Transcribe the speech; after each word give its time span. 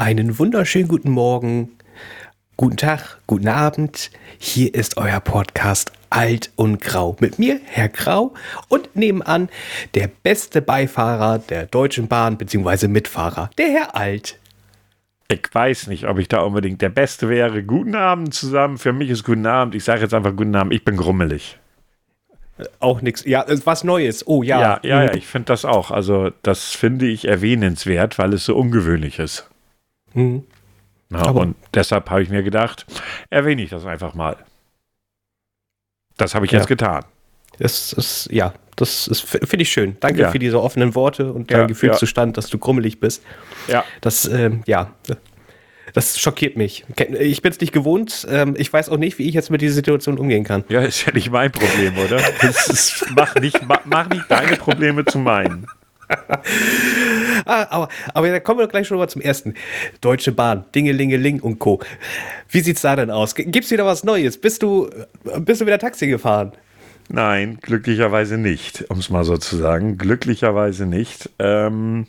Einen 0.00 0.38
wunderschönen 0.38 0.88
guten 0.88 1.10
Morgen, 1.10 1.72
guten 2.56 2.78
Tag, 2.78 3.18
guten 3.26 3.48
Abend. 3.48 4.10
Hier 4.38 4.74
ist 4.74 4.96
euer 4.96 5.20
Podcast 5.20 5.92
Alt 6.08 6.50
und 6.56 6.80
Grau. 6.80 7.18
Mit 7.20 7.38
mir, 7.38 7.60
Herr 7.66 7.90
Grau, 7.90 8.32
und 8.68 8.96
nebenan 8.96 9.50
der 9.94 10.08
beste 10.22 10.62
Beifahrer 10.62 11.38
der 11.38 11.66
Deutschen 11.66 12.08
Bahn 12.08 12.38
bzw. 12.38 12.88
Mitfahrer, 12.88 13.50
der 13.58 13.66
Herr 13.66 13.94
Alt. 13.94 14.38
Ich 15.28 15.42
weiß 15.52 15.88
nicht, 15.88 16.06
ob 16.06 16.18
ich 16.18 16.28
da 16.28 16.40
unbedingt 16.40 16.80
der 16.80 16.88
Beste 16.88 17.28
wäre. 17.28 17.62
Guten 17.62 17.94
Abend 17.94 18.32
zusammen. 18.32 18.78
Für 18.78 18.94
mich 18.94 19.10
ist 19.10 19.22
guten 19.22 19.44
Abend. 19.44 19.74
Ich 19.74 19.84
sage 19.84 20.00
jetzt 20.00 20.14
einfach 20.14 20.34
guten 20.34 20.56
Abend. 20.56 20.72
Ich 20.72 20.82
bin 20.82 20.96
grummelig. 20.96 21.58
Auch 22.78 23.02
nichts. 23.02 23.26
Ja, 23.26 23.44
was 23.66 23.84
Neues. 23.84 24.26
Oh 24.26 24.42
ja. 24.42 24.60
Ja, 24.62 24.80
ja, 24.82 25.04
ja 25.04 25.14
ich 25.14 25.26
finde 25.26 25.48
das 25.48 25.66
auch. 25.66 25.90
Also, 25.90 26.30
das 26.42 26.72
finde 26.72 27.06
ich 27.06 27.28
erwähnenswert, 27.28 28.18
weil 28.18 28.32
es 28.32 28.46
so 28.46 28.56
ungewöhnlich 28.56 29.18
ist. 29.18 29.49
Mhm. 30.14 30.44
Na, 31.08 31.28
und 31.30 31.56
deshalb 31.74 32.08
habe 32.10 32.22
ich 32.22 32.30
mir 32.30 32.42
gedacht, 32.42 32.86
erwähne 33.30 33.62
ich 33.62 33.70
das 33.70 33.84
einfach 33.84 34.14
mal. 34.14 34.36
Das 36.16 36.34
habe 36.34 36.46
ich 36.46 36.52
ja. 36.52 36.58
jetzt 36.58 36.68
getan. 36.68 37.04
Das 37.58 37.92
ist, 37.92 38.28
ja, 38.30 38.54
das 38.76 39.08
ist, 39.08 39.22
finde 39.22 39.62
ich 39.62 39.70
schön. 39.70 39.96
Danke 40.00 40.20
ja. 40.22 40.30
für 40.30 40.38
diese 40.38 40.62
offenen 40.62 40.94
Worte 40.94 41.32
und 41.32 41.50
dein 41.50 41.60
ja, 41.60 41.66
Gefühlszustand, 41.66 42.36
dass 42.36 42.48
du 42.48 42.58
grummelig 42.58 43.00
bist. 43.00 43.22
Ja. 43.68 43.84
Das, 44.00 44.26
ähm, 44.26 44.62
ja, 44.66 44.92
das 45.92 46.18
schockiert 46.18 46.56
mich. 46.56 46.84
Ich 47.18 47.42
bin 47.42 47.52
es 47.52 47.60
nicht 47.60 47.72
gewohnt. 47.72 48.26
Ähm, 48.30 48.54
ich 48.56 48.72
weiß 48.72 48.88
auch 48.88 48.96
nicht, 48.96 49.18
wie 49.18 49.28
ich 49.28 49.34
jetzt 49.34 49.50
mit 49.50 49.60
dieser 49.60 49.74
Situation 49.74 50.18
umgehen 50.18 50.44
kann. 50.44 50.64
Ja, 50.68 50.80
ist 50.82 51.04
ja 51.04 51.12
nicht 51.12 51.30
mein 51.30 51.50
Problem, 51.50 51.98
oder? 51.98 52.20
Das 52.40 52.68
ist, 52.68 53.06
mach, 53.14 53.34
nicht, 53.36 53.58
mach 53.84 54.08
nicht 54.08 54.30
deine 54.30 54.56
Probleme 54.56 55.04
zu 55.04 55.18
meinen. 55.18 55.66
Ah, 57.44 57.66
aber, 57.70 57.88
aber 58.14 58.30
da 58.30 58.40
kommen 58.40 58.60
wir 58.60 58.66
gleich 58.66 58.86
schon 58.86 58.98
mal 58.98 59.08
zum 59.08 59.22
ersten. 59.22 59.54
Deutsche 60.00 60.32
Bahn, 60.32 60.64
Dingelingeling 60.74 61.40
und 61.40 61.58
Co. 61.58 61.80
Wie 62.48 62.60
sieht's 62.60 62.82
da 62.82 62.96
denn 62.96 63.10
aus? 63.10 63.34
Gibt's 63.34 63.70
wieder 63.70 63.86
was 63.86 64.04
Neues? 64.04 64.40
Bist 64.40 64.62
du, 64.62 64.90
bist 65.38 65.60
du 65.60 65.66
wieder 65.66 65.78
Taxi 65.78 66.06
gefahren? 66.06 66.52
Nein, 67.08 67.58
glücklicherweise 67.60 68.38
nicht, 68.38 68.84
um 68.88 68.98
es 68.98 69.10
mal 69.10 69.24
so 69.24 69.36
zu 69.36 69.56
sagen. 69.56 69.98
Glücklicherweise 69.98 70.86
nicht. 70.86 71.30
Ähm, 71.40 72.06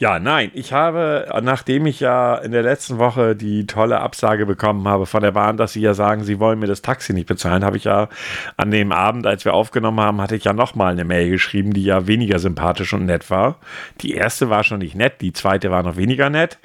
ja, 0.00 0.18
nein, 0.18 0.50
ich 0.54 0.72
habe, 0.72 1.28
nachdem 1.42 1.84
ich 1.84 2.00
ja 2.00 2.34
in 2.36 2.52
der 2.52 2.62
letzten 2.62 2.96
Woche 2.96 3.36
die 3.36 3.66
tolle 3.66 4.00
Absage 4.00 4.46
bekommen 4.46 4.88
habe 4.88 5.04
von 5.04 5.20
der 5.20 5.32
Bahn, 5.32 5.58
dass 5.58 5.74
sie 5.74 5.82
ja 5.82 5.92
sagen, 5.92 6.24
sie 6.24 6.40
wollen 6.40 6.58
mir 6.58 6.68
das 6.68 6.80
Taxi 6.80 7.12
nicht 7.12 7.26
bezahlen, 7.26 7.66
habe 7.66 7.76
ich 7.76 7.84
ja 7.84 8.08
an 8.56 8.70
dem 8.70 8.92
Abend, 8.92 9.26
als 9.26 9.44
wir 9.44 9.52
aufgenommen 9.52 10.00
haben, 10.00 10.22
hatte 10.22 10.36
ich 10.36 10.44
ja 10.44 10.54
nochmal 10.54 10.92
eine 10.92 11.04
Mail 11.04 11.28
geschrieben, 11.28 11.74
die 11.74 11.84
ja 11.84 12.06
weniger 12.06 12.38
sympathisch 12.38 12.94
und 12.94 13.04
nett 13.04 13.28
war. 13.28 13.58
Die 14.00 14.14
erste 14.14 14.48
war 14.48 14.64
schon 14.64 14.78
nicht 14.78 14.94
nett, 14.94 15.20
die 15.20 15.34
zweite 15.34 15.70
war 15.70 15.82
noch 15.82 15.96
weniger 15.96 16.30
nett. 16.30 16.58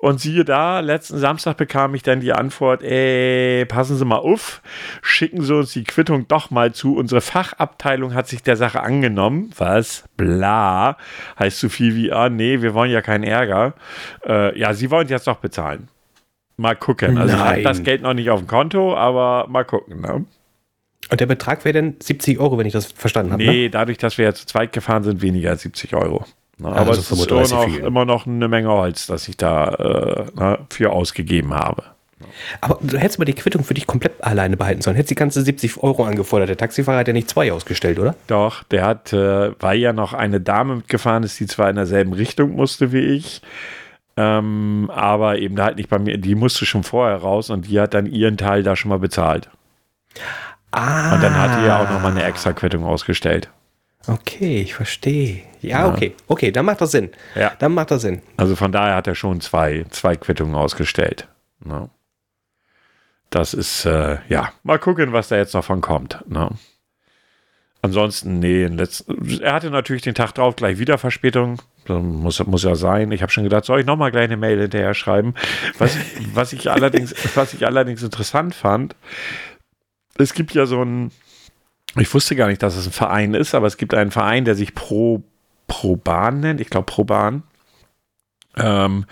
Und 0.00 0.20
siehe 0.20 0.44
da, 0.44 0.78
letzten 0.78 1.18
Samstag 1.18 1.56
bekam 1.56 1.92
ich 1.96 2.04
dann 2.04 2.20
die 2.20 2.32
Antwort, 2.32 2.84
ey, 2.84 3.66
passen 3.66 3.96
Sie 3.96 4.04
mal 4.04 4.18
auf, 4.18 4.62
schicken 5.02 5.42
Sie 5.42 5.52
uns 5.52 5.72
die 5.72 5.82
Quittung 5.82 6.28
doch 6.28 6.50
mal 6.50 6.72
zu. 6.72 6.96
Unsere 6.96 7.20
Fachabteilung 7.20 8.14
hat 8.14 8.28
sich 8.28 8.44
der 8.44 8.56
Sache 8.56 8.80
angenommen. 8.80 9.50
Was? 9.58 10.04
Bla. 10.16 10.96
Heißt 11.36 11.58
so 11.58 11.68
viel 11.68 11.96
wie, 11.96 12.12
ah, 12.12 12.28
nee, 12.28 12.62
wir 12.62 12.74
wollen 12.74 12.92
ja 12.92 13.02
keinen 13.02 13.24
Ärger. 13.24 13.74
Äh, 14.24 14.56
ja, 14.56 14.72
Sie 14.72 14.92
wollen 14.92 15.08
jetzt 15.08 15.26
doch 15.26 15.38
bezahlen. 15.38 15.88
Mal 16.56 16.76
gucken. 16.76 17.18
Also 17.18 17.36
Nein. 17.36 17.58
ich 17.58 17.64
das 17.64 17.82
Geld 17.82 18.02
noch 18.02 18.14
nicht 18.14 18.30
auf 18.30 18.40
dem 18.40 18.46
Konto, 18.46 18.96
aber 18.96 19.46
mal 19.48 19.64
gucken. 19.64 20.00
Ne? 20.00 20.24
Und 21.10 21.20
der 21.20 21.26
Betrag 21.26 21.64
wäre 21.64 21.72
dann 21.72 21.96
70 22.00 22.38
Euro, 22.38 22.56
wenn 22.56 22.66
ich 22.66 22.72
das 22.72 22.92
verstanden 22.92 23.32
habe. 23.32 23.42
Nee, 23.42 23.64
ne? 23.64 23.70
dadurch, 23.70 23.98
dass 23.98 24.16
wir 24.16 24.26
ja 24.26 24.34
zu 24.34 24.46
zweit 24.46 24.72
gefahren 24.72 25.02
sind, 25.02 25.22
weniger 25.22 25.50
als 25.50 25.62
70 25.62 25.94
Euro. 25.94 26.24
Na, 26.58 26.70
aber 26.70 26.90
also 26.90 27.00
es 27.00 27.10
ist 27.10 27.30
immer 27.30 27.48
noch, 27.48 27.78
immer 27.78 28.04
noch, 28.04 28.26
eine 28.26 28.48
Menge 28.48 28.68
Holz, 28.68 29.06
das 29.06 29.28
ich 29.28 29.36
da 29.36 29.68
äh, 29.74 30.26
na, 30.34 30.58
für 30.70 30.92
ausgegeben 30.92 31.54
habe. 31.54 31.84
Aber 32.60 32.78
du 32.82 32.98
hättest 32.98 33.18
mal 33.20 33.24
die 33.24 33.34
Quittung 33.34 33.62
für 33.62 33.74
dich 33.74 33.86
komplett 33.86 34.22
alleine 34.24 34.56
behalten 34.56 34.82
sollen. 34.82 34.96
Hättest 34.96 35.12
die 35.12 35.16
ganze 35.16 35.42
70 35.42 35.82
Euro 35.82 36.04
angefordert. 36.04 36.48
Der 36.48 36.56
Taxifahrer 36.56 36.98
hat 36.98 37.06
ja 37.06 37.12
nicht 37.12 37.30
zwei 37.30 37.52
ausgestellt, 37.52 37.98
oder? 37.98 38.16
Doch, 38.26 38.64
der 38.64 38.84
hat, 38.84 39.12
äh, 39.12 39.52
weil 39.60 39.78
ja 39.78 39.92
noch 39.92 40.14
eine 40.14 40.40
Dame 40.40 40.76
mitgefahren 40.76 41.22
ist, 41.22 41.38
die 41.38 41.46
zwar 41.46 41.70
in 41.70 41.76
derselben 41.76 42.12
Richtung 42.12 42.56
musste 42.56 42.92
wie 42.92 42.98
ich, 42.98 43.40
ähm, 44.16 44.90
aber 44.92 45.38
eben 45.38 45.60
halt 45.60 45.76
nicht 45.76 45.88
bei 45.88 46.00
mir, 46.00 46.18
die 46.18 46.34
musste 46.34 46.66
schon 46.66 46.82
vorher 46.82 47.18
raus 47.18 47.50
und 47.50 47.68
die 47.68 47.78
hat 47.78 47.94
dann 47.94 48.06
ihren 48.06 48.36
Teil 48.36 48.64
da 48.64 48.74
schon 48.74 48.88
mal 48.88 48.98
bezahlt. 48.98 49.48
Ah. 50.72 51.14
Und 51.14 51.22
dann 51.22 51.36
hat 51.36 51.60
die 51.60 51.66
ja 51.66 51.82
auch 51.82 51.90
nochmal 51.90 52.10
eine 52.10 52.24
extra 52.24 52.52
Quittung 52.52 52.84
ausgestellt. 52.84 53.48
Okay, 54.08 54.60
ich 54.62 54.74
verstehe. 54.74 55.42
Ja, 55.60 55.86
ja, 55.86 55.92
okay. 55.92 56.14
Okay, 56.26 56.52
dann 56.52 56.64
macht 56.64 56.80
das 56.80 56.92
Sinn. 56.92 57.10
Ja. 57.34 57.52
Dann 57.58 57.74
macht 57.74 57.90
das 57.90 58.02
Sinn. 58.02 58.22
Also 58.36 58.56
von 58.56 58.72
daher 58.72 58.96
hat 58.96 59.06
er 59.06 59.14
schon 59.14 59.40
zwei, 59.40 59.84
zwei 59.90 60.16
Quittungen 60.16 60.54
ausgestellt. 60.54 61.28
Ja. 61.64 61.88
Das 63.30 63.54
ist, 63.54 63.84
äh, 63.84 64.18
ja, 64.28 64.52
mal 64.62 64.78
gucken, 64.78 65.12
was 65.12 65.28
da 65.28 65.36
jetzt 65.36 65.54
noch 65.54 65.64
von 65.64 65.80
kommt. 65.80 66.24
Ne? 66.28 66.48
Ansonsten, 67.80 68.40
nee, 68.40 68.66
letzten, 68.66 69.40
er 69.40 69.52
hatte 69.52 69.70
natürlich 69.70 70.02
den 70.02 70.14
Tag 70.14 70.32
drauf 70.32 70.56
gleich 70.56 70.78
wieder 70.78 70.98
Verspätung. 70.98 71.62
Muss, 71.86 72.44
muss 72.46 72.64
ja 72.64 72.74
sein. 72.74 73.12
Ich 73.12 73.22
habe 73.22 73.30
schon 73.30 73.44
gedacht, 73.44 73.64
soll 73.64 73.80
ich 73.80 73.86
nochmal 73.86 74.10
gleich 74.10 74.24
eine 74.24 74.36
Mail 74.36 74.60
hinterher 74.60 74.94
schreiben? 74.94 75.34
Was, 75.78 75.96
was, 76.34 76.52
ich 76.52 76.70
allerdings, 76.70 77.14
was 77.36 77.54
ich 77.54 77.66
allerdings 77.66 78.02
interessant 78.02 78.54
fand, 78.54 78.96
es 80.16 80.34
gibt 80.34 80.54
ja 80.54 80.66
so 80.66 80.82
ein, 80.82 81.12
ich 81.96 82.12
wusste 82.12 82.34
gar 82.34 82.48
nicht, 82.48 82.62
dass 82.62 82.76
es 82.76 82.86
ein 82.86 82.92
Verein 82.92 83.34
ist, 83.34 83.54
aber 83.54 83.66
es 83.66 83.76
gibt 83.76 83.94
einen 83.94 84.10
Verein, 84.10 84.44
der 84.44 84.54
sich 84.54 84.74
Pro, 84.74 85.22
Pro 85.68 85.94
Bahn 85.94 86.40
nennt. 86.40 86.60
Ich 86.60 86.70
glaube 86.70 86.86
Pro 86.86 87.04
Bahn. 87.04 87.44
Ähm, 88.56 89.04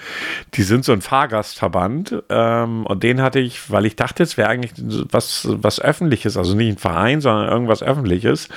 die 0.54 0.62
sind 0.62 0.84
so 0.84 0.92
ein 0.92 1.02
Fahrgastverband 1.02 2.24
ähm, 2.30 2.84
und 2.84 3.02
den 3.04 3.22
hatte 3.22 3.38
ich, 3.38 3.70
weil 3.70 3.86
ich 3.86 3.94
dachte, 3.94 4.24
es 4.24 4.36
wäre 4.36 4.48
eigentlich 4.48 4.72
was, 5.10 5.46
was 5.48 5.80
Öffentliches, 5.80 6.36
also 6.36 6.56
nicht 6.56 6.68
ein 6.68 6.78
Verein, 6.78 7.20
sondern 7.20 7.48
irgendwas 7.48 7.82
Öffentliches, 7.82 8.48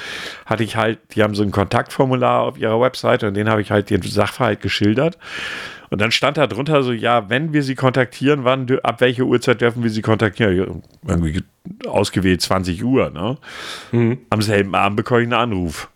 hatte 0.48 0.64
ich 0.64 0.78
halt, 0.78 0.98
die 1.14 1.22
haben 1.22 1.36
so 1.36 1.44
ein 1.44 1.52
Kontaktformular 1.52 2.42
auf 2.42 2.58
ihrer 2.58 2.82
Webseite 2.82 3.28
und 3.28 3.36
den 3.36 3.50
habe 3.50 3.62
ich 3.62 3.70
halt 3.70 3.92
den 3.92 4.02
Sachverhalt 4.02 4.62
geschildert. 4.62 5.20
Und 5.92 6.02
dann 6.02 6.12
stand 6.12 6.38
da 6.38 6.48
drunter 6.48 6.84
so, 6.84 6.92
ja, 6.92 7.30
wenn 7.30 7.52
wir 7.52 7.64
sie 7.64 7.76
kontaktieren, 7.76 8.44
wann, 8.44 8.68
ab 8.84 9.02
welcher 9.02 9.24
Uhrzeit 9.24 9.62
dürfen 9.62 9.84
wir 9.84 9.90
sie 9.90 10.02
kontaktieren? 10.04 10.84
Irgendwie 11.08 11.44
ausgewählt 11.88 12.42
20 12.42 12.84
Uhr, 12.84 13.10
ne? 13.10 13.38
Mhm. 13.92 14.20
Am 14.30 14.42
selben 14.42 14.76
Abend 14.76 14.98
bekomme 14.98 15.22
ich 15.22 15.26
einen 15.26 15.34
Anruf. 15.34 15.90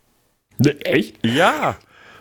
Ne, 0.57 0.79
echt? 0.81 1.23
Ja. 1.25 1.75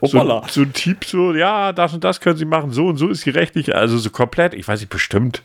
So, 0.04 0.42
so 0.48 0.62
ein 0.62 0.72
Typ, 0.72 1.04
so, 1.04 1.32
ja, 1.32 1.72
das 1.72 1.94
und 1.94 2.02
das 2.02 2.20
können 2.20 2.36
sie 2.36 2.44
machen, 2.44 2.72
so 2.72 2.88
und 2.88 2.96
so 2.96 3.08
ist 3.08 3.20
sie 3.20 3.30
rechtlich, 3.30 3.74
also 3.74 3.98
so 3.98 4.10
komplett, 4.10 4.52
ich 4.52 4.66
weiß 4.66 4.80
nicht, 4.80 4.90
bestimmt, 4.90 5.42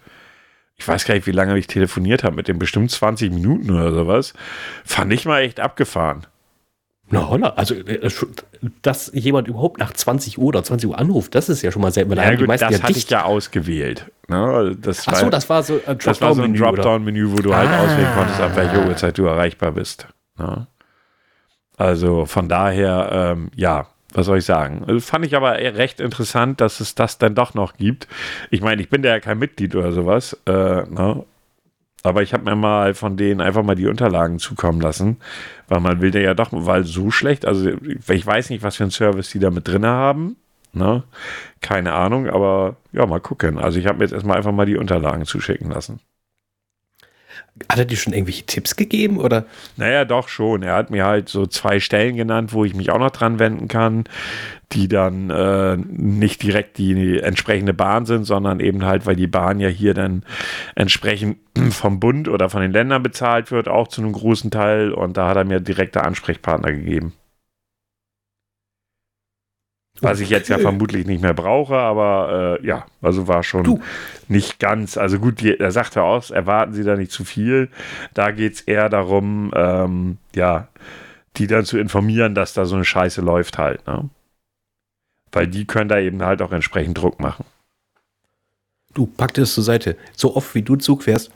ich 0.78 0.88
weiß 0.88 1.06
gar 1.06 1.14
nicht, 1.14 1.28
wie 1.28 1.32
lange 1.32 1.58
ich 1.58 1.68
telefoniert 1.68 2.24
habe, 2.24 2.36
mit 2.36 2.48
dem 2.48 2.58
bestimmt 2.58 2.90
20 2.90 3.32
Minuten 3.32 3.72
oder 3.72 3.92
sowas. 3.92 4.34
Fand 4.84 5.14
ich 5.14 5.26
mal 5.26 5.42
echt 5.42 5.60
abgefahren. 5.60 6.26
Na 7.10 7.30
holla, 7.30 7.50
also 7.50 7.74
äh, 7.74 8.10
dass 8.82 9.12
jemand 9.14 9.48
überhaupt 9.48 9.80
nach 9.80 9.94
20 9.94 10.40
Uhr 10.40 10.46
oder 10.46 10.64
20 10.64 10.90
Uhr 10.90 11.00
anruft, 11.00 11.36
das 11.36 11.48
ist 11.48 11.62
ja 11.62 11.72
schon 11.72 11.82
mal 11.82 11.92
selten. 11.92 12.12
Ja, 12.14 12.36
gut, 12.36 12.50
das 12.50 12.62
ja 12.62 12.68
hatte 12.68 12.88
dicht. 12.88 12.98
ich 12.98 13.10
ja 13.10 13.24
ausgewählt. 13.24 14.12
Ne? 14.28 14.76
Das 14.82 15.08
Ach 15.08 15.16
so, 15.16 15.30
das 15.30 15.50
war 15.50 15.64
so 15.64 15.80
ein 15.86 15.98
Dropdown-Menü, 16.54 17.28
Drop 17.28 17.38
wo 17.38 17.42
du 17.42 17.56
halt 17.56 17.70
ah. 17.70 17.78
halt 17.78 17.90
auswählen 17.90 18.14
konntest, 18.14 18.42
ab 18.42 18.56
welcher 18.56 18.86
Uhrzeit 18.88 19.18
du 19.18 19.26
erreichbar 19.26 19.72
bist. 19.72 20.08
Ne? 20.38 20.68
Also 21.78 22.26
von 22.26 22.50
daher, 22.50 23.10
ähm, 23.14 23.52
ja, 23.56 23.88
was 24.18 24.26
soll 24.26 24.40
ich 24.40 24.46
sagen? 24.46 24.84
Also 24.88 25.00
fand 25.00 25.28
ich 25.28 25.36
aber 25.36 25.52
recht 25.54 26.00
interessant, 26.00 26.60
dass 26.60 26.80
es 26.80 26.96
das 26.96 27.20
dann 27.20 27.36
doch 27.36 27.54
noch 27.54 27.78
gibt. 27.78 28.08
Ich 28.50 28.62
meine, 28.62 28.82
ich 28.82 28.90
bin 28.90 29.04
da 29.04 29.10
ja 29.10 29.20
kein 29.20 29.38
Mitglied 29.38 29.76
oder 29.76 29.92
sowas. 29.92 30.36
Äh, 30.48 30.52
ne? 30.90 31.24
Aber 32.02 32.24
ich 32.24 32.34
habe 32.34 32.44
mir 32.44 32.56
mal 32.56 32.96
von 32.96 33.16
denen 33.16 33.42
einfach 33.42 33.62
mal 33.62 33.76
die 33.76 33.86
Unterlagen 33.86 34.40
zukommen 34.40 34.82
lassen, 34.82 35.18
weil 35.68 35.82
man 35.82 36.02
will 36.02 36.16
ja 36.16 36.34
doch, 36.34 36.50
weil 36.52 36.84
so 36.84 37.12
schlecht, 37.12 37.46
also 37.46 37.70
ich 37.70 38.26
weiß 38.26 38.50
nicht, 38.50 38.64
was 38.64 38.78
für 38.78 38.86
einen 38.86 38.92
Service 38.92 39.30
die 39.30 39.40
da 39.40 39.52
mit 39.52 39.68
drin 39.68 39.86
haben. 39.86 40.38
Ne? 40.74 41.04
Keine 41.62 41.94
Ahnung, 41.94 42.28
aber 42.28 42.78
ja, 42.94 43.06
mal 43.06 43.20
gucken. 43.20 43.60
Also 43.60 43.78
ich 43.78 43.86
habe 43.86 44.00
mir 44.00 44.06
jetzt 44.06 44.14
erstmal 44.14 44.38
einfach 44.38 44.52
mal 44.52 44.66
die 44.66 44.78
Unterlagen 44.78 45.26
zuschicken 45.26 45.70
lassen. 45.70 46.00
Hat 47.70 47.80
er 47.80 47.86
dir 47.86 47.98
schon 47.98 48.14
irgendwelche 48.14 48.46
Tipps 48.46 48.76
gegeben 48.76 49.18
oder? 49.18 49.46
Naja, 49.76 50.06
doch 50.06 50.30
schon. 50.30 50.64
Er 50.64 50.76
hat 50.76 50.92
mir 50.92 51.06
halt 51.06 51.30
so 51.30 51.46
zwei 51.46 51.80
Stellen 51.80 52.16
genannt, 52.16 52.54
wo 52.54 52.66
ich 52.66 52.76
mich 52.76 52.92
auch 52.92 53.00
noch 53.00 53.12
dran 53.12 53.40
wenden 53.40 53.68
kann, 53.68 54.06
die 54.72 54.88
dann 54.88 55.30
äh, 55.30 55.78
nicht 55.78 56.44
direkt 56.44 56.78
die 56.78 57.20
entsprechende 57.20 57.74
Bahn 57.74 58.06
sind, 58.06 58.26
sondern 58.26 58.60
eben 58.60 58.86
halt, 58.86 59.06
weil 59.06 59.16
die 59.16 59.28
Bahn 59.28 59.60
ja 59.60 59.70
hier 59.70 59.94
dann 59.94 60.24
entsprechend 60.76 61.38
vom 61.72 62.00
Bund 62.00 62.28
oder 62.28 62.50
von 62.50 62.62
den 62.62 62.72
Ländern 62.72 63.04
bezahlt 63.04 63.52
wird, 63.52 63.68
auch 63.68 63.88
zu 63.88 64.02
einem 64.02 64.14
großen 64.14 64.52
Teil. 64.52 64.92
Und 64.92 65.18
da 65.18 65.30
hat 65.30 65.38
er 65.38 65.46
mir 65.46 65.60
direkte 65.60 66.04
Ansprechpartner 66.04 66.72
gegeben. 66.72 67.14
Was 70.02 70.20
ich 70.20 70.30
jetzt 70.30 70.50
ja 70.50 70.60
vermutlich 70.60 71.08
nicht 71.08 71.22
mehr 71.22 71.34
brauche, 71.34 71.76
aber 71.76 72.60
äh, 72.62 72.68
ja, 72.68 72.86
also 73.02 73.28
war 73.28 73.44
schon 73.44 73.64
du. 73.64 73.80
nicht 74.28 74.60
ganz. 74.60 74.98
Also 74.98 75.20
gut, 75.20 75.42
die, 75.42 75.60
er 75.60 75.72
sagte 75.72 76.04
aus, 76.04 76.30
erwarten 76.30 76.74
Sie 76.74 76.84
da 76.84 76.96
nicht 76.96 77.12
zu 77.12 77.24
viel. 77.26 77.70
Da 78.14 78.32
geht 78.32 78.54
es 78.54 78.62
eher 78.62 78.90
darum, 78.90 79.52
ähm, 79.56 80.18
ja, 80.36 80.68
die 81.38 81.48
dann 81.48 81.66
zu 81.66 81.78
informieren, 81.78 82.36
dass 82.36 82.54
da 82.54 82.66
so 82.66 82.76
eine 82.76 82.86
Scheiße 82.86 83.22
läuft 83.22 83.58
halt. 83.58 83.86
Ne? 83.88 84.10
Weil 85.32 85.48
die 85.48 85.66
können 85.66 85.90
da 85.90 86.00
eben 86.00 86.24
halt 86.24 86.42
auch 86.42 86.52
entsprechend 86.52 86.98
Druck 86.98 87.20
machen. 87.20 87.46
Du 88.94 89.06
pack 89.06 89.34
das 89.34 89.54
zur 89.54 89.64
Seite. 89.64 89.96
So 90.16 90.36
oft 90.36 90.54
wie 90.56 90.62
du 90.62 90.76
Zug 90.76 91.04
fährst. 91.04 91.32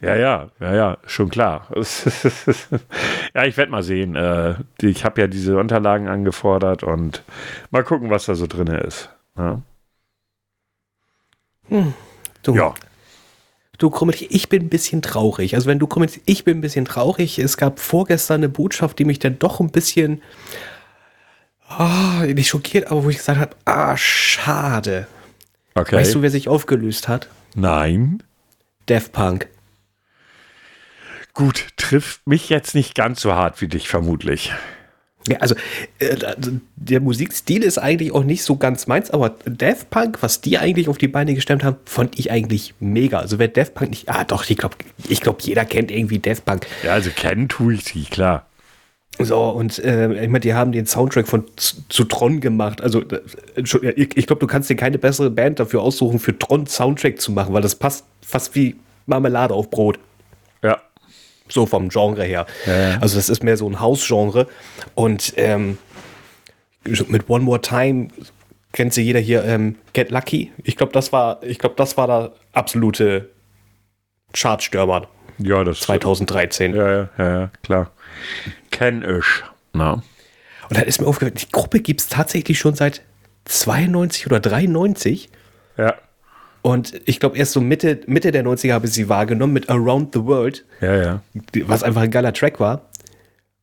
Ja, 0.00 0.14
ja, 0.14 0.50
ja, 0.60 0.74
ja, 0.74 0.98
schon 1.06 1.28
klar. 1.28 1.68
ja, 3.34 3.44
ich 3.44 3.56
werde 3.56 3.70
mal 3.70 3.82
sehen. 3.82 4.14
Äh, 4.14 4.56
ich 4.80 5.04
habe 5.04 5.20
ja 5.20 5.26
diese 5.26 5.56
Unterlagen 5.58 6.08
angefordert 6.08 6.82
und 6.82 7.22
mal 7.70 7.82
gucken, 7.82 8.10
was 8.10 8.26
da 8.26 8.34
so 8.34 8.46
drin 8.46 8.66
ist. 8.66 9.08
Ja. 9.38 9.62
Hm, 11.68 11.94
du, 12.42 12.54
ja. 12.54 12.74
Du 13.78 13.90
Krummelich, 13.90 14.30
ich 14.30 14.48
bin 14.48 14.64
ein 14.64 14.68
bisschen 14.68 15.02
traurig. 15.02 15.54
Also 15.54 15.66
wenn 15.66 15.78
du 15.78 15.86
Krummelich, 15.86 16.20
ich 16.26 16.44
bin 16.44 16.58
ein 16.58 16.62
bisschen 16.62 16.84
traurig. 16.84 17.38
Es 17.38 17.56
gab 17.56 17.78
vorgestern 17.78 18.40
eine 18.40 18.48
Botschaft, 18.48 18.98
die 18.98 19.04
mich 19.04 19.18
dann 19.18 19.38
doch 19.38 19.60
ein 19.60 19.70
bisschen 19.70 20.22
oh, 21.78 22.24
nicht 22.24 22.48
schockiert, 22.48 22.90
aber 22.90 23.04
wo 23.04 23.10
ich 23.10 23.18
gesagt 23.18 23.40
habe, 23.40 23.56
ah, 23.64 23.96
schade. 23.96 25.06
Okay. 25.74 25.96
Weißt 25.96 26.14
du, 26.14 26.22
wer 26.22 26.30
sich 26.30 26.48
aufgelöst 26.48 27.08
hat? 27.08 27.28
Nein. 27.54 28.22
Def 28.88 29.12
Punk. 29.12 29.48
Gut, 31.36 31.66
trifft 31.76 32.26
mich 32.26 32.48
jetzt 32.48 32.74
nicht 32.74 32.94
ganz 32.94 33.20
so 33.20 33.34
hart 33.34 33.60
wie 33.60 33.68
dich 33.68 33.88
vermutlich. 33.88 34.52
Ja, 35.28 35.38
also 35.38 35.54
äh, 35.98 36.16
der 36.76 37.00
Musikstil 37.00 37.62
ist 37.62 37.78
eigentlich 37.78 38.12
auch 38.12 38.24
nicht 38.24 38.42
so 38.42 38.56
ganz 38.56 38.86
meins, 38.86 39.10
aber 39.10 39.34
Daft 39.44 39.90
Punk, 39.90 40.18
was 40.22 40.40
die 40.40 40.56
eigentlich 40.56 40.88
auf 40.88 40.98
die 40.98 41.08
Beine 41.08 41.34
gestemmt 41.34 41.62
haben, 41.62 41.76
fand 41.84 42.18
ich 42.18 42.30
eigentlich 42.30 42.74
mega. 42.80 43.18
Also 43.18 43.38
wer 43.38 43.48
Daft 43.48 43.74
Punk 43.74 43.90
nicht, 43.90 44.08
ah 44.08 44.24
doch, 44.24 44.48
ich 44.48 44.56
glaube, 44.56 44.76
ich 45.08 45.20
glaube, 45.20 45.38
jeder 45.42 45.64
kennt 45.64 45.90
irgendwie 45.90 46.20
Daft 46.20 46.46
Punk. 46.46 46.66
Ja, 46.82 46.94
also 46.94 47.10
kennen 47.10 47.48
tue 47.48 47.74
ich 47.74 47.84
sie, 47.84 48.04
klar. 48.04 48.46
So, 49.18 49.42
und 49.42 49.78
äh, 49.78 50.12
ich 50.24 50.28
meine, 50.28 50.40
die 50.40 50.54
haben 50.54 50.72
den 50.72 50.86
Soundtrack 50.86 51.26
von 51.26 51.44
zu 51.56 52.04
Tron 52.04 52.40
gemacht. 52.40 52.82
Also, 52.82 53.02
ich, 53.56 54.16
ich 54.16 54.26
glaube, 54.26 54.40
du 54.40 54.46
kannst 54.46 54.68
dir 54.70 54.76
keine 54.76 54.98
bessere 54.98 55.30
Band 55.30 55.58
dafür 55.58 55.82
aussuchen, 55.82 56.18
für 56.18 56.38
Tron 56.38 56.66
Soundtrack 56.66 57.20
zu 57.20 57.32
machen, 57.32 57.54
weil 57.54 57.62
das 57.62 57.74
passt 57.74 58.04
fast 58.20 58.54
wie 58.54 58.76
Marmelade 59.06 59.54
auf 59.54 59.70
Brot. 59.70 59.98
Ja. 60.62 60.80
So 61.48 61.66
vom 61.66 61.88
Genre 61.88 62.24
her. 62.24 62.46
Ja. 62.66 62.98
Also 63.00 63.16
das 63.16 63.28
ist 63.28 63.42
mehr 63.42 63.56
so 63.56 63.68
ein 63.68 63.80
Hausgenre. 63.80 64.46
Und 64.94 65.34
ähm, 65.36 65.78
mit 66.84 67.28
One 67.28 67.44
More 67.44 67.60
Time 67.60 68.08
kennt 68.72 68.92
sie 68.92 69.02
jeder 69.02 69.20
hier 69.20 69.44
ähm, 69.44 69.76
Get 69.92 70.10
Lucky. 70.10 70.52
Ich 70.62 70.76
glaube, 70.76 70.92
das 70.92 71.12
war, 71.12 71.42
ich 71.42 71.58
glaube, 71.58 71.76
das 71.76 71.96
war 71.96 72.06
der 72.06 72.32
absolute 72.52 73.30
Chartstürmer. 74.32 75.08
Ja, 75.38 75.64
das 75.64 75.80
2013. 75.80 76.74
Ja, 76.74 76.92
ja, 76.92 77.08
ja, 77.18 77.50
klar. 77.62 77.90
Kenn 78.70 79.02
ich. 79.02 79.24
Na. 79.72 80.02
Und 80.68 80.76
dann 80.76 80.84
ist 80.84 81.00
mir 81.00 81.06
aufgefallen, 81.06 81.36
die 81.36 81.50
Gruppe 81.50 81.80
gibt 81.80 82.00
es 82.00 82.08
tatsächlich 82.08 82.58
schon 82.58 82.74
seit 82.74 83.02
92 83.44 84.26
oder 84.26 84.40
93. 84.40 85.30
Ja. 85.76 85.94
Und 86.66 87.00
ich 87.04 87.20
glaube, 87.20 87.38
erst 87.38 87.52
so 87.52 87.60
Mitte, 87.60 88.00
Mitte 88.08 88.32
der 88.32 88.44
90er 88.44 88.72
habe 88.72 88.86
ich 88.86 88.92
sie 88.92 89.08
wahrgenommen 89.08 89.52
mit 89.52 89.70
Around 89.70 90.12
the 90.14 90.24
World. 90.24 90.64
Ja, 90.80 90.96
ja. 90.96 91.22
Was 91.64 91.84
einfach 91.84 92.00
ein 92.00 92.10
geiler 92.10 92.32
Track 92.32 92.58
war. 92.58 92.88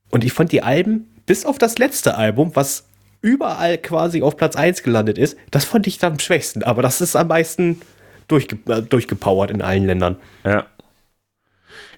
Und 0.10 0.24
ich 0.24 0.32
fand 0.32 0.54
die 0.54 0.64
Alben, 0.64 1.14
bis 1.26 1.46
auf 1.46 1.58
das 1.58 1.78
letzte 1.78 2.16
Album, 2.16 2.52
was 2.54 2.88
überall 3.20 3.78
quasi 3.78 4.22
auf 4.22 4.38
Platz 4.38 4.56
1 4.56 4.84
gelandet 4.84 5.18
ist, 5.18 5.38
das 5.52 5.66
fand 5.66 5.86
ich 5.86 6.02
am 6.02 6.18
schwächsten. 6.18 6.64
Aber 6.64 6.82
das 6.82 7.02
ist 7.02 7.18
am 7.18 7.28
meisten 7.28 7.82
durchge 8.30 8.58
äh, 8.72 8.82
durchgepowert 8.82 9.52
in 9.52 9.62
allen 9.62 9.86
Ländern. 9.86 10.16
Ja. 10.46 10.66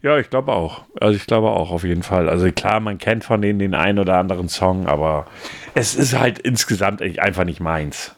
Ja, 0.01 0.17
ich 0.17 0.31
glaube 0.31 0.53
auch. 0.53 0.85
Also 0.99 1.17
ich 1.17 1.27
glaube 1.27 1.51
auch 1.51 1.69
auf 1.69 1.83
jeden 1.83 2.01
Fall. 2.01 2.29
Also 2.29 2.51
klar, 2.51 2.79
man 2.79 2.97
kennt 2.97 3.23
von 3.23 3.43
denen 3.43 3.59
den 3.59 3.75
einen 3.75 3.99
oder 3.99 4.17
anderen 4.17 4.49
Song, 4.49 4.87
aber 4.87 5.27
es 5.75 5.93
ist 5.93 6.17
halt 6.17 6.39
insgesamt 6.39 7.03
einfach 7.19 7.43
nicht 7.43 7.59
meins. 7.59 8.14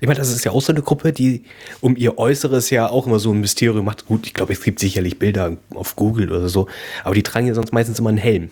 Ich 0.00 0.06
meine, 0.06 0.18
das 0.18 0.30
ist 0.30 0.44
ja 0.44 0.52
auch 0.52 0.62
so 0.62 0.72
eine 0.72 0.82
Gruppe, 0.82 1.12
die 1.12 1.44
um 1.80 1.96
ihr 1.96 2.18
Äußeres 2.18 2.70
ja 2.70 2.88
auch 2.88 3.06
immer 3.06 3.18
so 3.18 3.32
ein 3.32 3.40
Mysterium 3.40 3.84
macht. 3.84 4.06
Gut, 4.06 4.26
ich 4.26 4.34
glaube, 4.34 4.52
es 4.52 4.62
gibt 4.62 4.78
sicherlich 4.78 5.18
Bilder 5.18 5.56
auf 5.74 5.96
Google 5.96 6.30
oder 6.30 6.48
so, 6.48 6.66
aber 7.04 7.14
die 7.14 7.22
tragen 7.22 7.46
ja 7.46 7.54
sonst 7.54 7.72
meistens 7.72 7.98
immer 7.98 8.08
einen 8.08 8.18
Helm. 8.18 8.50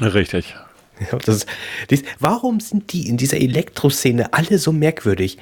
Richtig. 0.00 0.54
Ja, 1.10 1.18
das, 1.18 1.46
das, 1.88 2.02
warum 2.18 2.60
sind 2.60 2.92
die 2.92 3.08
in 3.08 3.16
dieser 3.16 3.38
Elektroszene 3.38 4.34
alle 4.34 4.58
so 4.58 4.70
merkwürdig? 4.70 5.38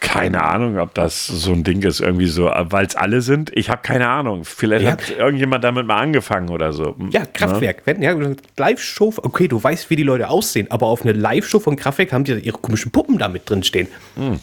Keine 0.00 0.42
Ahnung, 0.42 0.78
ob 0.78 0.94
das 0.94 1.26
so 1.26 1.52
ein 1.52 1.64
Ding 1.64 1.82
ist, 1.82 2.00
irgendwie 2.00 2.26
so, 2.26 2.44
weil 2.44 2.86
es 2.86 2.96
alle 2.96 3.20
sind. 3.20 3.50
Ich 3.54 3.70
habe 3.70 3.82
keine 3.82 4.08
Ahnung. 4.08 4.44
Vielleicht 4.44 4.84
ja. 4.84 4.92
hat 4.92 5.10
irgendjemand 5.10 5.64
damit 5.64 5.86
mal 5.86 5.98
angefangen 5.98 6.48
oder 6.50 6.72
so. 6.72 6.96
Ja, 7.10 7.24
Kraftwerk. 7.26 7.78
Ne? 7.78 7.82
Wenn, 7.86 8.02
ja, 8.02 8.34
Live-Show, 8.56 9.14
okay, 9.18 9.48
du 9.48 9.62
weißt, 9.62 9.90
wie 9.90 9.96
die 9.96 10.02
Leute 10.02 10.28
aussehen, 10.28 10.70
aber 10.70 10.86
auf 10.86 11.02
eine 11.02 11.12
Live-Show 11.12 11.60
von 11.60 11.76
Kraftwerk 11.76 12.12
haben 12.12 12.24
die 12.24 12.32
ihre 12.32 12.58
komischen 12.58 12.92
Puppen 12.92 13.18
da 13.18 13.28
mit 13.28 13.48
drin 13.48 13.62
stehen. 13.62 13.88
Hm. 14.16 14.40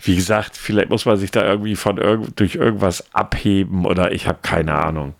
Wie 0.00 0.14
gesagt, 0.14 0.56
vielleicht 0.56 0.90
muss 0.90 1.06
man 1.06 1.16
sich 1.16 1.30
da 1.30 1.44
irgendwie 1.44 1.76
von 1.76 1.98
irg 1.98 2.36
durch 2.36 2.54
irgendwas 2.54 3.12
abheben 3.14 3.86
oder 3.86 4.12
ich 4.12 4.28
habe 4.28 4.38
keine 4.42 4.74
Ahnung. 4.74 5.14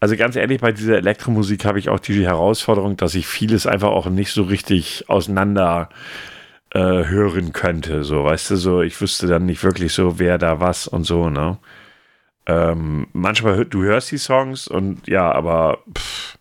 Also 0.00 0.16
ganz 0.16 0.34
ehrlich, 0.34 0.60
bei 0.60 0.72
dieser 0.72 0.96
Elektromusik 0.96 1.64
habe 1.64 1.78
ich 1.78 1.90
auch 1.90 2.00
die 2.00 2.24
Herausforderung, 2.24 2.96
dass 2.96 3.14
ich 3.14 3.26
vieles 3.26 3.66
einfach 3.66 3.90
auch 3.90 4.06
nicht 4.06 4.32
so 4.32 4.42
richtig 4.44 5.04
auseinander 5.08 5.90
äh, 6.72 6.78
hören 6.78 7.52
könnte. 7.52 8.04
So, 8.04 8.24
weißt 8.24 8.50
du, 8.50 8.56
so, 8.56 8.82
ich 8.82 9.00
wüsste 9.00 9.26
dann 9.26 9.46
nicht 9.46 9.62
wirklich 9.64 9.92
so, 9.92 10.18
wer 10.18 10.38
da 10.38 10.60
was 10.60 10.86
und 10.86 11.04
so, 11.04 11.30
ne? 11.30 11.58
Ähm, 12.46 13.06
manchmal, 13.12 13.64
du 13.64 13.82
hörst 13.82 14.10
die 14.10 14.18
Songs 14.18 14.66
und 14.66 15.06
ja, 15.06 15.30
aber 15.30 15.78
pff, 15.96 16.38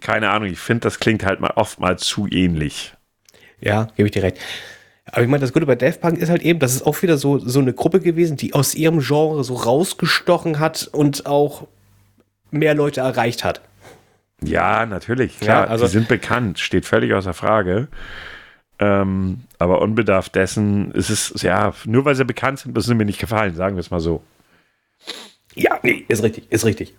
keine 0.00 0.30
Ahnung, 0.30 0.48
ich 0.48 0.58
finde, 0.58 0.80
das 0.82 1.00
klingt 1.00 1.24
halt 1.24 1.40
mal 1.40 1.52
oftmals 1.56 2.04
zu 2.04 2.26
ähnlich. 2.30 2.94
Ja, 3.60 3.88
gebe 3.96 4.08
ich 4.08 4.12
dir 4.12 4.22
recht. 4.22 4.38
Aber 5.06 5.22
ich 5.22 5.28
meine, 5.28 5.40
das 5.40 5.52
Gute 5.52 5.66
bei 5.66 5.74
Daft 5.76 6.00
Punk 6.00 6.18
ist 6.18 6.30
halt 6.30 6.42
eben, 6.42 6.58
das 6.58 6.74
ist 6.74 6.86
auch 6.86 7.00
wieder 7.02 7.18
so, 7.18 7.38
so 7.38 7.60
eine 7.60 7.72
Gruppe 7.72 8.00
gewesen, 8.00 8.36
die 8.36 8.54
aus 8.54 8.74
ihrem 8.74 9.00
Genre 9.00 9.44
so 9.44 9.54
rausgestochen 9.54 10.58
hat 10.58 10.88
und 10.92 11.26
auch 11.26 11.66
mehr 12.50 12.74
Leute 12.74 13.00
erreicht 13.00 13.44
hat. 13.44 13.60
Ja, 14.42 14.86
natürlich, 14.86 15.40
klar. 15.40 15.64
Ja, 15.64 15.70
also, 15.70 15.84
die 15.84 15.90
sind 15.90 16.08
bekannt, 16.08 16.58
steht 16.58 16.84
völlig 16.84 17.12
außer 17.14 17.34
Frage. 17.34 17.88
Ähm, 18.78 19.42
aber 19.64 19.82
unbedarft 19.82 20.34
dessen 20.34 20.92
ist 20.92 21.10
es, 21.10 21.42
ja, 21.42 21.74
nur 21.86 22.04
weil 22.04 22.14
sie 22.14 22.24
bekannt 22.24 22.60
sind, 22.60 22.74
müssen 22.74 22.88
sie 22.88 22.94
mir 22.94 23.04
nicht 23.04 23.18
gefallen, 23.18 23.54
sagen 23.54 23.76
wir 23.76 23.80
es 23.80 23.90
mal 23.90 24.00
so. 24.00 24.22
Ja, 25.54 25.78
nee, 25.82 26.04
ist 26.08 26.22
richtig, 26.22 26.50
ist 26.50 26.64
richtig. 26.64 26.94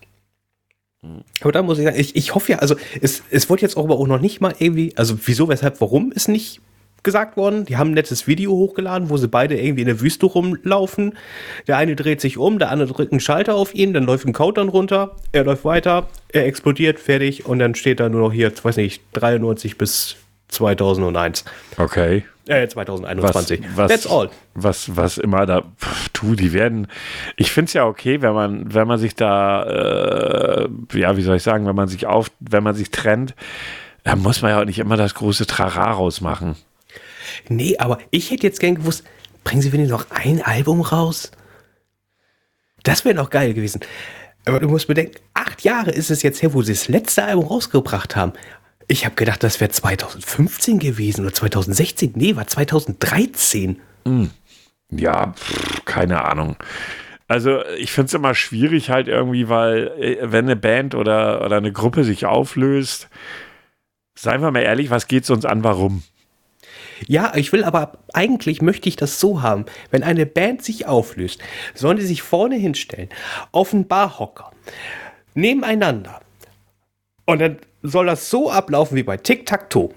Aber 1.41 1.51
da 1.51 1.61
muss 1.61 1.77
ich 1.77 1.85
sagen, 1.85 1.99
ich, 1.99 2.15
ich 2.15 2.33
hoffe 2.33 2.53
ja, 2.53 2.59
also 2.59 2.75
es, 2.99 3.23
es 3.29 3.49
wurde 3.49 3.61
jetzt 3.61 3.77
auch 3.77 3.83
aber 3.83 3.97
auch 3.97 4.07
noch 4.07 4.19
nicht 4.19 4.41
mal 4.41 4.55
irgendwie, 4.57 4.93
also 4.97 5.17
wieso, 5.25 5.47
weshalb, 5.47 5.79
warum 5.79 6.11
ist 6.11 6.27
nicht 6.27 6.61
gesagt 7.05 7.37
worden. 7.37 7.65
Die 7.65 7.77
haben 7.77 7.91
ein 7.91 7.93
nettes 7.93 8.27
Video 8.27 8.51
hochgeladen, 8.51 9.09
wo 9.09 9.15
sie 9.15 9.29
beide 9.29 9.57
irgendwie 9.57 9.81
in 9.81 9.87
der 9.87 10.01
Wüste 10.01 10.25
rumlaufen. 10.25 11.13
Der 11.67 11.77
eine 11.77 11.95
dreht 11.95 12.19
sich 12.19 12.37
um, 12.37 12.59
der 12.59 12.71
andere 12.71 12.91
drückt 12.91 13.13
einen 13.13 13.21
Schalter 13.21 13.55
auf 13.55 13.73
ihn, 13.73 13.93
dann 13.93 14.03
läuft 14.03 14.25
ein 14.25 14.33
Countdown 14.33 14.67
runter, 14.67 15.15
er 15.31 15.45
läuft 15.45 15.63
weiter, 15.63 16.09
er 16.29 16.45
explodiert, 16.47 16.99
fertig 16.99 17.45
und 17.45 17.59
dann 17.59 17.75
steht 17.75 18.01
da 18.01 18.09
nur 18.09 18.21
noch 18.21 18.33
hier, 18.33 18.51
weiß 18.51 18.77
nicht, 18.77 19.03
93 19.13 19.77
bis 19.77 20.17
2001. 20.49 21.45
Okay. 21.77 22.25
Äh, 22.47 22.67
2021. 22.67 23.61
Was, 23.75 23.89
That's 23.89 24.07
all. 24.07 24.29
Was, 24.53 24.95
was 24.95 25.17
immer 25.17 25.45
da, 25.45 25.61
pff, 25.61 26.09
tu, 26.09 26.35
die 26.35 26.53
werden, 26.53 26.87
ich 27.37 27.51
finde 27.51 27.69
es 27.69 27.73
ja 27.73 27.85
okay, 27.85 28.21
wenn 28.21 28.33
man, 28.33 28.73
wenn 28.73 28.87
man 28.87 28.99
sich 28.99 29.15
da, 29.15 29.63
äh, 29.63 30.67
ja, 30.93 31.17
wie 31.17 31.23
soll 31.23 31.37
ich 31.37 31.43
sagen, 31.43 31.65
wenn 31.65 31.75
man 31.75 31.87
sich 31.87 32.05
auf, 32.05 32.29
wenn 32.39 32.63
man 32.63 32.75
sich 32.75 32.91
trennt, 32.91 33.33
dann 34.03 34.19
muss 34.19 34.43
man 34.43 34.51
ja 34.51 34.61
auch 34.61 34.65
nicht 34.65 34.77
immer 34.77 34.97
das 34.97 35.15
große 35.15 35.47
Trara 35.47 35.91
rausmachen. 35.91 36.55
Nee, 37.49 37.77
aber 37.79 37.97
ich 38.11 38.29
hätte 38.29 38.43
jetzt 38.43 38.59
gern 38.59 38.75
gewusst, 38.75 39.03
bringen 39.43 39.63
sie 39.63 39.73
wenigstens 39.73 39.99
noch 39.99 40.11
ein 40.11 40.43
Album 40.43 40.81
raus? 40.81 41.31
Das 42.83 43.03
wäre 43.03 43.15
noch 43.15 43.31
geil 43.31 43.55
gewesen. 43.55 43.81
Aber 44.45 44.59
du 44.59 44.67
musst 44.67 44.87
bedenken, 44.87 45.17
acht 45.33 45.63
Jahre 45.63 45.89
ist 45.89 46.11
es 46.11 46.21
jetzt 46.21 46.43
her, 46.43 46.53
wo 46.53 46.61
sie 46.61 46.73
das 46.73 46.87
letzte 46.87 47.23
Album 47.23 47.47
rausgebracht 47.47 48.15
haben. 48.15 48.33
Ich 48.87 49.05
habe 49.05 49.15
gedacht, 49.15 49.43
das 49.43 49.59
wäre 49.59 49.71
2015 49.71 50.79
gewesen 50.79 51.21
oder 51.21 51.33
2016. 51.33 52.13
Nee, 52.15 52.35
war 52.35 52.47
2013. 52.47 53.79
Hm. 54.05 54.29
Ja, 54.91 55.33
pff, 55.33 55.85
keine 55.85 56.23
Ahnung. 56.23 56.55
Also 57.27 57.65
ich 57.77 57.91
finde 57.91 58.07
es 58.07 58.13
immer 58.13 58.35
schwierig 58.35 58.91
halt 58.91 59.07
irgendwie, 59.07 59.49
weil 59.49 59.87
äh, 59.99 60.31
wenn 60.31 60.45
eine 60.45 60.55
Band 60.55 60.93
oder, 60.93 61.43
oder 61.43 61.57
eine 61.57 61.71
Gruppe 61.71 62.03
sich 62.03 62.25
auflöst, 62.25 63.09
seien 64.13 64.41
wir 64.41 64.51
mal 64.51 64.61
ehrlich, 64.61 64.91
was 64.91 65.07
geht 65.07 65.23
es 65.23 65.31
uns 65.31 65.45
an, 65.45 65.63
warum? 65.63 66.03
Ja, 67.07 67.33
ich 67.35 67.51
will 67.51 67.63
aber 67.63 67.97
eigentlich 68.13 68.61
möchte 68.61 68.87
ich 68.87 68.95
das 68.95 69.19
so 69.19 69.41
haben. 69.41 69.65
Wenn 69.91 70.03
eine 70.03 70.25
Band 70.25 70.63
sich 70.63 70.85
auflöst, 70.85 71.41
sollen 71.73 71.97
die 71.97 72.05
sich 72.05 72.21
vorne 72.21 72.55
hinstellen, 72.55 73.09
auf 73.51 73.73
einen 73.73 73.87
Barhocker, 73.87 74.51
nebeneinander. 75.33 76.21
Und 77.25 77.41
dann 77.41 77.57
soll 77.87 78.05
das 78.05 78.29
so 78.29 78.51
ablaufen 78.51 78.95
wie 78.95 79.03
bei 79.03 79.17
Tic-Tac-Toe. 79.17 79.89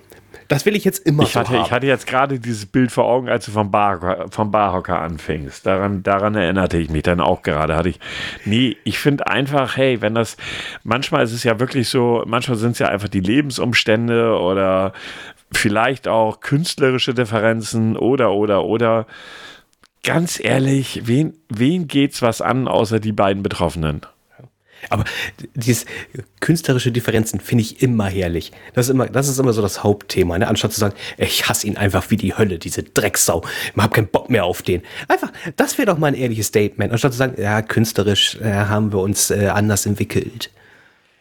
Das 0.48 0.64
will 0.64 0.74
ich 0.74 0.84
jetzt 0.84 1.06
immer 1.06 1.24
ich 1.24 1.36
hatte, 1.36 1.50
haben. 1.50 1.64
Ich 1.64 1.70
hatte 1.70 1.86
jetzt 1.86 2.06
gerade 2.06 2.40
dieses 2.40 2.64
Bild 2.64 2.90
vor 2.90 3.04
Augen, 3.04 3.28
als 3.28 3.44
du 3.44 3.52
vom, 3.52 3.70
Bar, 3.70 4.26
vom 4.30 4.50
Barhocker 4.50 4.98
anfängst. 4.98 5.66
Daran, 5.66 6.02
daran 6.02 6.34
erinnerte 6.34 6.78
ich 6.78 6.88
mich 6.88 7.02
dann 7.02 7.20
auch 7.20 7.42
gerade. 7.42 7.76
Hatte 7.76 7.90
ich, 7.90 8.00
nee, 8.46 8.76
ich 8.84 8.98
finde 8.98 9.26
einfach, 9.26 9.76
hey, 9.76 10.00
wenn 10.00 10.14
das, 10.14 10.38
manchmal 10.84 11.24
ist 11.24 11.32
es 11.32 11.44
ja 11.44 11.60
wirklich 11.60 11.90
so, 11.90 12.22
manchmal 12.26 12.56
sind 12.56 12.72
es 12.72 12.78
ja 12.78 12.88
einfach 12.88 13.08
die 13.08 13.20
Lebensumstände 13.20 14.38
oder 14.38 14.94
vielleicht 15.52 16.08
auch 16.08 16.40
künstlerische 16.40 17.12
Differenzen 17.12 17.96
oder, 17.96 18.32
oder, 18.32 18.64
oder. 18.64 19.06
Ganz 20.02 20.42
ehrlich, 20.42 21.02
wen, 21.04 21.36
wen 21.50 21.88
geht's 21.88 22.22
was 22.22 22.40
an, 22.40 22.68
außer 22.68 23.00
die 23.00 23.12
beiden 23.12 23.42
Betroffenen? 23.42 24.00
Aber 24.90 25.04
dieses 25.54 25.86
künstlerische 26.40 26.92
Differenzen 26.92 27.40
finde 27.40 27.62
ich 27.62 27.82
immer 27.82 28.06
herrlich. 28.06 28.52
Das 28.74 28.86
ist 28.86 28.90
immer, 28.90 29.06
das 29.06 29.28
ist 29.28 29.38
immer 29.38 29.52
so 29.52 29.62
das 29.62 29.82
Hauptthema, 29.82 30.38
ne? 30.38 30.48
Anstatt 30.48 30.72
zu 30.72 30.80
sagen, 30.80 30.94
ich 31.16 31.48
hasse 31.48 31.66
ihn 31.66 31.76
einfach 31.76 32.10
wie 32.10 32.16
die 32.16 32.36
Hölle, 32.36 32.58
diese 32.58 32.82
Drecksau. 32.82 33.44
Ich 33.74 33.82
habe 33.82 33.94
keinen 33.94 34.08
Bock 34.08 34.30
mehr 34.30 34.44
auf 34.44 34.62
den. 34.62 34.82
Einfach, 35.08 35.32
das 35.56 35.78
wäre 35.78 35.86
doch 35.86 35.98
mal 35.98 36.08
ein 36.08 36.14
ehrliches 36.14 36.46
Statement. 36.46 36.92
Anstatt 36.92 37.12
zu 37.12 37.18
sagen, 37.18 37.40
ja, 37.40 37.62
künstlerisch 37.62 38.36
äh, 38.40 38.52
haben 38.52 38.92
wir 38.92 39.00
uns 39.00 39.30
äh, 39.30 39.48
anders 39.48 39.86
entwickelt. 39.86 40.50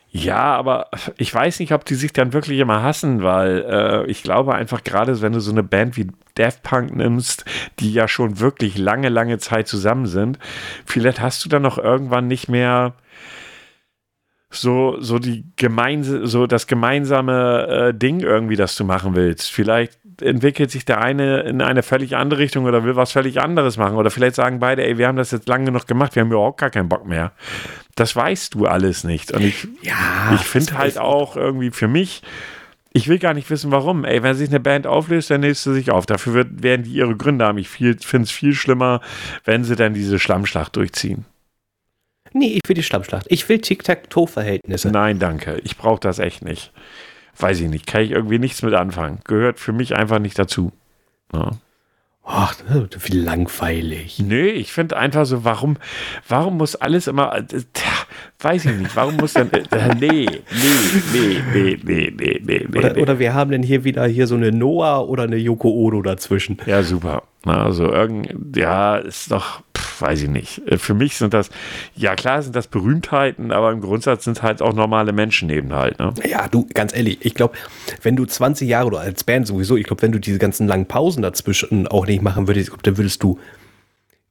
Ja, 0.09 0.55
aber 0.55 0.87
ich 1.17 1.33
weiß 1.33 1.59
nicht, 1.59 1.73
ob 1.73 1.85
die 1.85 1.95
sich 1.95 2.13
dann 2.13 2.33
wirklich 2.33 2.59
immer 2.59 2.81
hassen, 2.81 3.23
weil 3.23 3.65
äh, 3.69 4.05
ich 4.09 4.23
glaube 4.23 4.55
einfach 4.55 4.83
gerade, 4.83 5.21
wenn 5.21 5.33
du 5.33 5.39
so 5.39 5.51
eine 5.51 5.63
Band 5.63 5.97
wie 5.97 6.07
Daft 6.35 6.63
Punk 6.63 6.95
nimmst, 6.95 7.45
die 7.79 7.91
ja 7.91 8.07
schon 8.07 8.39
wirklich 8.39 8.77
lange, 8.77 9.09
lange 9.09 9.37
Zeit 9.37 9.67
zusammen 9.67 10.05
sind, 10.05 10.39
vielleicht 10.85 11.19
hast 11.19 11.43
du 11.43 11.49
dann 11.49 11.61
noch 11.61 11.77
irgendwann 11.77 12.27
nicht 12.27 12.47
mehr 12.47 12.93
so, 14.49 14.95
so 14.99 15.19
die 15.19 15.45
gemeinse, 15.55 16.25
so 16.25 16.47
das 16.47 16.67
gemeinsame 16.67 17.67
äh, 17.67 17.93
Ding 17.93 18.21
irgendwie, 18.21 18.55
das 18.55 18.75
du 18.75 18.85
machen 18.85 19.15
willst. 19.15 19.51
Vielleicht 19.51 19.99
entwickelt 20.21 20.71
sich 20.71 20.85
der 20.85 21.01
eine 21.01 21.41
in 21.41 21.61
eine 21.61 21.83
völlig 21.83 22.15
andere 22.15 22.39
Richtung 22.39 22.65
oder 22.65 22.83
will 22.83 22.95
was 22.95 23.11
völlig 23.11 23.41
anderes 23.41 23.77
machen. 23.77 23.97
Oder 23.97 24.09
vielleicht 24.09 24.35
sagen 24.35 24.59
beide, 24.59 24.85
ey, 24.85 24.97
wir 24.97 25.07
haben 25.07 25.17
das 25.17 25.31
jetzt 25.31 25.47
lange 25.47 25.65
genug 25.65 25.85
gemacht, 25.85 26.15
wir 26.15 26.21
haben 26.21 26.31
überhaupt 26.31 26.59
gar 26.59 26.69
keinen 26.69 26.89
Bock 26.89 27.05
mehr. 27.05 27.33
Das 27.95 28.15
weißt 28.15 28.53
du 28.55 28.65
alles 28.65 29.03
nicht. 29.03 29.31
Und 29.31 29.43
ich, 29.43 29.67
Ja, 29.81 30.33
ich 30.33 30.41
finde 30.41 30.77
halt 30.77 30.97
auch 30.97 31.35
irgendwie 31.35 31.71
für 31.71 31.87
mich, 31.87 32.21
ich 32.93 33.07
will 33.07 33.19
gar 33.19 33.33
nicht 33.33 33.49
wissen, 33.49 33.71
warum. 33.71 34.05
Ey, 34.05 34.23
wenn 34.23 34.35
sich 34.35 34.49
eine 34.49 34.59
Band 34.59 34.87
auflöst, 34.87 35.29
dann 35.29 35.41
löst 35.41 35.63
sie 35.63 35.73
sich 35.73 35.91
auf. 35.91 36.05
Dafür 36.05 36.33
wird, 36.33 36.63
werden 36.63 36.83
die 36.83 36.93
ihre 36.93 37.15
Gründe 37.15 37.45
haben. 37.45 37.57
Ich 37.57 37.69
finde 37.69 37.97
es 37.99 38.31
viel 38.31 38.53
schlimmer, 38.53 39.01
wenn 39.45 39.63
sie 39.63 39.75
dann 39.75 39.93
diese 39.93 40.17
Schlammschlacht 40.17 40.75
durchziehen. 40.75 41.25
Nee, 42.33 42.53
ich 42.53 42.61
will 42.67 42.75
die 42.75 42.83
Schlammschlacht. 42.83 43.25
Ich 43.29 43.47
will 43.49 43.59
Tic-Tac-Toe-Verhältnisse. 43.59 44.89
Nein, 44.89 45.19
danke. 45.19 45.59
Ich 45.63 45.77
brauche 45.77 45.99
das 45.99 46.19
echt 46.19 46.43
nicht. 46.43 46.71
Weiß 47.37 47.59
ich 47.61 47.69
nicht. 47.69 47.87
Kann 47.87 48.01
ich 48.01 48.11
irgendwie 48.11 48.39
nichts 48.39 48.61
mit 48.61 48.73
anfangen. 48.73 49.19
Gehört 49.25 49.59
für 49.59 49.73
mich 49.73 49.95
einfach 49.95 50.19
nicht 50.19 50.37
dazu. 50.39 50.71
Ja. 51.33 51.51
Ach, 52.29 52.55
wie 53.05 53.17
langweilig. 53.17 54.19
Nee, 54.19 54.49
ich 54.49 54.73
finde 54.73 54.97
einfach 54.97 55.25
so, 55.25 55.45
warum, 55.45 55.77
warum 56.27 56.57
muss 56.57 56.75
alles 56.75 57.07
immer, 57.07 57.33
äh, 57.37 57.43
tja, 57.45 57.89
weiß 58.41 58.65
ich 58.65 58.75
nicht, 58.75 58.95
warum 58.97 59.15
muss 59.15 59.31
denn, 59.31 59.49
äh, 59.53 59.95
nee, 59.97 60.25
nee, 60.25 60.31
nee, 61.13 61.41
nee, 61.53 61.79
nee, 61.81 62.11
nee, 62.13 62.41
nee, 62.43 62.67
nee. 62.69 62.77
Oder, 62.77 62.97
oder 62.97 63.19
wir 63.19 63.33
haben 63.33 63.51
denn 63.51 63.63
hier 63.63 63.85
wieder 63.85 64.05
hier 64.07 64.27
so 64.27 64.35
eine 64.35 64.51
Noah 64.51 65.07
oder 65.07 65.23
eine 65.23 65.37
Yoko 65.37 65.69
Ono 65.69 66.01
dazwischen. 66.01 66.57
Ja, 66.65 66.83
super. 66.83 67.23
Also 67.45 67.89
irgend, 67.93 68.57
ja, 68.57 68.97
ist 68.97 69.31
doch, 69.31 69.61
weiß 70.01 70.23
ich 70.23 70.29
nicht. 70.29 70.61
Äh, 70.67 70.77
Für 70.77 70.93
mich 70.93 71.17
sind 71.17 71.33
das, 71.33 71.49
ja 71.95 72.15
klar 72.15 72.41
sind 72.41 72.55
das 72.55 72.67
Berühmtheiten, 72.67 73.51
aber 73.51 73.71
im 73.71 73.81
Grundsatz 73.81 74.23
sind 74.23 74.37
es 74.37 74.43
halt 74.43 74.61
auch 74.61 74.73
normale 74.73 75.13
Menschen 75.13 75.49
eben 75.49 75.73
halt. 75.73 75.99
Ne? 75.99 76.13
Ja, 76.29 76.47
du, 76.47 76.67
ganz 76.73 76.95
ehrlich, 76.95 77.19
ich 77.21 77.33
glaube, 77.33 77.55
wenn 78.01 78.15
du 78.15 78.25
20 78.25 78.67
Jahre 78.67 78.87
oder 78.87 78.99
als 78.99 79.23
Band 79.23 79.47
sowieso, 79.47 79.77
ich 79.77 79.85
glaube, 79.85 80.01
wenn 80.01 80.11
du 80.11 80.19
diese 80.19 80.39
ganzen 80.39 80.67
langen 80.67 80.85
Pausen 80.85 81.21
dazwischen 81.21 81.87
auch 81.87 82.07
nicht 82.07 82.21
machen 82.21 82.47
würdest, 82.47 82.71
dann 82.83 82.97
würdest 82.97 83.21
du 83.23 83.39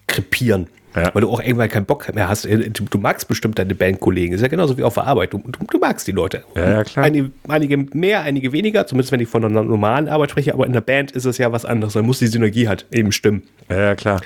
krepieren. 0.06 0.68
Ja. 0.96 1.14
Weil 1.14 1.20
du 1.20 1.30
auch 1.30 1.40
irgendwann 1.40 1.68
keinen 1.68 1.84
Bock 1.84 2.12
mehr 2.14 2.26
hast. 2.26 2.44
Du, 2.44 2.84
du 2.84 2.98
magst 2.98 3.28
bestimmt 3.28 3.58
deine 3.58 3.74
Bandkollegen. 3.74 4.34
Ist 4.34 4.40
ja 4.40 4.48
genauso 4.48 4.78
wie 4.78 4.82
auf 4.82 4.94
der 4.94 5.04
Arbeit. 5.04 5.34
Du, 5.34 5.38
du, 5.38 5.64
du 5.70 5.78
magst 5.78 6.06
die 6.08 6.12
Leute. 6.12 6.42
Ja, 6.54 6.70
ja, 6.70 6.84
klar. 6.84 7.04
Einige, 7.04 7.30
einige 7.48 7.76
mehr, 7.76 8.22
einige 8.22 8.52
weniger, 8.52 8.86
zumindest 8.86 9.12
wenn 9.12 9.20
ich 9.20 9.28
von 9.28 9.44
einer 9.44 9.62
normalen 9.62 10.08
Arbeit 10.08 10.30
spreche, 10.30 10.54
aber 10.54 10.64
in 10.66 10.72
der 10.72 10.80
Band 10.80 11.12
ist 11.12 11.26
es 11.26 11.36
ja 11.36 11.52
was 11.52 11.66
anderes. 11.66 11.92
Da 11.92 12.02
muss 12.02 12.18
die 12.18 12.28
Synergie 12.28 12.66
halt 12.66 12.86
eben 12.90 13.12
stimmen. 13.12 13.42
Ja, 13.68 13.94
klar. 13.94 14.22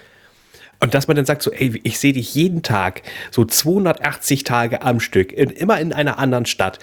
Und 0.80 0.94
dass 0.94 1.08
man 1.08 1.16
dann 1.16 1.26
sagt 1.26 1.42
so, 1.42 1.52
ey, 1.52 1.78
ich 1.84 1.98
sehe 1.98 2.14
dich 2.14 2.34
jeden 2.34 2.62
Tag, 2.62 3.02
so 3.30 3.44
280 3.44 4.44
Tage 4.44 4.82
am 4.82 4.98
Stück, 4.98 5.32
in, 5.32 5.50
immer 5.50 5.78
in 5.78 5.92
einer 5.92 6.18
anderen 6.18 6.46
Stadt. 6.46 6.78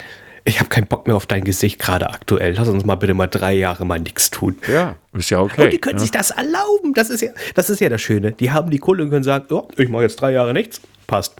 Ich 0.46 0.60
habe 0.60 0.70
keinen 0.70 0.88
Bock 0.88 1.08
mehr 1.08 1.16
auf 1.16 1.25
dein 1.25 1.44
Gesicht 1.44 1.80
gerade 1.80 2.10
aktuell. 2.10 2.54
Lass 2.56 2.70
uns 2.70 2.86
mal 2.86 2.96
bitte 2.96 3.13
mal 3.13 3.27
drei 3.27 3.54
Jahre 3.54 3.86
mal 3.86 4.00
nichts 4.00 4.30
tun. 4.30 4.56
Ja, 4.72 4.96
ist 5.13 5.30
ja 5.30 5.42
okay. 5.42 5.66
und 5.66 5.74
die 5.74 5.80
können 5.80 5.98
ja. 5.98 6.01
sich 6.01 6.12
das 6.12 6.32
erlauben. 6.32 6.94
Das 6.94 7.10
ist 7.10 7.22
ja, 7.22 7.32
das 7.56 7.70
ist 7.70 7.82
ja 7.82 7.89
das 7.89 8.01
Schöne. 8.01 8.32
Die 8.32 8.51
haben 8.51 8.70
die 8.70 8.77
Kohle 8.77 9.04
und 9.04 9.10
können 9.10 9.24
sagen, 9.24 9.48
oh, 9.50 9.68
ich 9.75 9.89
mache 9.89 10.04
jetzt 10.04 10.22
drei 10.22 10.32
Jahre 10.32 10.54
nichts. 10.54 10.80
Passt. 11.06 11.36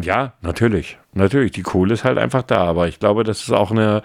Ja, 0.00 0.34
natürlich. 0.40 0.98
Natürlich, 1.12 1.52
die 1.52 1.62
Kohle 1.62 1.94
ist 1.94 2.02
halt 2.02 2.18
einfach 2.18 2.42
da, 2.42 2.64
aber 2.64 2.88
ich 2.88 2.98
glaube, 2.98 3.22
dass 3.22 3.42
es 3.42 3.50
auch 3.52 3.70
eine 3.70 4.02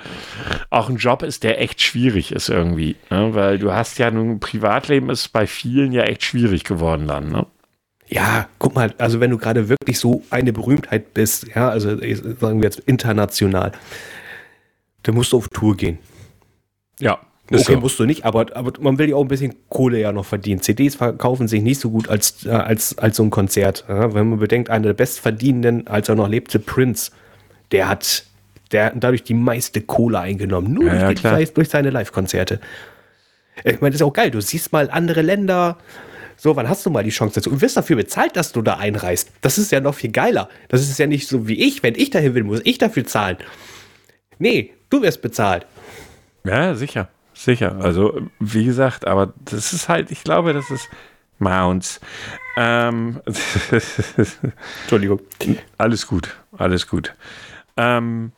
auch 0.69 0.89
ein 0.89 0.97
Job 0.97 1.23
ist, 1.23 1.43
der 1.43 1.59
echt 1.59 1.81
schwierig 1.81 2.31
ist 2.31 2.49
irgendwie, 2.49 2.95
ne? 3.09 3.33
weil 3.33 3.57
du 3.57 3.73
hast 3.73 3.97
ja 3.97 4.11
nun 4.11 4.39
Privatleben 4.39 5.09
ist 5.09 5.29
bei 5.29 5.47
vielen 5.47 5.91
ja 5.91 6.03
echt 6.03 6.23
schwierig 6.23 6.63
geworden 6.63 7.07
dann, 7.07 7.31
ne? 7.31 7.47
Ja, 8.07 8.47
guck 8.57 8.73
mal, 8.75 8.93
also 8.97 9.19
wenn 9.19 9.29
du 9.29 9.37
gerade 9.37 9.69
wirklich 9.69 9.99
so 9.99 10.23
eine 10.31 10.51
Berühmtheit 10.51 11.13
bist, 11.13 11.47
ja, 11.55 11.69
also 11.69 11.89
sagen 11.89 12.59
wir 12.59 12.63
jetzt 12.63 12.79
international, 12.79 13.71
dann 15.03 15.15
musst 15.15 15.31
du 15.31 15.37
auf 15.37 15.49
Tour 15.49 15.77
gehen. 15.77 15.99
Ja, 16.99 17.19
Okay, 17.51 17.75
musst 17.77 17.99
du 17.99 18.05
nicht, 18.05 18.25
aber, 18.25 18.45
aber 18.55 18.73
man 18.79 18.97
will 18.99 19.09
ja 19.09 19.15
auch 19.15 19.23
ein 19.23 19.27
bisschen 19.27 19.55
Kohle 19.69 19.99
ja 19.99 20.11
noch 20.11 20.25
verdienen. 20.25 20.61
CDs 20.61 20.95
verkaufen 20.95 21.47
sich 21.47 21.63
nicht 21.63 21.79
so 21.79 21.89
gut 21.89 22.07
als, 22.07 22.45
äh, 22.45 22.49
als, 22.49 22.97
als 22.97 23.17
so 23.17 23.23
ein 23.23 23.31
Konzert. 23.31 23.85
Ja, 23.87 24.13
wenn 24.13 24.29
man 24.29 24.39
bedenkt, 24.39 24.69
einer 24.69 24.87
der 24.87 24.93
bestverdienenden, 24.93 25.87
als 25.87 26.09
er 26.09 26.15
noch 26.15 26.27
lebte, 26.27 26.59
Prince, 26.59 27.11
der 27.71 27.89
hat 27.89 28.25
der 28.71 28.91
dadurch 28.95 29.23
die 29.23 29.33
meiste 29.33 29.81
Kohle 29.81 30.19
eingenommen. 30.19 30.73
Nur 30.73 30.93
Ja, 30.93 31.07
durch, 31.07 31.23
ja, 31.23 31.43
durch 31.43 31.69
seine 31.69 31.89
Live-Konzerte. 31.89 32.59
Ich 33.63 33.81
meine, 33.81 33.91
das 33.91 34.01
ist 34.01 34.05
auch 34.05 34.13
geil. 34.13 34.31
Du 34.31 34.41
siehst 34.41 34.71
mal 34.71 34.89
andere 34.91 35.21
Länder. 35.21 35.77
So, 36.37 36.55
wann 36.55 36.69
hast 36.69 36.85
du 36.85 36.89
mal 36.89 37.03
die 37.03 37.09
Chance 37.09 37.35
dazu? 37.35 37.49
Und 37.49 37.61
wirst 37.61 37.75
dafür 37.75 37.97
bezahlt, 37.97 38.37
dass 38.37 38.53
du 38.53 38.61
da 38.61 38.77
einreist. 38.77 39.31
Das 39.41 39.57
ist 39.57 39.71
ja 39.71 39.81
noch 39.81 39.95
viel 39.95 40.11
geiler. 40.11 40.47
Das 40.69 40.81
ist 40.81 40.97
ja 40.97 41.07
nicht 41.07 41.27
so 41.27 41.47
wie 41.47 41.59
ich. 41.59 41.83
Wenn 41.83 41.95
ich 41.95 42.11
dahin 42.11 42.35
will, 42.35 42.43
muss 42.43 42.61
ich 42.63 42.77
dafür 42.77 43.05
zahlen. 43.05 43.37
Nee, 44.37 44.73
du 44.89 45.01
wirst 45.01 45.21
bezahlt. 45.21 45.65
Ja, 46.45 46.75
sicher, 46.75 47.09
sicher. 47.43 47.77
Also, 47.81 48.21
wie 48.39 48.65
gesagt, 48.65 49.07
aber 49.07 49.33
das 49.45 49.73
ist 49.73 49.89
halt, 49.89 50.11
ich 50.11 50.23
glaube, 50.23 50.53
das 50.53 50.69
ist 50.71 50.87
Mounts. 51.39 51.99
Ähm, 52.57 53.21
Entschuldigung. 54.81 55.19
alles 55.77 56.07
gut, 56.07 56.35
alles 56.57 56.87
gut. 56.87 57.13
Ähm, 57.77 58.31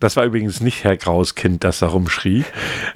das 0.00 0.16
war 0.16 0.24
übrigens 0.24 0.60
nicht 0.60 0.84
Herr 0.84 0.96
Graus 0.96 1.34
Kind, 1.34 1.64
das 1.64 1.80
da 1.80 1.88
rumschrie. 1.88 2.44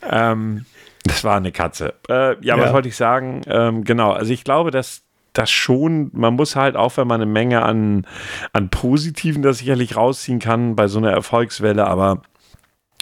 Ähm, 0.09 0.64
das 1.04 1.25
war 1.25 1.37
eine 1.37 1.52
Katze. 1.52 1.95
Äh, 2.09 2.37
ja, 2.45 2.59
was 2.59 2.66
Ja. 2.66 2.73
wollte 2.73 2.88
ich 2.88 2.97
sagen? 2.97 3.42
Ähm, 3.47 3.85
genau, 3.85 4.12
also 4.12 4.33
ich 4.33 4.45
glaube, 4.45 4.71
dass 4.71 5.02
das 5.33 5.50
schon, 5.50 6.11
man 6.14 6.35
muss 6.35 6.56
halt 6.56 6.76
auch, 6.76 6.97
wenn 6.97 7.06
man 7.06 7.21
eine 7.21 7.30
Menge 7.30 7.62
an, 7.62 8.06
an 8.52 8.71
Positiven 8.71 9.42
das 9.42 9.59
sicherlich 9.59 9.95
rausziehen 9.97 10.38
kann 10.38 10.76
bei 10.76 10.88
so 10.88 10.99
einer 10.99 11.11
Erfolgswelle, 11.11 11.87
aber 11.87 12.23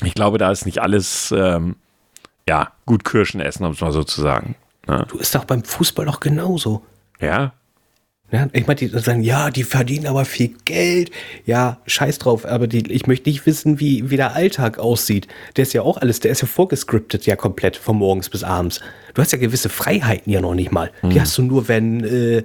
ich 0.02 0.14
glaube, 0.14 0.38
da 0.38 0.50
ist 0.50 0.66
nicht 0.66 0.80
alles, 0.80 1.32
ähm, 1.36 1.76
ja, 2.48 2.72
gut 2.86 3.04
Kirschen 3.04 3.40
essen, 3.40 3.64
um 3.64 3.72
es 3.72 3.80
mal 3.80 3.92
so 3.92 4.04
zu 4.04 4.20
sagen. 4.20 4.56
Ne? 4.86 5.06
Du 5.08 5.18
ist 5.18 5.34
doch 5.34 5.44
beim 5.44 5.64
Fußball 5.64 6.06
doch 6.06 6.20
genauso. 6.20 6.82
Ja, 7.20 7.52
Ja, 8.32 8.48
ich 8.52 8.66
meine, 8.66 8.76
die 8.76 8.88
sagen, 8.88 9.22
ja, 9.22 9.50
die 9.50 9.64
verdienen 9.64 10.06
aber 10.06 10.24
viel 10.24 10.54
Geld. 10.64 11.10
Ja, 11.46 11.78
scheiß 11.86 12.18
drauf, 12.18 12.44
aber 12.44 12.66
die, 12.66 12.90
ich 12.90 13.06
möchte 13.06 13.28
nicht 13.28 13.46
wissen, 13.46 13.78
wie, 13.80 14.10
wie 14.10 14.16
der 14.16 14.34
Alltag 14.34 14.78
aussieht. 14.78 15.28
Der 15.56 15.62
ist 15.62 15.72
ja 15.72 15.82
auch 15.82 15.98
alles, 15.98 16.20
der 16.20 16.32
ist 16.32 16.40
ja 16.40 16.48
vorgescriptet, 16.48 17.26
ja 17.26 17.36
komplett, 17.36 17.76
von 17.76 17.96
morgens 17.96 18.28
bis 18.28 18.42
abends. 18.42 18.80
Du 19.14 19.22
hast 19.22 19.32
ja 19.32 19.38
gewisse 19.38 19.68
Freiheiten 19.68 20.32
ja 20.32 20.40
noch 20.40 20.54
nicht 20.54 20.72
mal. 20.72 20.90
Die 21.02 21.20
hast 21.20 21.38
du 21.38 21.42
nur, 21.42 21.68
wenn 21.68 22.02
äh, 22.02 22.42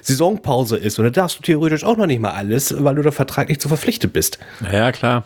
Saisonpause 0.00 0.76
ist. 0.76 0.98
Und 0.98 1.04
da 1.04 1.10
darfst 1.10 1.38
du 1.38 1.42
theoretisch 1.42 1.84
auch 1.84 1.96
noch 1.96 2.06
nicht 2.06 2.20
mal 2.20 2.30
alles, 2.30 2.74
weil 2.82 2.94
du 2.94 3.02
da 3.02 3.10
vertraglich 3.10 3.60
zu 3.60 3.68
verpflichtet 3.68 4.12
bist. 4.12 4.38
Ja, 4.72 4.92
klar. 4.92 5.24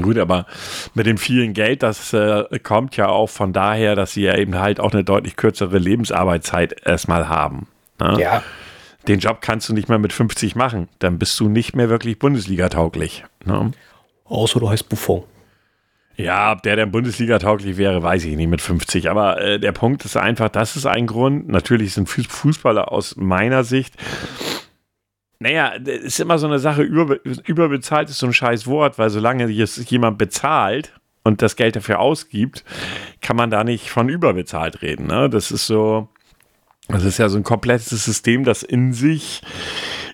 Gut, 0.00 0.18
aber 0.18 0.46
mit 0.94 1.06
dem 1.06 1.16
vielen 1.18 1.54
Geld, 1.54 1.82
das 1.82 2.12
äh, 2.12 2.44
kommt 2.62 2.96
ja 2.96 3.08
auch 3.08 3.28
von 3.28 3.52
daher, 3.52 3.94
dass 3.96 4.12
sie 4.12 4.22
ja 4.22 4.36
eben 4.36 4.56
halt 4.58 4.78
auch 4.78 4.92
eine 4.92 5.04
deutlich 5.04 5.36
kürzere 5.36 5.78
Lebensarbeitszeit 5.78 6.86
erstmal 6.86 7.28
haben. 7.28 7.66
Ne? 7.98 8.16
Ja. 8.20 8.42
Den 9.08 9.20
Job 9.20 9.38
kannst 9.40 9.68
du 9.68 9.72
nicht 9.72 9.88
mehr 9.88 9.98
mit 9.98 10.12
50 10.12 10.54
machen. 10.56 10.88
Dann 10.98 11.18
bist 11.18 11.38
du 11.40 11.48
nicht 11.48 11.74
mehr 11.76 11.88
wirklich 11.88 12.18
Bundesliga-tauglich. 12.18 13.24
Ne? 13.44 13.70
Außer 14.24 14.60
du 14.60 14.68
heißt 14.68 14.88
Buffon. 14.88 15.22
Ja, 16.16 16.52
ob 16.52 16.62
der 16.62 16.76
dann 16.76 16.90
Bundesliga-tauglich 16.90 17.76
wäre, 17.76 18.02
weiß 18.02 18.24
ich 18.24 18.36
nicht 18.36 18.48
mit 18.48 18.60
50. 18.62 19.08
Aber 19.10 19.40
äh, 19.40 19.60
der 19.60 19.72
Punkt 19.72 20.04
ist 20.04 20.16
einfach, 20.16 20.48
das 20.48 20.74
ist 20.74 20.86
ein 20.86 21.06
Grund. 21.06 21.48
Natürlich 21.48 21.92
sind 21.94 22.08
Fuß- 22.08 22.28
Fußballer 22.30 22.90
aus 22.90 23.16
meiner 23.16 23.64
Sicht. 23.64 23.94
Naja, 25.38 25.68
ist 25.68 26.20
immer 26.20 26.38
so 26.38 26.46
eine 26.46 26.58
Sache, 26.58 26.82
über, 26.82 27.18
überbezahlt 27.24 28.08
ist 28.08 28.18
so 28.18 28.26
ein 28.26 28.32
scheiß 28.32 28.66
Wort, 28.66 28.98
weil 28.98 29.10
solange 29.10 29.46
jemand 29.48 30.18
bezahlt 30.18 30.92
und 31.24 31.42
das 31.42 31.56
Geld 31.56 31.76
dafür 31.76 31.98
ausgibt, 32.00 32.64
kann 33.20 33.36
man 33.36 33.50
da 33.50 33.62
nicht 33.62 33.90
von 33.90 34.08
überbezahlt 34.08 34.82
reden. 34.82 35.06
Ne? 35.06 35.28
Das 35.28 35.50
ist 35.50 35.66
so, 35.66 36.08
das 36.88 37.04
ist 37.04 37.18
ja 37.18 37.28
so 37.28 37.36
ein 37.36 37.42
komplettes 37.42 37.90
System, 37.90 38.44
das 38.44 38.62
in 38.62 38.92
sich, 38.92 39.42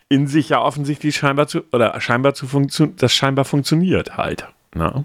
in 0.09 0.27
sich 0.27 0.49
ja 0.49 0.61
offensichtlich 0.61 1.17
scheinbar 1.17 1.47
zu, 1.47 1.63
oder 1.73 2.01
scheinbar 2.01 2.35
zu 2.35 2.49
funktionieren, 2.49 2.97
das 2.97 3.15
scheinbar 3.15 3.45
funktioniert 3.45 4.17
halt. 4.17 4.49
Ne? 4.75 5.05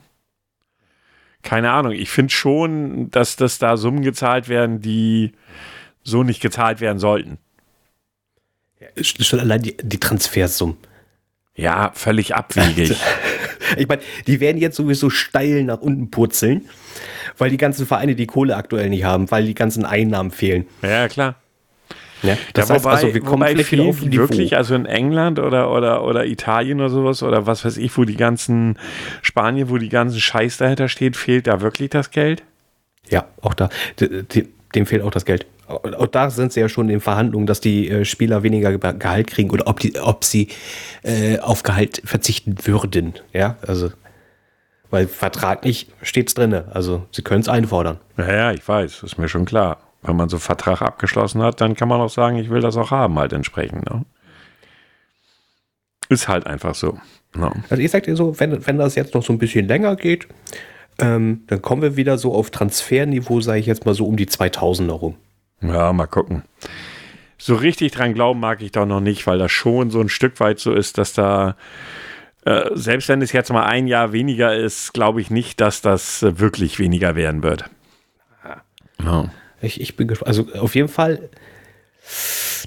keine 1.48 1.72
Ahnung. 1.72 1.94
Ich 1.94 2.10
finde 2.10 2.34
schon, 2.34 3.10
dass 3.10 3.38
das 3.38 3.58
da 3.58 3.78
Summen 3.78 4.02
gezahlt 4.02 4.50
werden, 4.50 4.82
die 4.82 5.32
so 6.04 6.24
nicht 6.24 6.42
gezahlt 6.42 6.82
werden 6.82 7.00
sollten. 7.00 7.38
Schon 9.02 9.40
allein 9.40 9.62
die, 9.62 9.78
die 9.78 10.00
Transfersummen. 10.00 10.78
Ja, 11.56 11.92
völlig 11.96 12.36
abwegig. 12.36 12.96
ich 13.78 13.88
meine, 13.88 14.02
die 14.28 14.40
werden 14.40 14.60
jetzt 14.60 14.76
sowieso 14.76 15.10
steil 15.10 15.64
nach 15.64 15.80
unten 15.80 16.12
purzeln, 16.12 16.70
weil 17.38 17.50
die 17.50 17.58
ganzen 17.58 17.88
Vereine 17.88 18.16
die 18.16 18.28
Kohle 18.28 18.56
aktuell 18.56 18.90
nicht 18.90 19.04
haben, 19.04 19.30
weil 19.32 19.46
die 19.46 19.56
ganzen 19.56 19.84
Einnahmen 19.84 20.32
fehlen. 20.32 20.68
Ja, 20.84 21.08
klar. 21.08 21.36
Ja, 22.24 22.36
das 22.54 22.70
ja, 22.70 22.76
heißt 22.76 22.86
wobei, 22.86 22.96
also, 22.96 23.14
wir 23.14 23.22
kommen 23.22 23.48
vielleicht 23.48 23.72
wieder 23.72 23.84
auf 23.84 24.02
wirklich, 24.02 24.56
also 24.58 24.74
in 24.76 24.86
England 24.86 25.40
oder, 25.40 25.72
oder, 25.72 26.04
oder 26.04 26.26
Italien 26.26 26.80
oder 26.80 26.90
sowas 26.90 27.22
oder 27.22 27.46
was 27.46 27.64
weiß 27.64 27.78
ich, 27.78 27.96
wo 27.98 28.06
die 28.06 28.18
ganzen 28.18 28.80
Spanien, 29.22 29.70
wo 29.70 29.78
die 29.78 29.90
ganzen 29.90 30.20
Scheiß 30.20 30.58
dahinter 30.58 30.90
steht, 30.90 31.16
fehlt 31.16 31.46
da 31.48 31.62
wirklich 31.62 31.92
das 31.92 32.10
Geld? 32.10 32.44
Ja, 33.10 33.28
auch 33.42 33.54
da. 33.54 33.70
D- 34.00 34.24
d- 34.24 34.48
Dem 34.76 34.86
fehlt 34.86 35.02
auch 35.02 35.12
das 35.12 35.26
Geld. 35.26 35.46
Auch 35.68 36.08
da 36.08 36.30
sind 36.30 36.54
sie 36.54 36.62
ja 36.62 36.70
schon 36.70 36.90
in 36.90 37.02
Verhandlungen, 37.02 37.46
dass 37.46 37.60
die 37.60 37.90
äh, 37.90 38.06
Spieler 38.06 38.42
weniger 38.44 38.78
Ge- 38.78 38.94
Gehalt 38.98 39.28
kriegen 39.28 39.50
oder 39.50 39.68
ob, 39.68 39.80
die, 39.82 40.00
ob 40.00 40.24
sie 40.24 40.48
äh, 41.04 41.40
auf 41.40 41.64
Gehalt 41.64 42.02
verzichten 42.06 42.56
würden. 42.64 43.16
Ja, 43.34 43.58
also, 43.68 43.92
weil 44.90 45.08
vertraglich 45.08 45.90
steht 46.02 46.30
es 46.30 46.36
drin. 46.36 46.54
Also, 46.54 47.06
sie 47.12 47.22
können 47.22 47.42
es 47.42 47.50
einfordern. 47.50 48.00
Ja, 48.18 48.34
ja, 48.34 48.52
ich 48.54 48.66
weiß, 48.66 49.04
ist 49.04 49.18
mir 49.18 49.28
schon 49.28 49.44
klar. 49.46 49.80
Wenn 50.04 50.16
man 50.16 50.30
so 50.30 50.38
einen 50.38 50.42
Vertrag 50.42 50.82
abgeschlossen 50.82 51.42
hat, 51.42 51.60
dann 51.60 51.76
kann 51.76 51.90
man 51.90 52.00
auch 52.00 52.10
sagen, 52.10 52.38
ich 52.38 52.50
will 52.50 52.62
das 52.62 52.78
auch 52.78 52.92
haben, 52.92 53.20
halt 53.20 53.34
entsprechend. 53.34 53.90
Ne? 53.90 54.06
Ist 56.08 56.30
halt 56.30 56.48
einfach 56.48 56.76
so. 56.76 56.98
Ne? 57.36 57.52
Also, 57.70 57.84
ich 57.84 57.92
sag 57.92 58.04
dir 58.04 58.16
so, 58.16 58.40
wenn, 58.40 58.66
wenn 58.66 58.78
das 58.78 58.96
jetzt 58.96 59.14
noch 59.14 59.24
so 59.24 59.34
ein 59.34 59.40
bisschen 59.40 59.68
länger 59.68 59.98
geht, 59.98 60.28
ähm, 61.00 61.44
dann 61.48 61.62
kommen 61.62 61.82
wir 61.82 61.96
wieder 61.96 62.18
so 62.18 62.34
auf 62.34 62.50
Transferniveau, 62.50 63.42
sage 63.42 63.60
ich 63.60 63.66
jetzt 63.66 63.86
mal 63.86 63.94
so 63.94 64.06
um 64.06 64.18
die 64.18 64.28
2000er 64.28 64.92
rum. 64.92 65.16
Ja, 65.62 65.94
mal 65.94 66.08
gucken. 66.08 66.44
So 67.38 67.56
richtig 67.56 67.92
dran 67.92 68.14
glauben 68.14 68.40
mag 68.40 68.62
ich 68.62 68.72
doch 68.72 68.86
noch 68.86 69.00
nicht, 69.00 69.28
weil 69.28 69.38
das 69.38 69.52
schon 69.52 69.92
so 69.92 70.02
ein 70.02 70.10
Stück 70.10 70.40
weit 70.40 70.60
so 70.60 70.74
ist, 70.74 70.98
dass 70.98 71.14
da, 71.14 71.56
äh, 72.46 72.70
selbst 72.74 73.10
wenn 73.10 73.22
es 73.22 73.32
jetzt 73.32 73.52
mal 73.52 73.66
ein 73.66 73.88
Jahr 73.88 74.12
weniger 74.12 74.56
ist, 74.56 74.94
glaube 74.94 75.22
ich 75.22 75.30
nicht, 75.30 75.62
dass 75.62 75.82
das 75.82 76.24
äh, 76.24 76.40
wirklich 76.40 76.80
weniger 76.80 77.16
werden 77.16 77.44
wird. 77.44 77.66
Ja. 79.04 79.30
Ich, 79.62 79.80
ich 79.82 79.96
bin 79.96 80.08
gespannt. 80.08 80.28
Also 80.28 80.48
auf 80.60 80.76
jeden 80.76 80.90
Fall 80.90 81.30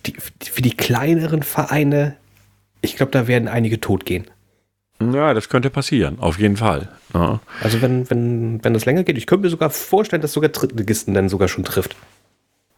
die, 0.06 0.14
für 0.44 0.62
die 0.62 0.76
kleineren 0.76 1.42
Vereine, 1.42 2.16
ich 2.80 2.96
glaube, 2.96 3.12
da 3.12 3.26
werden 3.26 3.48
einige 3.48 3.80
tot 3.80 4.04
gehen. 4.04 4.26
Ja, 5.00 5.34
das 5.34 5.48
könnte 5.48 5.70
passieren, 5.70 6.18
auf 6.20 6.38
jeden 6.38 6.56
Fall. 6.56 6.88
Ja. 7.14 7.40
Also 7.62 7.80
wenn, 7.80 8.08
wenn, 8.10 8.62
wenn 8.62 8.74
das 8.74 8.84
länger 8.84 9.02
geht, 9.02 9.16
ich 9.16 9.26
könnte 9.26 9.44
mir 9.44 9.50
sogar 9.50 9.70
vorstellen, 9.70 10.22
dass 10.22 10.32
sogar 10.32 10.50
Drittligisten 10.50 11.14
dann 11.14 11.28
sogar 11.28 11.48
schon 11.48 11.64
trifft. 11.64 11.96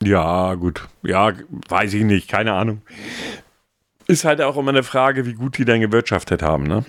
Ja, 0.03 0.55
gut. 0.55 0.89
Ja, 1.03 1.33
weiß 1.69 1.95
ich 1.95 2.05
nicht, 2.05 2.29
keine 2.29 2.53
Ahnung. 2.53 2.83
Ist 4.07 4.25
halt 4.25 4.41
auch 4.41 4.57
immer 4.57 4.71
eine 4.71 4.83
Frage, 4.83 5.27
wie 5.27 5.35
gut 5.35 5.59
die 5.59 5.65
dann 5.65 5.81
gewirtschaftet 5.81 6.43
haben, 6.43 6.65
ne? 6.65 6.85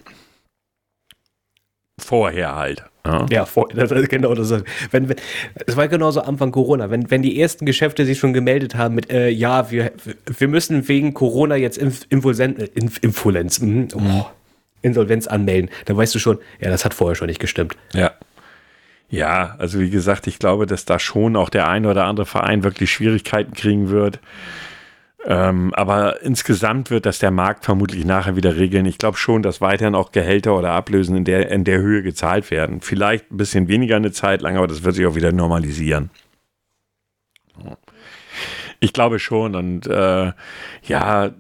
Vorher 2.00 2.56
halt. 2.56 2.86
Ja. 3.06 3.26
Ja, 3.30 3.46
vor, 3.46 3.68
das, 3.74 3.92
ist 3.92 4.10
genau 4.10 4.34
das. 4.34 4.52
Wenn, 4.92 5.10
wenn, 5.10 5.18
es 5.68 5.76
war 5.76 5.88
genauso 5.88 6.22
Anfang 6.22 6.52
Corona, 6.52 6.90
wenn, 6.90 7.12
wenn 7.12 7.22
die 7.22 7.40
ersten 7.40 7.66
Geschäfte 7.66 8.06
sich 8.06 8.18
schon 8.18 8.34
gemeldet 8.34 8.76
haben 8.76 8.96
mit, 8.96 9.12
äh, 9.12 9.30
ja, 9.30 9.70
wir, 9.72 9.92
wir 10.26 10.48
müssen 10.48 10.88
wegen 10.88 11.14
Corona 11.14 11.56
jetzt 11.56 11.78
Inf, 11.78 12.06
Infolsen, 12.10 12.58
äh, 12.58 12.66
Inf, 12.74 13.00
Infolenz, 13.02 13.60
mhm, 13.60 13.90
oh, 13.96 14.26
Insolvenz 14.84 15.26
anmelden, 15.26 15.72
dann 15.86 15.98
weißt 15.98 16.14
du 16.14 16.20
schon, 16.20 16.38
ja, 16.60 16.70
das 16.70 16.86
hat 16.86 16.94
vorher 16.94 17.16
schon 17.16 17.28
nicht 17.28 17.40
gestimmt. 17.40 17.76
Ja. 17.94 18.12
Ja, 19.10 19.56
also 19.60 19.80
wie 19.80 19.92
gesagt, 19.92 20.26
ich 20.26 20.40
glaube, 20.40 20.66
dass 20.66 20.86
da 20.86 20.98
schon 20.98 21.36
auch 21.36 21.50
der 21.50 21.68
ein 21.68 21.86
oder 21.86 22.06
andere 22.06 22.26
Verein 22.26 22.64
wirklich 22.64 22.92
Schwierigkeiten 22.92 23.54
kriegen 23.54 23.90
wird. 23.90 24.20
Ähm, 25.26 25.74
aber 25.76 26.22
insgesamt 26.22 26.90
wird 26.90 27.06
das 27.06 27.20
der 27.20 27.32
Markt 27.32 27.64
vermutlich 27.64 28.06
nachher 28.06 28.36
wieder 28.36 28.58
regeln. 28.58 28.86
Ich 28.86 28.98
glaube 28.98 29.18
schon, 29.18 29.42
dass 29.42 29.62
weiterhin 29.62 29.96
auch 29.96 30.12
Gehälter 30.12 30.58
oder 30.58 30.72
Ablösen 30.72 31.16
in 31.16 31.26
der, 31.26 31.50
in 31.50 31.64
der 31.64 31.80
Höhe 31.80 32.04
gezahlt 32.04 32.52
werden. 32.52 32.82
Vielleicht 32.82 33.32
ein 33.32 33.38
bisschen 33.38 33.68
weniger 33.68 33.96
eine 33.96 34.12
Zeit 34.12 34.42
lang, 34.42 34.58
aber 34.58 34.68
das 34.68 34.84
wird 34.84 34.96
sich 34.96 35.06
auch 35.06 35.16
wieder 35.16 35.32
normalisieren. 35.32 36.10
Ich 38.84 38.92
glaube 38.92 39.18
schon. 39.20 39.56
Und 39.56 39.88
äh, 39.88 40.34
ja, 40.84 41.32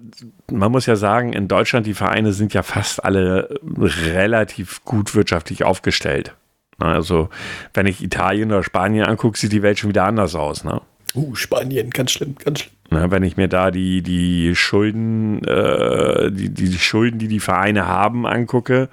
man 0.49 0.71
muss 0.71 0.85
ja 0.85 0.95
sagen, 0.95 1.33
in 1.33 1.49
Deutschland, 1.49 1.85
die 1.85 1.93
Vereine 1.93 2.31
sind 2.31 2.53
ja 2.53 2.63
fast 2.63 3.03
alle 3.03 3.59
relativ 3.61 4.85
gut 4.85 5.13
wirtschaftlich 5.13 5.65
aufgestellt. 5.65 6.33
Also, 6.79 7.29
wenn 7.73 7.85
ich 7.85 8.01
Italien 8.01 8.49
oder 8.49 8.63
Spanien 8.63 9.05
angucke, 9.05 9.37
sieht 9.37 9.51
die 9.51 9.61
Welt 9.61 9.77
schon 9.77 9.89
wieder 9.89 10.05
anders 10.05 10.35
aus. 10.35 10.63
Ne? 10.63 10.79
Uh, 11.15 11.35
Spanien, 11.35 11.89
ganz 11.89 12.11
schlimm, 12.11 12.35
ganz 12.41 12.61
schlimm. 12.61 12.73
Na, 12.91 13.11
wenn 13.11 13.23
ich 13.23 13.35
mir 13.35 13.49
da 13.49 13.71
die, 13.71 14.01
die 14.01 14.55
Schulden, 14.55 15.43
äh, 15.43 16.31
die, 16.31 16.47
die, 16.47 16.69
die 16.69 16.79
Schulden, 16.79 17.19
die 17.19 17.27
die 17.27 17.41
Vereine 17.41 17.87
haben, 17.87 18.25
angucke, 18.25 18.87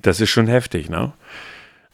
das 0.00 0.22
ist 0.22 0.30
schon 0.30 0.46
heftig. 0.46 0.88
Ne? 0.88 1.12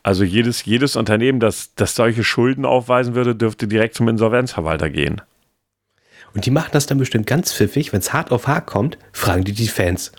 Also 0.05 0.23
jedes, 0.23 0.65
jedes 0.65 0.95
Unternehmen, 0.95 1.41
das, 1.41 1.75
das 1.75 1.97
solche 1.97 2.23
Schulden 2.23 2.65
aufweisen 2.65 3.17
würde, 3.17 3.35
dürfte 3.35 3.67
direkt 3.67 3.97
zum 3.97 4.09
Insolvenzverwalter 4.09 4.89
gehen. 4.89 5.21
Und 6.37 6.45
die 6.45 6.51
machen 6.51 6.69
das 6.73 6.85
dann 6.85 6.99
bestimmt 6.99 7.27
ganz 7.27 7.51
pfiffig, 7.53 7.95
wenn 7.95 8.01
es 8.01 8.13
hart 8.13 8.31
auf 8.31 8.47
hart 8.47 8.67
kommt, 8.67 8.99
fragen 9.13 9.45
die 9.45 9.53
die 9.53 9.69
Fans. 9.69 10.13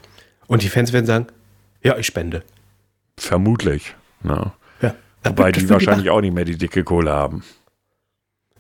Und 0.48 0.64
die 0.64 0.70
Fans 0.70 0.92
werden 0.92 1.06
sagen, 1.06 1.28
ja, 1.84 1.96
ich 1.96 2.08
spende. 2.08 2.42
Vermutlich. 3.20 3.94
Ne? 4.24 4.52
Ja. 4.82 4.96
Wobei 5.24 5.52
Das 5.52 5.62
die 5.62 5.70
wahrscheinlich 5.70 6.10
auch 6.10 6.22
nicht 6.22 6.34
mehr 6.34 6.44
die 6.44 6.58
dicke 6.58 6.84
Kohle 6.84 7.12
haben. 7.12 7.44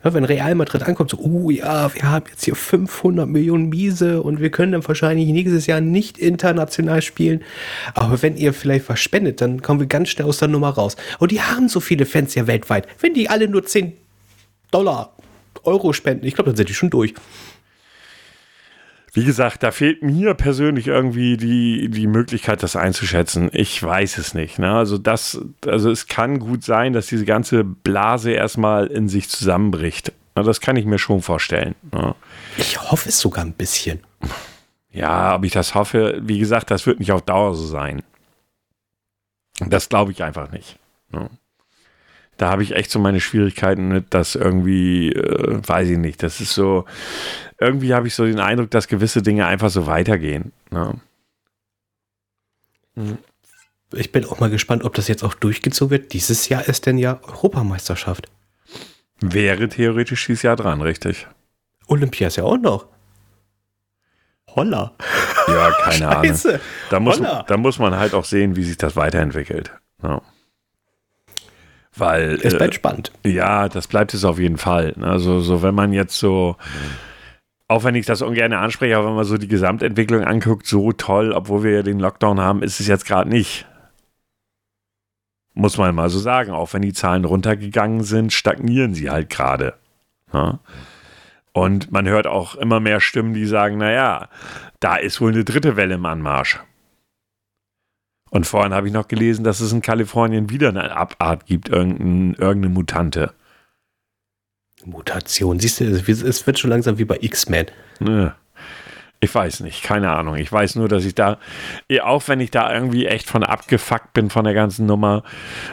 Ja, 0.04 0.13
wenn 0.13 0.24
Real 0.24 0.54
Madrid 0.54 0.84
ankommt, 0.84 1.10
so, 1.10 1.17
oh 1.17 1.50
ja, 1.50 1.91
wir 1.96 2.04
haben 2.04 2.26
jetzt 2.30 2.46
hier 2.46 2.56
500 2.56 3.28
Millionen 3.28 3.70
Miese 3.70 4.22
und 4.22 4.39
wir 4.39 4.52
können 4.52 4.74
dann 4.74 4.88
wahrscheinlich 4.88 5.28
nächstes 5.30 5.65
Jahr 5.65 5.82
nicht 5.82 6.20
international 6.20 7.02
spielen. 7.02 7.43
Aber 7.96 8.22
wenn 8.22 8.38
ihr 8.38 8.54
vielleicht 8.54 8.88
was 8.88 9.00
spendet, 9.00 9.41
dann 9.41 9.63
kommen 9.63 9.80
wir 9.80 9.88
ganz 9.88 10.10
schnell 10.10 10.28
aus 10.28 10.38
der 10.38 10.48
Nummer 10.48 10.70
raus. 10.70 10.96
Und 11.17 11.32
die 11.32 11.41
haben 11.41 11.70
so 11.70 11.80
viele 11.80 12.06
Fans 12.06 12.36
ja 12.36 12.46
weltweit. 12.46 12.88
Wenn 13.00 13.15
die 13.15 13.32
alle 13.32 13.48
nur 13.48 13.65
10 13.65 13.93
Dollar, 14.70 15.15
Euro 15.63 15.91
spenden, 15.93 16.26
ich 16.26 16.36
glaube, 16.36 16.52
dann 16.52 16.58
sind 16.58 16.70
die 16.70 16.76
schon 16.76 16.91
durch. 16.91 17.15
Wie 19.13 19.24
gesagt, 19.24 19.63
da 19.63 19.72
fehlt 19.72 20.04
mir 20.04 20.34
persönlich 20.34 20.88
irgendwie 20.88 21.38
die, 21.38 21.89
die 21.89 22.08
Möglichkeit, 22.08 22.62
das 22.62 22.76
einzuschätzen. 22.76 23.50
Ich 23.54 23.82
weiß 23.82 24.17
es 24.17 24.34
nicht. 24.34 24.60
Ne? 24.60 24.72
Also, 24.72 24.98
das, 24.98 25.41
also 25.65 25.89
es 25.89 26.08
kann 26.08 26.39
gut 26.39 26.63
sein, 26.63 26.93
dass 26.93 27.08
diese 27.08 27.26
ganze 27.26 27.63
Blase 27.63 28.32
erstmal 28.32 28.88
in 28.88 29.08
sich 29.08 29.30
zusammenbricht. 29.30 30.12
Na, 30.36 30.43
das 30.43 30.62
kann 30.62 30.76
ich 30.76 30.86
mir 30.86 31.00
schon 31.00 31.22
vorstellen. 31.22 31.74
Ne? 31.91 32.15
Ich 32.58 32.80
hoffe 32.80 33.10
es 33.10 33.20
sogar 33.20 33.43
ein 33.43 33.54
bisschen. 33.54 34.02
Ja, 34.91 35.36
ob 35.36 35.46
ich 35.46 35.52
das 35.52 35.74
hoffe, 35.74 36.20
wie 36.22 36.39
gesagt, 36.39 36.70
das 36.70 36.86
wird 36.86 37.00
nicht 37.00 37.12
auf 37.12 37.22
Dauer 37.22 37.56
so 37.56 37.65
sein. 37.65 38.04
Das 39.60 39.89
glaube 39.89 40.12
ich 40.12 40.24
einfach 40.24 40.52
nicht. 40.52 40.78
Ne? 41.12 41.30
Da 42.38 42.50
habe 42.50 42.63
ich 42.63 42.73
echt 42.76 42.91
so 42.91 43.00
meine 43.00 43.19
Schwierigkeiten 43.19 43.88
mit, 43.89 44.13
dass 44.13 44.36
irgendwie, 44.36 45.12
äh, 45.12 45.60
weiß 45.67 45.89
ich 45.89 45.97
nicht, 45.97 46.21
das 46.23 46.39
ist 46.39 46.54
so, 46.54 46.86
irgendwie 47.60 47.93
habe 47.93 48.08
ich 48.08 48.15
so 48.15 48.26
den 48.26 48.39
Eindruck, 48.39 48.71
dass 48.71 48.88
gewisse 48.88 49.21
Dinge 49.21 49.45
einfach 49.47 49.69
so 49.69 49.88
weitergehen. 49.88 50.52
Ne? 50.69 51.00
Ich 53.93 54.12
bin 54.12 54.26
auch 54.26 54.39
mal 54.39 54.50
gespannt, 54.50 54.84
ob 54.84 54.93
das 54.95 55.08
jetzt 55.08 55.23
auch 55.23 55.34
durchgezogen 55.34 55.91
wird. 55.91 56.13
Dieses 56.13 56.50
Jahr 56.50 56.67
ist 56.67 56.86
denn 56.86 56.97
ja 56.97 57.19
Europameisterschaft. 57.23 58.28
Wäre 59.19 59.67
theoretisch 59.69 60.26
dieses 60.28 60.43
Jahr 60.43 60.56
dran, 60.56 60.82
richtig? 60.82 61.28
Olympia 61.88 62.28
ist 62.28 62.36
ja 62.38 62.43
auch 62.43 62.58
noch. 62.58 62.88
Holla. 64.56 64.95
Ja, 65.47 65.71
keine 65.71 66.08
Ahnung. 66.10 66.26
Scheiße. 66.26 66.60
Da 66.89 67.00
muss, 67.00 67.19
Holla. 67.19 67.43
da 67.47 67.58
muss 67.58 67.80
man 67.80 67.95
halt 67.95 68.13
auch 68.13 68.26
sehen, 68.26 68.56
wie 68.56 68.63
sich 68.63 68.78
das 68.78 68.95
weiterentwickelt. 68.95 69.71
Ja. 70.04 70.21
Weil. 71.98 72.40
Es 72.44 72.54
äh, 72.54 72.58
bleibt 72.58 72.76
spannend. 72.76 73.12
Ja, 73.26 73.70
das 73.70 73.88
bleibt 73.88 74.14
es 74.14 74.26
auf 74.26 74.40
jeden 74.40 74.58
Fall. 74.58 74.94
Also, 75.02 75.40
so 75.40 75.62
wenn 75.64 75.76
man 75.76 75.94
jetzt 75.94 76.18
so, 76.18 76.56
auch 77.68 77.84
wenn 77.84 77.96
ich 77.96 78.06
das 78.06 78.22
ungern 78.22 78.54
anspreche, 78.54 78.98
aber 78.98 79.08
wenn 79.08 79.16
man 79.16 79.26
so 79.26 79.38
die 79.38 79.48
Gesamtentwicklung 79.48 80.24
anguckt, 80.24 80.68
so 80.68 80.92
toll, 80.92 81.32
obwohl 81.34 81.64
wir 81.64 81.72
ja 81.72 81.82
den 81.84 82.00
Lockdown 82.00 82.40
haben, 82.40 82.64
ist 82.64 82.80
es 82.80 82.88
jetzt 82.88 83.06
gerade 83.06 83.30
nicht. 83.30 83.66
Muss 85.54 85.78
man 85.78 85.96
mal 85.96 86.10
so 86.10 86.20
sagen. 86.20 86.52
Auch 86.52 86.74
wenn 86.74 86.84
die 86.84 86.94
Zahlen 86.94 87.26
runtergegangen 87.26 88.04
sind, 88.04 88.32
stagnieren 88.32 88.94
sie 88.94 89.10
halt 89.10 89.30
gerade. 89.30 89.74
Ja? 90.32 90.60
Und 91.52 91.92
man 91.92 92.08
hört 92.08 92.28
auch 92.28 92.54
immer 92.56 92.80
mehr 92.80 93.00
Stimmen, 93.00 93.34
die 93.34 93.48
sagen, 93.48 93.80
naja, 93.80 94.30
da 94.80 94.96
ist 94.98 95.20
wohl 95.20 95.32
eine 95.32 95.44
dritte 95.44 95.76
Welle 95.76 95.96
im 95.96 96.06
Anmarsch. 96.06 96.60
Und 98.30 98.46
vorhin 98.46 98.74
habe 98.74 98.88
ich 98.88 98.94
noch 98.94 99.08
gelesen, 99.08 99.44
dass 99.44 99.60
es 99.60 99.72
in 99.72 99.82
Kalifornien 99.82 100.50
wieder 100.50 100.70
eine 100.70 100.96
Abart 100.96 101.46
gibt, 101.46 101.70
irgendein, 101.70 102.34
irgendeine 102.34 102.74
Mutante. 102.74 103.34
Mutation. 104.86 105.60
Siehst 105.60 105.80
du, 105.80 105.86
es 105.86 106.48
wird 106.48 106.60
schon 106.60 106.70
langsam 106.70 106.98
wie 106.98 107.06
bei 107.06 107.18
X-Men. 107.22 107.68
Ne. 108.00 108.36
Ich 109.20 109.34
weiß 109.34 109.62
nicht, 109.62 109.84
keine 109.84 110.12
Ahnung. 110.12 110.36
Ich 110.36 110.52
weiß 110.52 110.76
nur, 110.76 110.88
dass 110.88 111.04
ich 111.04 111.16
da, 111.16 111.40
auch 112.04 112.28
wenn 112.28 112.40
ich 112.40 112.52
da 112.52 112.72
irgendwie 112.72 113.08
echt 113.08 113.28
von 113.28 113.44
abgefuckt 113.44 114.13
bin 114.13 114.30
von 114.30 114.44
der 114.44 114.54
ganzen 114.54 114.86
Nummer, 114.86 115.24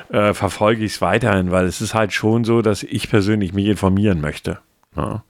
äh, 0.09 0.33
verfolge 0.33 0.85
ich 0.85 0.95
es 0.95 1.01
weiterhin, 1.03 1.51
weil 1.51 1.67
es 1.67 1.83
ist 1.83 1.93
halt 1.93 2.15
schon 2.15 2.45
so, 2.45 2.63
dass 2.63 2.83
ich 2.83 3.11
persönlich 3.11 3.53
mich 3.53 3.67
informieren 3.67 4.21
möchte. 4.21 4.61
Ja. 4.97 5.07
Ne? 5.07 5.23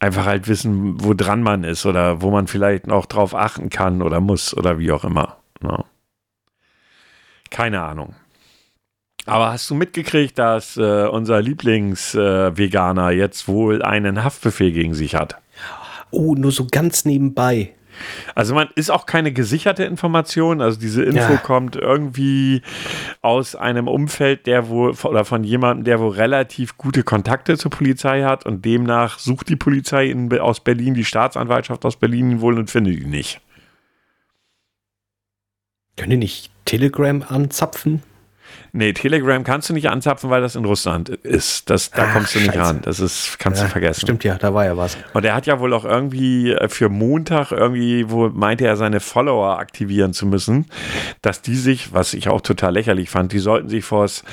Einfach 0.00 0.26
halt 0.26 0.48
wissen, 0.48 1.00
wo 1.04 1.14
dran 1.14 1.44
man 1.44 1.62
ist 1.62 1.86
oder 1.86 2.22
wo 2.22 2.32
man 2.32 2.48
vielleicht 2.48 2.88
noch 2.88 3.06
drauf 3.06 3.36
achten 3.36 3.70
kann 3.70 4.02
oder 4.02 4.20
muss 4.20 4.52
oder 4.52 4.80
wie 4.80 4.90
auch 4.90 5.04
immer. 5.04 5.36
Ja. 5.62 5.84
Ne? 7.52 7.56
Keine 7.56 7.82
Ahnung. 7.82 8.14
Aber 9.26 9.52
hast 9.52 9.70
du 9.70 9.74
mitgekriegt, 9.74 10.38
dass 10.38 10.76
äh, 10.76 11.06
unser 11.06 11.40
Lieblingsveganer 11.40 13.10
äh, 13.10 13.16
jetzt 13.16 13.46
wohl 13.46 13.82
einen 13.82 14.24
Haftbefehl 14.24 14.72
gegen 14.72 14.94
sich 14.94 15.14
hat? 15.14 15.36
Oh, 16.10 16.34
nur 16.34 16.50
so 16.50 16.66
ganz 16.70 17.04
nebenbei. 17.04 17.72
Also 18.34 18.54
man 18.54 18.68
ist 18.74 18.90
auch 18.90 19.06
keine 19.06 19.32
gesicherte 19.32 19.84
Information. 19.84 20.60
Also 20.60 20.80
diese 20.80 21.04
Info 21.04 21.32
ja. 21.32 21.36
kommt 21.36 21.76
irgendwie 21.76 22.62
aus 23.20 23.54
einem 23.54 23.86
Umfeld, 23.86 24.46
der 24.46 24.68
wohl 24.68 24.94
oder 25.04 25.24
von 25.24 25.44
jemandem, 25.44 25.84
der 25.84 26.00
wohl 26.00 26.10
relativ 26.10 26.76
gute 26.76 27.04
Kontakte 27.04 27.56
zur 27.56 27.70
Polizei 27.70 28.24
hat 28.24 28.44
und 28.44 28.64
demnach 28.64 29.18
sucht 29.18 29.48
die 29.48 29.56
Polizei 29.56 30.06
in, 30.06 30.36
aus 30.40 30.60
Berlin, 30.60 30.94
die 30.94 31.04
Staatsanwaltschaft 31.04 31.84
aus 31.84 31.96
Berlin 31.96 32.40
wohl 32.40 32.58
und 32.58 32.70
findet 32.70 32.98
ihn 32.98 33.10
nicht. 33.10 33.40
Können 35.96 36.10
die 36.10 36.16
nicht 36.16 36.51
Telegram 36.64 37.22
anzapfen? 37.28 38.02
Nee, 38.74 38.94
Telegram 38.94 39.44
kannst 39.44 39.68
du 39.68 39.74
nicht 39.74 39.90
anzapfen, 39.90 40.30
weil 40.30 40.40
das 40.40 40.56
in 40.56 40.64
Russland 40.64 41.10
ist. 41.10 41.68
Das, 41.68 41.90
da 41.90 42.06
Ach, 42.08 42.14
kommst 42.14 42.34
du 42.34 42.40
nicht 42.40 42.56
ran. 42.56 42.80
Das 42.82 43.00
ist, 43.00 43.38
kannst 43.38 43.60
ja, 43.60 43.66
du 43.66 43.70
vergessen. 43.70 44.00
Stimmt 44.00 44.24
ja, 44.24 44.36
da 44.36 44.54
war 44.54 44.64
ja 44.64 44.76
was. 44.78 44.96
Und 45.12 45.26
er 45.26 45.34
hat 45.34 45.46
ja 45.46 45.60
wohl 45.60 45.74
auch 45.74 45.84
irgendwie 45.84 46.52
äh, 46.52 46.68
für 46.68 46.88
Montag 46.88 47.52
irgendwie, 47.52 48.10
wo 48.10 48.30
meinte 48.30 48.66
er, 48.66 48.76
seine 48.76 49.00
Follower 49.00 49.58
aktivieren 49.58 50.14
zu 50.14 50.24
müssen, 50.24 50.66
dass 51.20 51.42
die 51.42 51.56
sich, 51.56 51.92
was 51.92 52.14
ich 52.14 52.28
auch 52.28 52.40
total 52.40 52.72
lächerlich 52.72 53.10
fand, 53.10 53.32
die 53.32 53.40
sollten 53.40 53.68
sich 53.68 53.84
vors, 53.84 54.24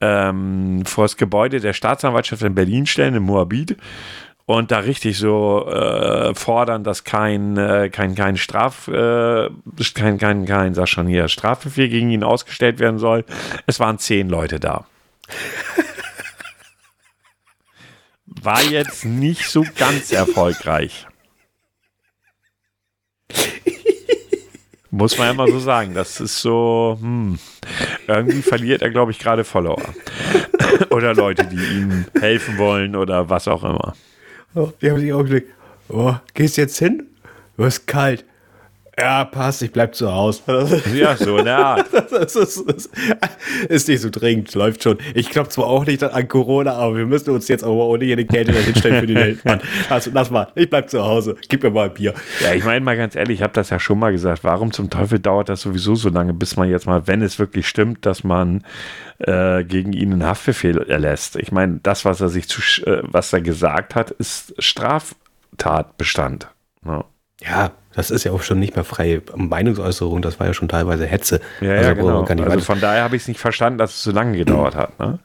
ähm, 0.00 0.84
vors 0.86 1.16
Gebäude 1.16 1.58
der 1.58 1.72
Staatsanwaltschaft 1.72 2.42
in 2.42 2.54
Berlin 2.54 2.86
stellen, 2.86 3.16
in 3.16 3.24
Moabit 3.24 3.76
und 4.46 4.70
da 4.70 4.78
richtig 4.80 5.18
so 5.18 5.66
äh, 5.68 6.34
fordern, 6.34 6.84
dass 6.84 7.04
kein, 7.04 7.56
äh, 7.56 7.90
kein, 7.90 8.14
kein 8.14 8.36
Straf, 8.36 8.88
äh, 8.88 9.48
kein, 9.94 10.18
kein, 10.18 10.44
kein, 10.46 10.74
sag 10.74 10.88
schon 10.88 11.06
hier, 11.06 11.28
Strafbefehl 11.28 11.88
gegen 11.88 12.10
ihn 12.10 12.24
ausgestellt 12.24 12.78
werden 12.78 12.98
soll. 12.98 13.24
Es 13.66 13.80
waren 13.80 13.98
zehn 13.98 14.28
Leute 14.28 14.60
da. 14.60 14.86
War 18.26 18.62
jetzt 18.62 19.04
nicht 19.04 19.48
so 19.48 19.64
ganz 19.76 20.10
erfolgreich. 20.12 21.06
Muss 24.90 25.16
man 25.16 25.28
ja 25.28 25.32
mal 25.32 25.48
so 25.48 25.58
sagen. 25.58 25.94
Das 25.94 26.20
ist 26.20 26.40
so, 26.40 26.98
hm, 27.00 27.38
irgendwie 28.06 28.42
verliert 28.42 28.82
er, 28.82 28.90
glaube 28.90 29.10
ich, 29.10 29.18
gerade 29.18 29.42
Follower. 29.42 29.82
oder 30.90 31.14
Leute, 31.14 31.46
die 31.46 31.56
ihm 31.56 32.04
helfen 32.20 32.58
wollen 32.58 32.94
oder 32.94 33.30
was 33.30 33.48
auch 33.48 33.64
immer. 33.64 33.94
Die 34.54 34.90
haben 34.90 35.00
sich 35.00 35.12
auch 35.12 35.24
gedacht, 35.24 35.44
oh, 35.88 36.14
gehst 36.34 36.56
jetzt 36.56 36.78
hin? 36.78 37.06
Du 37.56 37.64
ist 37.64 37.86
kalt. 37.86 38.24
Ja, 38.98 39.24
passt, 39.24 39.62
ich 39.62 39.72
bleib 39.72 39.94
zu 39.94 40.12
Hause. 40.12 40.42
Ja, 40.94 41.16
so 41.16 41.38
Art. 41.38 41.86
Das 42.10 42.36
ist, 42.36 42.62
das 42.66 42.90
ist, 43.68 43.88
nicht 43.88 44.02
so 44.02 44.10
dringend, 44.10 44.54
läuft 44.54 44.82
schon. 44.82 44.98
Ich 45.14 45.30
glaube 45.30 45.48
zwar 45.48 45.66
auch 45.66 45.86
nicht 45.86 46.04
an 46.04 46.28
Corona, 46.28 46.74
aber 46.74 46.96
wir 46.96 47.06
müssen 47.06 47.30
uns 47.30 47.48
jetzt 47.48 47.64
aber 47.64 47.86
ohne 47.86 48.04
jede 48.04 48.26
Kälte 48.26 48.52
hinstellen 48.52 49.00
für 49.00 49.06
die 49.06 49.14
Welt. 49.14 49.40
Also, 49.88 50.10
lass 50.12 50.30
mal, 50.30 50.48
ich 50.54 50.68
bleib 50.68 50.90
zu 50.90 51.02
Hause, 51.02 51.36
gib 51.48 51.62
mir 51.62 51.70
mal 51.70 51.88
ein 51.88 51.94
Bier. 51.94 52.12
Ja, 52.42 52.52
ich 52.52 52.64
meine 52.64 52.84
mal 52.84 52.96
ganz 52.96 53.16
ehrlich, 53.16 53.38
ich 53.38 53.42
habe 53.42 53.52
das 53.54 53.70
ja 53.70 53.78
schon 53.78 53.98
mal 53.98 54.12
gesagt. 54.12 54.44
Warum 54.44 54.72
zum 54.72 54.90
Teufel 54.90 55.18
dauert 55.18 55.48
das 55.48 55.62
sowieso 55.62 55.94
so 55.94 56.08
lange, 56.10 56.34
bis 56.34 56.56
man 56.56 56.68
jetzt 56.68 56.86
mal, 56.86 57.06
wenn 57.06 57.22
es 57.22 57.38
wirklich 57.38 57.66
stimmt, 57.66 58.04
dass 58.04 58.24
man 58.24 58.64
äh, 59.18 59.64
gegen 59.64 59.92
ihn 59.92 60.12
einen 60.12 60.24
Haftbefehl 60.24 60.78
erlässt? 60.78 61.36
Ich 61.36 61.50
meine, 61.52 61.80
das, 61.82 62.04
was 62.04 62.20
er 62.20 62.28
sich 62.28 62.48
zu, 62.48 62.60
äh, 62.86 63.02
was 63.04 63.32
er 63.32 63.40
gesagt 63.40 63.94
hat, 63.94 64.10
ist 64.10 64.54
Straftatbestand. 64.58 66.48
Ja. 66.84 67.04
ja 67.40 67.72
das 67.94 68.10
ist 68.10 68.24
ja 68.24 68.32
auch 68.32 68.42
schon 68.42 68.58
nicht 68.58 68.74
mehr 68.74 68.84
freie 68.84 69.22
Meinungsäußerung, 69.34 70.22
das 70.22 70.40
war 70.40 70.46
ja 70.46 70.54
schon 70.54 70.68
teilweise 70.68 71.06
Hetze. 71.06 71.40
Ja, 71.60 71.72
also, 71.72 71.88
ja 71.88 71.94
genau. 71.94 72.44
Also 72.44 72.60
von 72.60 72.80
daher 72.80 73.04
habe 73.04 73.16
ich 73.16 73.22
es 73.22 73.28
nicht 73.28 73.40
verstanden, 73.40 73.78
dass 73.78 73.94
es 73.94 74.02
so 74.02 74.12
lange 74.12 74.36
gedauert 74.36 74.74
hat. 74.74 74.98
Ne? 74.98 75.18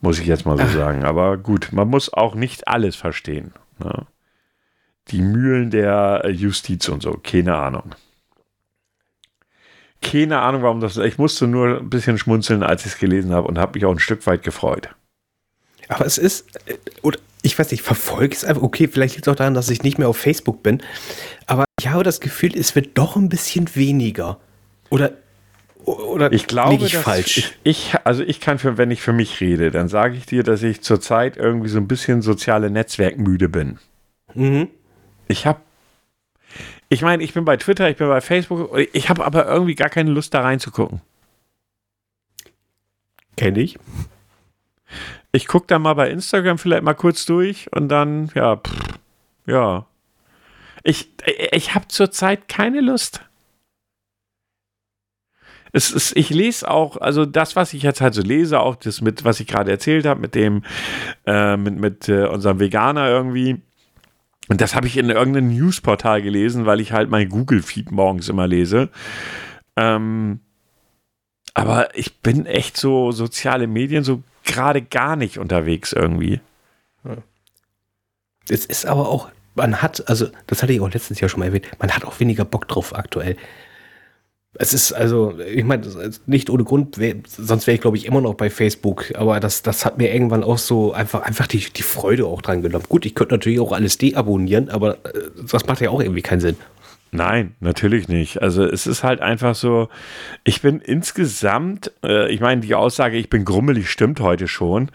Muss 0.00 0.18
ich 0.18 0.26
jetzt 0.26 0.44
mal 0.44 0.56
so 0.56 0.64
Ach. 0.64 0.72
sagen. 0.72 1.04
Aber 1.04 1.36
gut, 1.36 1.68
man 1.72 1.88
muss 1.88 2.12
auch 2.12 2.34
nicht 2.34 2.66
alles 2.68 2.96
verstehen. 2.96 3.52
Ne? 3.78 4.06
Die 5.08 5.22
Mühlen 5.22 5.70
der 5.70 6.24
Justiz 6.30 6.88
und 6.88 7.02
so, 7.02 7.12
keine 7.22 7.56
Ahnung. 7.56 7.94
Keine 10.00 10.40
Ahnung, 10.40 10.62
warum 10.62 10.80
das. 10.80 10.96
Ich 10.96 11.18
musste 11.18 11.46
nur 11.46 11.78
ein 11.78 11.88
bisschen 11.88 12.18
schmunzeln, 12.18 12.64
als 12.64 12.84
ich 12.84 12.92
es 12.92 12.98
gelesen 12.98 13.32
habe 13.32 13.46
und 13.46 13.58
habe 13.58 13.74
mich 13.74 13.84
auch 13.84 13.92
ein 13.92 14.00
Stück 14.00 14.26
weit 14.26 14.42
gefreut. 14.42 14.88
Aber 15.88 16.04
es 16.04 16.18
ist, 16.18 16.56
äh, 16.66 16.76
ich 17.42 17.58
weiß 17.58 17.70
nicht, 17.72 17.82
verfolge 17.82 18.34
es 18.34 18.44
einfach. 18.44 18.62
Okay, 18.62 18.88
vielleicht 18.88 19.16
liegt 19.16 19.26
es 19.26 19.32
auch 19.32 19.36
daran, 19.36 19.54
dass 19.54 19.68
ich 19.68 19.82
nicht 19.82 19.98
mehr 19.98 20.08
auf 20.08 20.16
Facebook 20.16 20.62
bin. 20.62 20.80
Aber 21.46 21.64
ich 21.78 21.88
habe 21.88 22.04
das 22.04 22.20
Gefühl, 22.20 22.56
es 22.56 22.74
wird 22.76 22.96
doch 22.96 23.16
ein 23.16 23.28
bisschen 23.28 23.74
weniger. 23.74 24.38
Oder, 24.90 25.12
oder 25.84 26.32
ich 26.32 26.46
glaube, 26.46 26.84
ich 26.84 26.96
falsch? 26.96 27.52
Ich, 27.64 27.94
also 28.04 28.22
ich 28.22 28.40
kann, 28.40 28.58
für, 28.58 28.78
wenn 28.78 28.92
ich 28.92 29.02
für 29.02 29.12
mich 29.12 29.40
rede, 29.40 29.72
dann 29.72 29.88
sage 29.88 30.16
ich 30.16 30.26
dir, 30.26 30.44
dass 30.44 30.62
ich 30.62 30.82
zurzeit 30.82 31.36
irgendwie 31.36 31.68
so 31.68 31.78
ein 31.78 31.88
bisschen 31.88 32.22
soziale 32.22 32.70
Netzwerkmüde 32.70 33.48
bin. 33.48 33.78
Mhm. 34.34 34.68
Ich 35.26 35.46
habe 35.46 35.60
ich 36.88 37.00
meine, 37.00 37.22
ich 37.22 37.32
bin 37.32 37.46
bei 37.46 37.56
Twitter, 37.56 37.88
ich 37.88 37.96
bin 37.96 38.08
bei 38.08 38.20
Facebook, 38.20 38.78
ich 38.92 39.08
habe 39.08 39.24
aber 39.24 39.46
irgendwie 39.46 39.74
gar 39.74 39.88
keine 39.88 40.10
Lust 40.10 40.34
da 40.34 40.42
reinzugucken. 40.42 41.00
Kenne 43.34 43.60
ich 43.60 43.78
ich 45.32 45.46
gucke 45.46 45.66
da 45.66 45.78
mal 45.78 45.94
bei 45.94 46.10
Instagram 46.10 46.58
vielleicht 46.58 46.82
mal 46.82 46.94
kurz 46.94 47.24
durch 47.24 47.72
und 47.72 47.88
dann, 47.88 48.30
ja, 48.34 48.56
pff, 48.56 48.98
ja. 49.46 49.86
Ich, 50.84 51.10
ich 51.52 51.74
habe 51.74 51.88
zurzeit 51.88 52.48
keine 52.48 52.80
Lust. 52.80 53.22
Es 55.72 55.90
ist, 55.90 56.14
ich 56.16 56.28
lese 56.28 56.70
auch, 56.70 56.98
also 56.98 57.24
das, 57.24 57.56
was 57.56 57.72
ich 57.72 57.82
jetzt 57.82 58.02
halt 58.02 58.12
so 58.12 58.20
lese, 58.20 58.60
auch 58.60 58.76
das 58.76 59.00
mit, 59.00 59.24
was 59.24 59.40
ich 59.40 59.46
gerade 59.46 59.70
erzählt 59.70 60.04
habe, 60.04 60.20
mit 60.20 60.34
dem, 60.34 60.64
äh, 61.24 61.56
mit, 61.56 61.78
mit 61.78 62.08
äh, 62.10 62.26
unserem 62.26 62.60
Veganer 62.60 63.08
irgendwie. 63.08 63.62
Und 64.48 64.60
das 64.60 64.74
habe 64.74 64.86
ich 64.86 64.98
in 64.98 65.08
irgendeinem 65.08 65.48
Newsportal 65.48 66.20
gelesen, 66.20 66.66
weil 66.66 66.80
ich 66.80 66.92
halt 66.92 67.08
mein 67.08 67.30
Google-Feed 67.30 67.90
morgens 67.90 68.28
immer 68.28 68.46
lese. 68.46 68.90
Ähm, 69.76 70.40
aber 71.54 71.96
ich 71.96 72.20
bin 72.20 72.44
echt 72.44 72.76
so 72.76 73.12
soziale 73.12 73.66
Medien 73.66 74.04
so 74.04 74.22
gerade 74.44 74.82
gar 74.82 75.16
nicht 75.16 75.38
unterwegs 75.38 75.92
irgendwie. 75.92 76.40
Es 78.48 78.66
ist 78.66 78.86
aber 78.86 79.08
auch, 79.08 79.28
man 79.54 79.82
hat, 79.82 80.08
also 80.08 80.26
das 80.46 80.62
hatte 80.62 80.72
ich 80.72 80.80
auch 80.80 80.92
letztens 80.92 81.20
ja 81.20 81.28
schon 81.28 81.40
mal 81.40 81.46
erwähnt, 81.46 81.68
man 81.78 81.90
hat 81.90 82.04
auch 82.04 82.18
weniger 82.20 82.44
Bock 82.44 82.68
drauf 82.68 82.94
aktuell. 82.94 83.36
Es 84.54 84.74
ist 84.74 84.92
also, 84.92 85.38
ich 85.40 85.64
meine, 85.64 85.86
nicht 86.26 86.50
ohne 86.50 86.64
Grund, 86.64 86.98
sonst 87.26 87.66
wäre 87.66 87.74
ich 87.74 87.80
glaube 87.80 87.96
ich 87.96 88.04
immer 88.04 88.20
noch 88.20 88.34
bei 88.34 88.50
Facebook, 88.50 89.12
aber 89.14 89.40
das, 89.40 89.62
das 89.62 89.86
hat 89.86 89.96
mir 89.96 90.12
irgendwann 90.12 90.44
auch 90.44 90.58
so 90.58 90.92
einfach, 90.92 91.22
einfach 91.22 91.46
die, 91.46 91.64
die 91.70 91.82
Freude 91.82 92.26
auch 92.26 92.42
dran 92.42 92.60
genommen. 92.60 92.84
Gut, 92.88 93.06
ich 93.06 93.14
könnte 93.14 93.34
natürlich 93.34 93.60
auch 93.60 93.72
alles 93.72 93.96
deabonnieren, 93.96 94.68
aber 94.68 94.96
äh, 95.06 95.30
das 95.50 95.66
macht 95.66 95.80
ja 95.80 95.88
auch 95.88 96.02
irgendwie 96.02 96.22
keinen 96.22 96.40
Sinn. 96.40 96.56
Nein, 97.14 97.54
natürlich 97.60 98.08
nicht. 98.08 98.40
Also 98.40 98.64
es 98.64 98.86
ist 98.86 99.04
halt 99.04 99.20
einfach 99.20 99.54
so, 99.54 99.90
ich 100.44 100.62
bin 100.62 100.80
insgesamt, 100.80 101.92
äh, 102.02 102.32
ich 102.32 102.40
meine, 102.40 102.62
die 102.62 102.74
Aussage, 102.74 103.18
ich 103.18 103.28
bin 103.28 103.44
grummelig, 103.44 103.90
stimmt 103.90 104.20
heute 104.20 104.48
schon. 104.48 104.90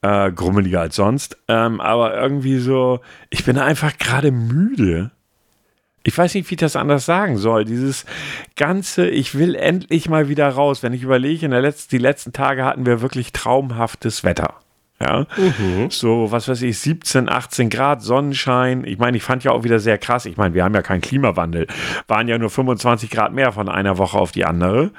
Äh, 0.00 0.32
grummeliger 0.32 0.80
als 0.80 0.96
sonst. 0.96 1.36
Ähm, 1.48 1.82
aber 1.82 2.18
irgendwie 2.18 2.58
so, 2.58 3.00
ich 3.28 3.44
bin 3.44 3.58
einfach 3.58 3.98
gerade 3.98 4.30
müde. 4.30 5.10
Ich 6.02 6.16
weiß 6.16 6.32
nicht, 6.32 6.48
wie 6.48 6.54
ich 6.54 6.60
das 6.60 6.76
anders 6.76 7.04
sagen 7.04 7.36
soll. 7.36 7.66
Dieses 7.66 8.06
ganze, 8.56 9.06
ich 9.06 9.36
will 9.36 9.54
endlich 9.54 10.08
mal 10.08 10.30
wieder 10.30 10.48
raus. 10.48 10.82
Wenn 10.82 10.94
ich 10.94 11.02
überlege, 11.02 11.44
in 11.44 11.52
der 11.52 11.60
letzten, 11.60 11.90
die 11.90 12.02
letzten 12.02 12.32
Tage 12.32 12.64
hatten 12.64 12.86
wir 12.86 13.02
wirklich 13.02 13.34
traumhaftes 13.34 14.24
Wetter. 14.24 14.54
Ja, 15.02 15.26
mhm. 15.38 15.90
so 15.90 16.30
was 16.30 16.46
weiß 16.46 16.60
ich, 16.60 16.78
17, 16.78 17.30
18 17.30 17.70
Grad 17.70 18.02
Sonnenschein. 18.02 18.84
Ich 18.84 18.98
meine, 18.98 19.16
ich 19.16 19.22
fand 19.22 19.42
ja 19.44 19.52
auch 19.52 19.64
wieder 19.64 19.78
sehr 19.78 19.96
krass. 19.96 20.26
Ich 20.26 20.36
meine, 20.36 20.54
wir 20.54 20.62
haben 20.62 20.74
ja 20.74 20.82
keinen 20.82 21.00
Klimawandel, 21.00 21.68
waren 22.06 22.28
ja 22.28 22.36
nur 22.36 22.50
25 22.50 23.08
Grad 23.08 23.32
mehr 23.32 23.52
von 23.52 23.70
einer 23.70 23.96
Woche 23.96 24.18
auf 24.18 24.30
die 24.30 24.44
andere. 24.44 24.90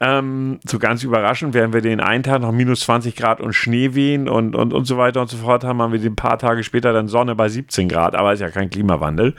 Ähm, 0.00 0.60
so 0.66 0.78
ganz 0.78 1.02
überraschend, 1.02 1.54
während 1.54 1.72
wir 1.72 1.80
den 1.80 2.00
einen 2.00 2.24
Tag 2.24 2.42
noch 2.42 2.52
minus 2.52 2.80
20 2.80 3.16
Grad 3.16 3.40
und 3.40 3.54
Schnee 3.54 3.94
wehen 3.94 4.28
und, 4.28 4.54
und, 4.54 4.74
und 4.74 4.84
so 4.84 4.98
weiter 4.98 5.22
und 5.22 5.30
so 5.30 5.38
fort 5.38 5.64
haben, 5.64 5.80
haben 5.80 5.92
wir 5.92 6.00
den 6.00 6.14
paar 6.14 6.38
Tage 6.38 6.62
später 6.62 6.92
dann 6.92 7.08
Sonne 7.08 7.34
bei 7.34 7.48
17 7.48 7.88
Grad, 7.88 8.14
aber 8.14 8.34
ist 8.34 8.40
ja 8.40 8.50
kein 8.50 8.68
Klimawandel. 8.68 9.34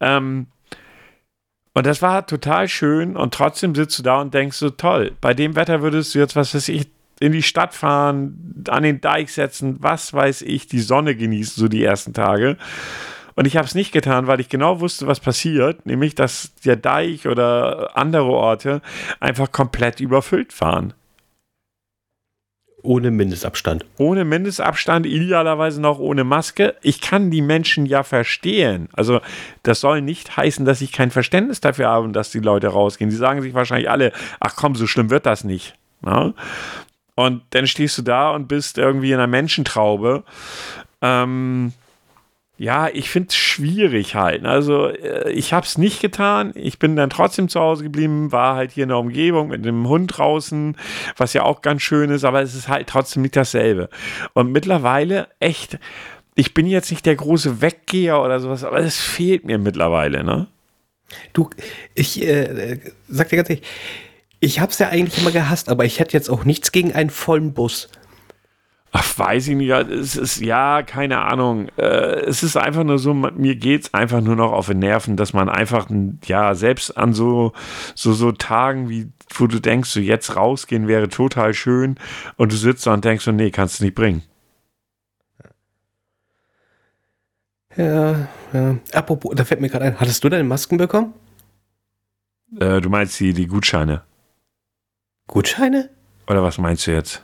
Ähm, 0.00 0.48
und 1.72 1.86
das 1.86 2.02
war 2.02 2.26
total 2.26 2.68
schön 2.68 3.16
und 3.16 3.32
trotzdem 3.34 3.74
sitzt 3.74 3.98
du 3.98 4.02
da 4.02 4.20
und 4.20 4.32
denkst 4.32 4.56
so, 4.56 4.70
toll, 4.70 5.12
bei 5.20 5.34
dem 5.34 5.56
Wetter 5.56 5.82
würdest 5.82 6.14
du 6.14 6.18
jetzt, 6.18 6.34
was 6.34 6.54
weiß 6.54 6.68
ich, 6.68 6.88
in 7.20 7.32
die 7.32 7.42
Stadt 7.42 7.74
fahren, 7.74 8.64
an 8.68 8.82
den 8.82 9.00
Deich 9.00 9.32
setzen, 9.32 9.76
was 9.80 10.12
weiß 10.12 10.42
ich, 10.42 10.66
die 10.66 10.80
Sonne 10.80 11.16
genießen, 11.16 11.60
so 11.60 11.68
die 11.68 11.82
ersten 11.82 12.12
Tage. 12.12 12.56
Und 13.34 13.46
ich 13.46 13.56
habe 13.56 13.66
es 13.66 13.74
nicht 13.74 13.92
getan, 13.92 14.26
weil 14.26 14.40
ich 14.40 14.48
genau 14.48 14.80
wusste, 14.80 15.06
was 15.06 15.20
passiert, 15.20 15.86
nämlich 15.86 16.14
dass 16.14 16.54
der 16.64 16.76
Deich 16.76 17.26
oder 17.26 17.96
andere 17.96 18.24
Orte 18.24 18.80
einfach 19.20 19.52
komplett 19.52 20.00
überfüllt 20.00 20.58
waren. 20.60 20.94
Ohne 22.82 23.10
Mindestabstand. 23.10 23.84
Ohne 23.98 24.24
Mindestabstand, 24.24 25.06
idealerweise 25.06 25.80
noch 25.80 25.98
ohne 25.98 26.22
Maske. 26.22 26.76
Ich 26.82 27.00
kann 27.00 27.32
die 27.32 27.42
Menschen 27.42 27.84
ja 27.84 28.04
verstehen. 28.04 28.88
Also, 28.92 29.20
das 29.64 29.80
soll 29.80 30.02
nicht 30.02 30.36
heißen, 30.36 30.64
dass 30.64 30.80
ich 30.80 30.92
kein 30.92 31.10
Verständnis 31.10 31.60
dafür 31.60 31.88
habe, 31.88 32.08
dass 32.10 32.30
die 32.30 32.38
Leute 32.38 32.68
rausgehen. 32.68 33.10
Die 33.10 33.16
sagen 33.16 33.42
sich 33.42 33.54
wahrscheinlich 33.54 33.90
alle, 33.90 34.12
ach 34.38 34.54
komm, 34.54 34.76
so 34.76 34.86
schlimm 34.86 35.10
wird 35.10 35.26
das 35.26 35.42
nicht. 35.42 35.74
Ja? 36.04 36.32
Und 37.16 37.42
dann 37.50 37.66
stehst 37.66 37.98
du 37.98 38.02
da 38.02 38.30
und 38.30 38.46
bist 38.46 38.78
irgendwie 38.78 39.08
in 39.08 39.14
einer 39.14 39.26
Menschentraube. 39.26 40.22
Ähm, 41.00 41.72
ja, 42.58 42.88
ich 42.88 43.10
finde 43.10 43.28
es 43.30 43.36
schwierig 43.36 44.14
halt. 44.14 44.44
Also 44.44 44.88
äh, 44.88 45.30
ich 45.30 45.52
habe 45.52 45.66
es 45.66 45.76
nicht 45.76 46.00
getan. 46.00 46.52
Ich 46.54 46.78
bin 46.78 46.94
dann 46.94 47.10
trotzdem 47.10 47.48
zu 47.48 47.60
Hause 47.60 47.84
geblieben, 47.84 48.32
war 48.32 48.56
halt 48.56 48.72
hier 48.72 48.84
in 48.84 48.90
der 48.90 48.98
Umgebung 48.98 49.48
mit 49.48 49.64
dem 49.64 49.88
Hund 49.88 50.16
draußen, 50.16 50.76
was 51.16 51.32
ja 51.32 51.42
auch 51.42 51.60
ganz 51.60 51.82
schön 51.82 52.10
ist, 52.10 52.24
aber 52.24 52.42
es 52.42 52.54
ist 52.54 52.68
halt 52.68 52.86
trotzdem 52.86 53.22
nicht 53.22 53.36
dasselbe. 53.36 53.90
Und 54.32 54.52
mittlerweile 54.52 55.28
echt, 55.40 55.78
ich 56.34 56.54
bin 56.54 56.66
jetzt 56.66 56.90
nicht 56.90 57.04
der 57.04 57.16
große 57.16 57.60
Weggeher 57.60 58.22
oder 58.22 58.40
sowas, 58.40 58.64
aber 58.64 58.78
es 58.78 59.00
fehlt 59.00 59.44
mir 59.44 59.58
mittlerweile, 59.58 60.22
ne? 60.24 60.48
Du, 61.32 61.50
ich 61.94 62.22
äh, 62.22 62.80
sag 63.08 63.28
dir 63.28 63.36
ganz 63.36 63.50
ehrlich, 63.50 63.66
ich 64.40 64.60
habe 64.60 64.72
es 64.72 64.78
ja 64.78 64.88
eigentlich 64.88 65.18
immer 65.20 65.30
gehasst, 65.30 65.68
aber 65.68 65.84
ich 65.84 65.98
hätte 65.98 66.12
jetzt 66.12 66.28
auch 66.28 66.44
nichts 66.44 66.72
gegen 66.72 66.92
einen 66.92 67.10
vollen 67.10 67.52
Bus. 67.54 67.88
Ach, 68.92 69.18
weiß 69.18 69.48
ich 69.48 69.56
nicht. 69.56 69.70
Es 69.70 70.16
ist, 70.16 70.40
ja, 70.40 70.82
keine 70.82 71.20
Ahnung. 71.20 71.68
Äh, 71.76 72.20
es 72.20 72.42
ist 72.42 72.56
einfach 72.56 72.84
nur 72.84 72.98
so, 72.98 73.12
mir 73.12 73.56
geht 73.56 73.82
es 73.82 73.94
einfach 73.94 74.22
nur 74.22 74.36
noch 74.36 74.52
auf 74.52 74.68
den 74.68 74.78
Nerven, 74.78 75.16
dass 75.16 75.34
man 75.34 75.50
einfach, 75.50 75.90
ja, 76.24 76.54
selbst 76.54 76.96
an 76.96 77.12
so, 77.12 77.52
so, 77.94 78.14
so 78.14 78.32
Tagen 78.32 78.88
wie, 78.88 79.08
wo 79.34 79.46
du 79.48 79.60
denkst, 79.60 79.90
so 79.90 80.00
jetzt 80.00 80.36
rausgehen 80.36 80.88
wäre 80.88 81.08
total 81.08 81.52
schön 81.52 81.96
und 82.36 82.52
du 82.52 82.56
sitzt 82.56 82.86
da 82.86 82.94
und 82.94 83.04
denkst 83.04 83.24
so, 83.24 83.32
nee, 83.32 83.50
kannst 83.50 83.80
du 83.80 83.84
nicht 83.84 83.94
bringen. 83.94 84.22
Ja, 87.76 88.28
ja. 88.54 88.78
Apropos, 88.92 89.34
da 89.34 89.44
fällt 89.44 89.60
mir 89.60 89.68
gerade 89.68 89.84
ein, 89.84 90.00
hattest 90.00 90.24
du 90.24 90.30
deine 90.30 90.44
Masken 90.44 90.78
bekommen? 90.78 91.12
Äh, 92.58 92.80
du 92.80 92.88
meinst 92.88 93.20
die, 93.20 93.34
die 93.34 93.46
Gutscheine? 93.46 94.02
Gutscheine? 95.26 95.90
Oder 96.28 96.42
was 96.42 96.58
meinst 96.58 96.86
du 96.86 96.92
jetzt? 96.92 97.22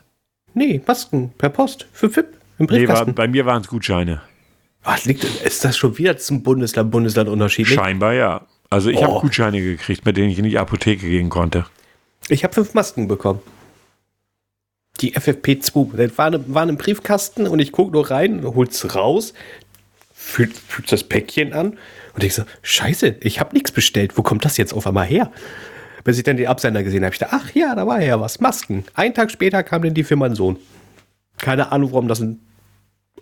Nee, 0.55 0.81
Masken 0.87 1.33
per 1.38 1.49
Post 1.49 1.87
für 1.93 2.11
FIP 2.11 2.37
im 2.59 2.67
Briefkasten. 2.67 3.05
Nee, 3.05 3.07
war, 3.09 3.15
bei 3.15 3.29
mir 3.29 3.47
waren 3.47 3.62
es 3.62 3.69
Gutscheine. 3.69 4.21
Ach, 4.85 5.03
liegt, 5.05 5.25
ist 5.25 5.65
das 5.65 5.77
schon 5.77 5.97
wieder 5.99 6.17
zum 6.19 6.43
Bundesland, 6.43 6.91
Bundesland 6.91 7.29
unterschiedlich? 7.29 7.75
Scheinbar 7.75 8.15
ja. 8.15 8.47
Also 8.69 8.91
ich 8.91 8.99
oh. 8.99 9.05
habe 9.05 9.21
Gutscheine 9.21 9.61
gekriegt, 9.61 10.05
mit 10.05 10.17
denen 10.17 10.31
ich 10.31 10.38
in 10.38 10.45
die 10.45 10.59
Apotheke 10.59 11.09
gehen 11.09 11.29
konnte. 11.29 11.67
Ich 12.29 12.45
habe 12.45 12.55
fünf 12.55 12.75
Masken 12.75 13.09
bekommen. 13.09 13.41
Die 15.01 15.17
FFP2. 15.17 15.97
Das 15.97 16.19
waren, 16.19 16.55
waren 16.55 16.69
im 16.69 16.77
Briefkasten 16.77 17.47
und 17.47 17.59
ich 17.59 17.73
gucke 17.73 17.93
nur 17.93 18.11
rein, 18.11 18.45
hol's 18.45 18.95
raus, 18.95 19.35
fühlt, 20.12 20.57
fühlt 20.57 20.91
das 20.91 21.05
Päckchen 21.05 21.53
an 21.53 21.79
und 22.15 22.25
ich 22.25 22.35
so, 22.35 22.45
scheiße, 22.62 23.17
ich 23.21 23.41
habe 23.41 23.55
nichts 23.55 23.73
bestellt. 23.73 24.17
Wo 24.17 24.23
kommt 24.23 24.45
das 24.45 24.57
jetzt 24.57 24.75
auf 24.75 24.87
einmal 24.87 25.07
her? 25.07 25.33
Bis 26.05 26.19
ich 26.19 26.25
dann 26.25 26.37
den 26.37 26.47
Absender 26.47 26.83
gesehen 26.83 27.05
habe, 27.05 27.15
ich 27.15 27.19
dachte, 27.19 27.35
ach 27.35 27.55
ja, 27.55 27.75
da 27.75 27.87
war 27.87 28.01
ja 28.01 28.21
was, 28.21 28.41
Masken. 28.41 28.85
Einen 28.95 29.15
Tag 29.15 29.31
später 29.31 29.62
kam 29.62 29.83
dann 29.83 29.95
die 29.95 30.05
für 30.05 30.17
meinen 30.17 30.35
Sohn. 30.35 30.59
Keine 31.38 31.73
Ahnung, 31.73 31.93
warum 31.93 32.09
das 32.09 32.23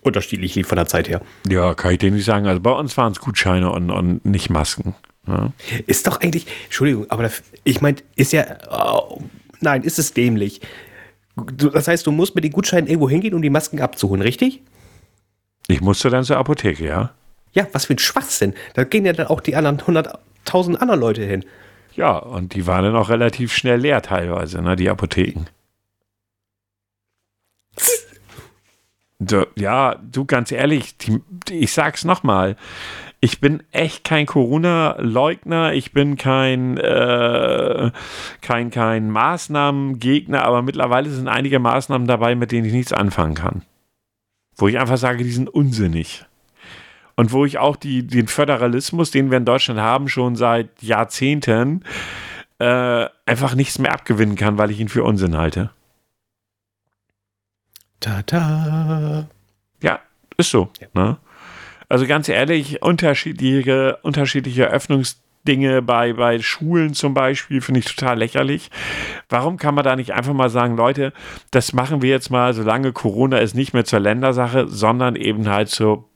unterschiedlich 0.01 0.55
lief 0.55 0.67
von 0.67 0.77
der 0.77 0.87
Zeit 0.87 1.09
her. 1.09 1.21
Ja, 1.47 1.73
kann 1.73 1.91
ich 1.91 1.99
dir 1.99 2.11
nicht 2.11 2.25
sagen. 2.25 2.47
Also 2.47 2.59
bei 2.59 2.71
uns 2.71 2.97
waren 2.97 3.11
es 3.11 3.19
Gutscheine 3.19 3.71
und, 3.71 3.91
und 3.91 4.25
nicht 4.25 4.49
Masken. 4.49 4.95
Ja. 5.27 5.51
Ist 5.85 6.07
doch 6.07 6.19
eigentlich, 6.19 6.47
Entschuldigung, 6.65 7.05
aber 7.09 7.23
das, 7.23 7.43
ich 7.63 7.81
meine, 7.81 7.97
ist 8.15 8.33
ja, 8.33 8.45
oh, 8.71 9.21
nein, 9.59 9.83
ist 9.83 9.99
es 9.99 10.13
dämlich. 10.13 10.61
Das 11.35 11.87
heißt, 11.87 12.05
du 12.07 12.11
musst 12.11 12.35
mit 12.35 12.43
den 12.43 12.51
Gutscheinen 12.51 12.87
irgendwo 12.87 13.09
hingehen, 13.09 13.33
um 13.33 13.41
die 13.41 13.49
Masken 13.49 13.79
abzuholen, 13.81 14.21
richtig? 14.21 14.61
Ich 15.67 15.81
musste 15.81 16.09
dann 16.09 16.23
zur 16.23 16.37
Apotheke, 16.37 16.85
ja. 16.85 17.11
Ja, 17.53 17.67
was 17.71 17.85
für 17.85 17.93
ein 17.93 17.99
Schwachsinn. 17.99 18.53
Da 18.73 18.83
gehen 18.83 19.05
ja 19.05 19.13
dann 19.13 19.27
auch 19.27 19.41
die 19.41 19.55
anderen 19.55 19.79
100.000 19.79 20.75
anderen 20.75 20.99
Leute 20.99 21.23
hin. 21.23 21.45
Ja, 21.95 22.17
und 22.17 22.55
die 22.55 22.67
waren 22.67 22.83
dann 22.83 22.95
auch 22.95 23.09
relativ 23.09 23.53
schnell 23.53 23.79
leer 23.79 24.01
teilweise, 24.01 24.61
ne, 24.61 24.75
die 24.75 24.89
Apotheken. 24.89 25.45
ja, 29.55 29.95
du 29.95 30.25
ganz 30.25 30.51
ehrlich, 30.51 30.97
die, 30.97 31.21
ich 31.49 31.73
sag's 31.73 32.05
nochmal. 32.05 32.55
Ich 33.19 33.39
bin 33.39 33.61
echt 33.71 34.03
kein 34.03 34.25
Corona-Leugner, 34.25 35.73
ich 35.73 35.91
bin 35.91 36.17
kein, 36.17 36.77
äh, 36.77 37.91
kein, 38.41 38.71
kein 38.71 39.11
Maßnahmengegner, 39.11 40.43
aber 40.43 40.63
mittlerweile 40.63 41.11
sind 41.11 41.27
einige 41.27 41.59
Maßnahmen 41.59 42.07
dabei, 42.07 42.33
mit 42.33 42.51
denen 42.51 42.65
ich 42.65 42.73
nichts 42.73 42.93
anfangen 42.93 43.35
kann. 43.35 43.61
Wo 44.55 44.67
ich 44.67 44.79
einfach 44.79 44.97
sage, 44.97 45.23
die 45.23 45.31
sind 45.31 45.49
unsinnig 45.49 46.25
und 47.21 47.31
wo 47.31 47.45
ich 47.45 47.59
auch 47.59 47.75
die, 47.75 48.07
den 48.07 48.27
Föderalismus, 48.27 49.11
den 49.11 49.29
wir 49.29 49.37
in 49.37 49.45
Deutschland 49.45 49.79
haben, 49.79 50.07
schon 50.07 50.35
seit 50.35 50.81
Jahrzehnten, 50.81 51.83
äh, 52.57 53.05
einfach 53.27 53.53
nichts 53.53 53.77
mehr 53.77 53.93
abgewinnen 53.93 54.35
kann, 54.35 54.57
weil 54.57 54.71
ich 54.71 54.79
ihn 54.79 54.89
für 54.89 55.03
Unsinn 55.03 55.37
halte. 55.37 55.69
Ta-ta. 57.99 59.27
Ja, 59.83 59.99
ist 60.35 60.49
so. 60.49 60.69
Ja. 60.79 60.87
Ne? 60.95 61.17
Also 61.89 62.07
ganz 62.07 62.27
ehrlich, 62.27 62.81
unterschiedliche, 62.81 63.99
unterschiedliche 64.01 64.65
Öffnungsdinge 64.71 65.83
bei, 65.83 66.13
bei 66.13 66.39
Schulen 66.39 66.95
zum 66.95 67.13
Beispiel 67.13 67.61
finde 67.61 67.81
ich 67.81 67.85
total 67.85 68.17
lächerlich. 68.17 68.71
Warum 69.29 69.57
kann 69.57 69.75
man 69.75 69.83
da 69.83 69.95
nicht 69.95 70.15
einfach 70.15 70.33
mal 70.33 70.49
sagen, 70.49 70.75
Leute, 70.75 71.13
das 71.51 71.73
machen 71.73 72.01
wir 72.01 72.09
jetzt 72.09 72.31
mal, 72.31 72.55
solange 72.55 72.93
Corona 72.93 73.37
ist, 73.37 73.53
nicht 73.53 73.75
mehr 73.75 73.85
zur 73.85 73.99
Ländersache, 73.99 74.67
sondern 74.67 75.15
eben 75.15 75.47
halt 75.47 75.69
zur 75.69 76.10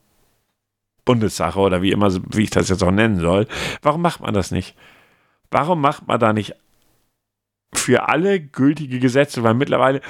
Bundessache 1.06 1.58
oder 1.58 1.80
wie 1.80 1.92
immer, 1.92 2.12
wie 2.34 2.42
ich 2.42 2.50
das 2.50 2.68
jetzt 2.68 2.82
auch 2.82 2.90
nennen 2.90 3.18
soll. 3.20 3.46
Warum 3.80 4.02
macht 4.02 4.20
man 4.20 4.34
das 4.34 4.50
nicht? 4.50 4.74
Warum 5.50 5.80
macht 5.80 6.06
man 6.06 6.20
da 6.20 6.34
nicht 6.34 6.54
für 7.72 8.10
alle 8.10 8.40
gültige 8.40 8.98
Gesetze? 8.98 9.42
Weil 9.42 9.54
mittlerweile, 9.54 10.02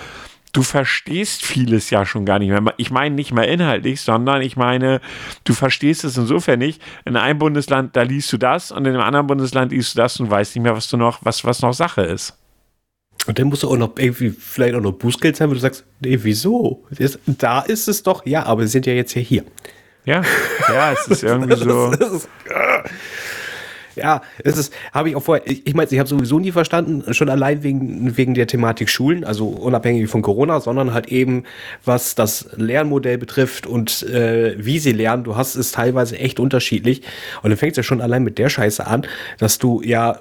du 0.52 0.62
verstehst 0.62 1.44
vieles 1.44 1.90
ja 1.90 2.04
schon 2.04 2.24
gar 2.24 2.40
nicht 2.40 2.48
mehr. 2.48 2.74
Ich 2.78 2.90
meine 2.90 3.14
nicht 3.14 3.32
mehr 3.32 3.46
inhaltlich, 3.46 4.00
sondern 4.00 4.42
ich 4.42 4.56
meine, 4.56 5.00
du 5.44 5.52
verstehst 5.52 6.02
es 6.02 6.16
insofern 6.16 6.58
nicht. 6.58 6.82
In 7.04 7.16
einem 7.16 7.38
Bundesland, 7.38 7.94
da 7.94 8.02
liest 8.02 8.32
du 8.32 8.38
das 8.38 8.72
und 8.72 8.86
in 8.86 8.94
einem 8.94 9.02
anderen 9.04 9.26
Bundesland 9.28 9.70
liest 9.70 9.94
du 9.94 9.98
das 9.98 10.18
und 10.18 10.30
weißt 10.30 10.56
nicht 10.56 10.64
mehr, 10.64 10.74
was 10.74 10.88
du 10.88 10.96
noch, 10.96 11.20
was, 11.22 11.44
was 11.44 11.60
noch 11.60 11.74
Sache 11.74 12.02
ist. 12.02 12.36
Und 13.26 13.38
dann 13.38 13.48
musst 13.48 13.64
du 13.64 13.68
auch 13.68 13.76
noch 13.76 13.92
irgendwie 13.98 14.30
vielleicht 14.30 14.74
auch 14.74 14.80
noch 14.80 14.92
Bußgeld 14.92 15.36
sein, 15.36 15.50
wo 15.50 15.54
du 15.54 15.60
sagst, 15.60 15.84
nee, 16.00 16.18
wieso? 16.22 16.84
Da 17.26 17.60
ist 17.60 17.88
es 17.88 18.02
doch, 18.02 18.24
ja, 18.24 18.44
aber 18.44 18.62
wir 18.62 18.68
sind 18.68 18.86
ja 18.86 18.92
jetzt 18.94 19.14
ja 19.14 19.20
hier. 19.20 19.44
Ja, 20.06 20.22
ja, 20.68 20.92
es 20.92 21.08
ist 21.08 21.22
irgendwie 21.24 21.56
so. 21.56 21.92
ja, 23.96 24.22
es 24.44 24.56
ist, 24.56 24.72
habe 24.92 25.10
ich 25.10 25.16
auch 25.16 25.22
vorher, 25.22 25.44
ich, 25.50 25.66
ich 25.66 25.74
meine, 25.74 25.90
ich 25.90 25.98
habe 25.98 26.08
sowieso 26.08 26.38
nie 26.38 26.52
verstanden, 26.52 27.12
schon 27.12 27.28
allein 27.28 27.64
wegen, 27.64 28.16
wegen 28.16 28.34
der 28.34 28.46
Thematik 28.46 28.88
Schulen, 28.88 29.24
also 29.24 29.48
unabhängig 29.48 30.08
von 30.08 30.22
Corona, 30.22 30.60
sondern 30.60 30.94
halt 30.94 31.08
eben, 31.08 31.42
was 31.84 32.14
das 32.14 32.48
Lernmodell 32.56 33.18
betrifft 33.18 33.66
und 33.66 34.04
äh, 34.04 34.54
wie 34.64 34.78
sie 34.78 34.92
lernen. 34.92 35.24
Du 35.24 35.34
hast 35.36 35.56
es 35.56 35.72
teilweise 35.72 36.16
echt 36.18 36.38
unterschiedlich. 36.38 37.02
Und 37.42 37.50
dann 37.50 37.58
fängt 37.58 37.72
es 37.72 37.78
ja 37.78 37.82
schon 37.82 38.00
allein 38.00 38.22
mit 38.22 38.38
der 38.38 38.48
Scheiße 38.48 38.86
an, 38.86 39.06
dass 39.38 39.58
du 39.58 39.82
ja 39.82 40.20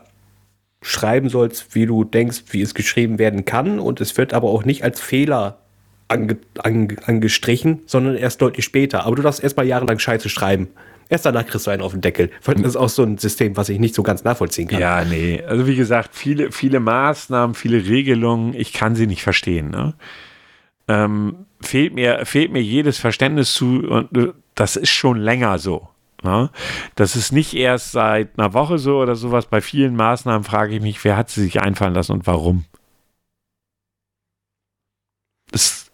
schreiben 0.82 1.30
sollst, 1.30 1.76
wie 1.76 1.86
du 1.86 2.04
denkst, 2.04 2.43
wie 2.50 2.62
es 2.62 2.74
geschrieben 2.74 3.19
werden 3.19 3.45
kann. 3.45 3.80
Und 3.80 4.02
es 4.02 4.17
wird 4.17 4.34
aber 4.34 4.50
auch 4.50 4.65
nicht 4.65 4.84
als 4.84 5.00
Fehler 5.00 5.60
ange, 6.08 6.38
ange, 6.60 6.96
angestrichen, 7.06 7.82
sondern 7.86 8.15
erst 8.15 8.41
deutlich 8.41 8.65
später. 8.65 9.06
Aber 9.06 9.15
du 9.15 9.22
darfst 9.22 9.44
erst 9.44 9.58
mal 9.58 9.65
jahrelang 9.65 10.00
Scheiße 10.00 10.30
schreiben. 10.30 10.70
Erst 11.08 11.26
danach 11.26 11.46
kriegst 11.46 11.68
du 11.68 11.72
einen 11.72 11.84
auf 11.84 11.91
den 11.91 12.02
Deckel. 12.02 12.32
Das 12.44 12.60
ist 12.62 12.76
auch 12.76 12.89
so 12.89 13.04
ein 13.04 13.18
System, 13.18 13.56
was 13.58 13.70
ich 13.70 13.80
nicht 13.80 13.94
so 13.94 14.02
ganz 14.02 14.24
nachvollziehen 14.24 14.68
kann. 14.68 14.80
Ja, 14.80 15.04
nee. 15.04 15.44
Also 15.48 15.68
wie 15.68 15.76
gesagt, 15.76 16.15
viele, 16.15 16.52
viele 16.52 16.80
Maßnahmen, 16.80 17.56
viele 17.56 17.86
Regelungen, 17.86 18.56
ich 18.56 18.74
kann 18.74 18.96
sie 18.96 19.06
nicht 19.06 19.22
verstehen. 19.22 19.70
Ne? 19.70 19.94
Ähm, 20.88 21.46
fehlt, 21.62 21.94
mir, 21.94 22.26
fehlt 22.26 22.52
mir 22.52 22.62
jedes 22.62 22.98
Verständnis 22.98 23.54
zu 23.54 23.88
und 23.88 24.18
äh, 24.18 24.34
das 24.56 24.78
ist 24.78 24.89
schon 24.89 25.18
länger 25.18 25.60
so. 25.60 25.89
Ne? 26.24 26.50
Das 26.96 27.15
ist 27.15 27.32
nicht 27.32 27.54
erst 27.54 27.91
seit 27.91 28.39
einer 28.39 28.54
Woche 28.54 28.80
so 28.80 28.98
oder 28.98 29.15
sowas. 29.15 29.46
Bei 29.46 29.62
vielen 29.62 29.96
Maßnahmen 29.96 30.44
frage 30.44 30.76
ich 30.76 30.82
mich, 30.82 31.04
wer 31.04 31.18
hat 31.18 31.30
sie 31.30 31.44
sich 31.44 31.62
einfallen 31.62 31.94
lassen 31.94 32.13
und 32.13 32.26
warum? 32.26 32.65
Das 35.52 35.85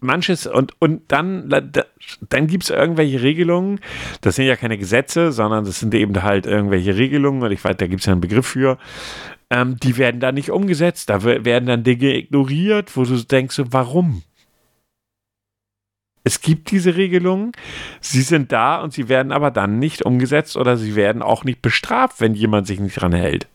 manches 0.00 0.46
und, 0.46 0.72
und 0.80 1.02
dann, 1.10 1.48
dann 1.48 2.46
gibt 2.46 2.64
es 2.64 2.70
irgendwelche 2.70 3.22
Regelungen. 3.22 3.80
Das 4.20 4.36
sind 4.36 4.46
ja 4.46 4.56
keine 4.56 4.78
Gesetze, 4.78 5.32
sondern 5.32 5.64
das 5.64 5.80
sind 5.80 5.94
eben 5.94 6.22
halt 6.22 6.46
irgendwelche 6.46 6.96
Regelungen 6.96 7.42
und 7.42 7.52
ich 7.52 7.62
weiß, 7.62 7.76
da 7.76 7.86
gibt 7.86 8.00
es 8.00 8.06
ja 8.06 8.12
einen 8.12 8.20
Begriff 8.20 8.46
für. 8.46 8.78
Ähm, 9.50 9.76
die 9.78 9.96
werden 9.96 10.20
dann 10.20 10.34
nicht 10.34 10.50
umgesetzt. 10.50 11.10
Da 11.10 11.22
werden 11.24 11.66
dann 11.66 11.84
Dinge 11.84 12.16
ignoriert, 12.16 12.96
wo 12.96 13.04
du 13.04 13.16
denkst, 13.16 13.60
warum? 13.70 14.22
Es 16.24 16.42
gibt 16.42 16.70
diese 16.70 16.94
Regelungen, 16.94 17.52
sie 18.00 18.20
sind 18.20 18.52
da 18.52 18.82
und 18.82 18.92
sie 18.92 19.08
werden 19.08 19.32
aber 19.32 19.50
dann 19.50 19.78
nicht 19.78 20.02
umgesetzt 20.02 20.58
oder 20.58 20.76
sie 20.76 20.94
werden 20.94 21.22
auch 21.22 21.44
nicht 21.44 21.62
bestraft, 21.62 22.20
wenn 22.20 22.34
jemand 22.34 22.66
sich 22.66 22.80
nicht 22.80 23.00
dran 23.00 23.14
hält. 23.14 23.48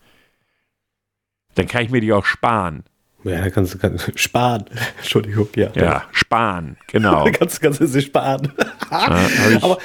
Dann 1.54 1.68
kann 1.68 1.84
ich 1.84 1.90
mir 1.90 2.00
die 2.00 2.12
auch 2.12 2.24
sparen. 2.24 2.82
Ja, 3.24 3.40
da 3.40 3.50
kannst 3.50 3.74
du 3.74 3.78
kannst, 3.78 4.12
sparen. 4.20 4.64
Entschuldigung, 4.98 5.48
ja. 5.56 5.68
Ja, 5.74 6.04
sparen, 6.12 6.76
genau. 6.88 7.26
Kannst, 7.32 7.60
kannst 7.62 7.80
du 7.80 7.86
sie 7.86 8.02
sparen. 8.02 8.52
Ja, 8.90 9.18
ich, 9.50 9.56
Aber 9.62 9.78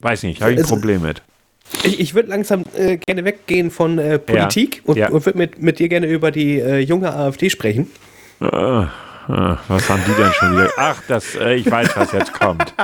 weiß 0.00 0.24
nicht, 0.24 0.42
habe 0.42 0.52
ich 0.52 0.58
ein 0.58 0.64
es- 0.64 0.68
Problem 0.68 1.02
mit. 1.02 1.22
ich, 1.84 2.00
ich 2.00 2.14
würde 2.14 2.28
langsam 2.30 2.64
äh, 2.76 2.96
gerne 2.98 3.24
weggehen 3.24 3.70
von 3.70 3.98
äh, 3.98 4.18
Politik 4.18 4.82
und, 4.84 4.96
Ja. 4.96 5.08
und 5.10 5.24
würde 5.24 5.38
mit, 5.38 5.62
mit 5.62 5.78
dir 5.78 5.88
gerne 5.88 6.06
über 6.08 6.30
die 6.30 6.58
äh, 6.60 6.78
junge 6.80 7.12
AfD 7.14 7.50
sprechen. 7.50 7.90
Äh, 8.40 8.46
äh, 8.46 8.86
was 9.68 9.88
haben 9.88 10.02
die 10.06 10.12
denn 10.20 10.32
schon 10.32 10.52
wieder? 10.52 10.70
Ach, 10.76 11.00
das, 11.08 11.34
äh, 11.36 11.54
ich 11.54 11.70
weiß, 11.70 11.96
was 11.96 12.12
jetzt 12.12 12.32
kommt. 12.34 12.74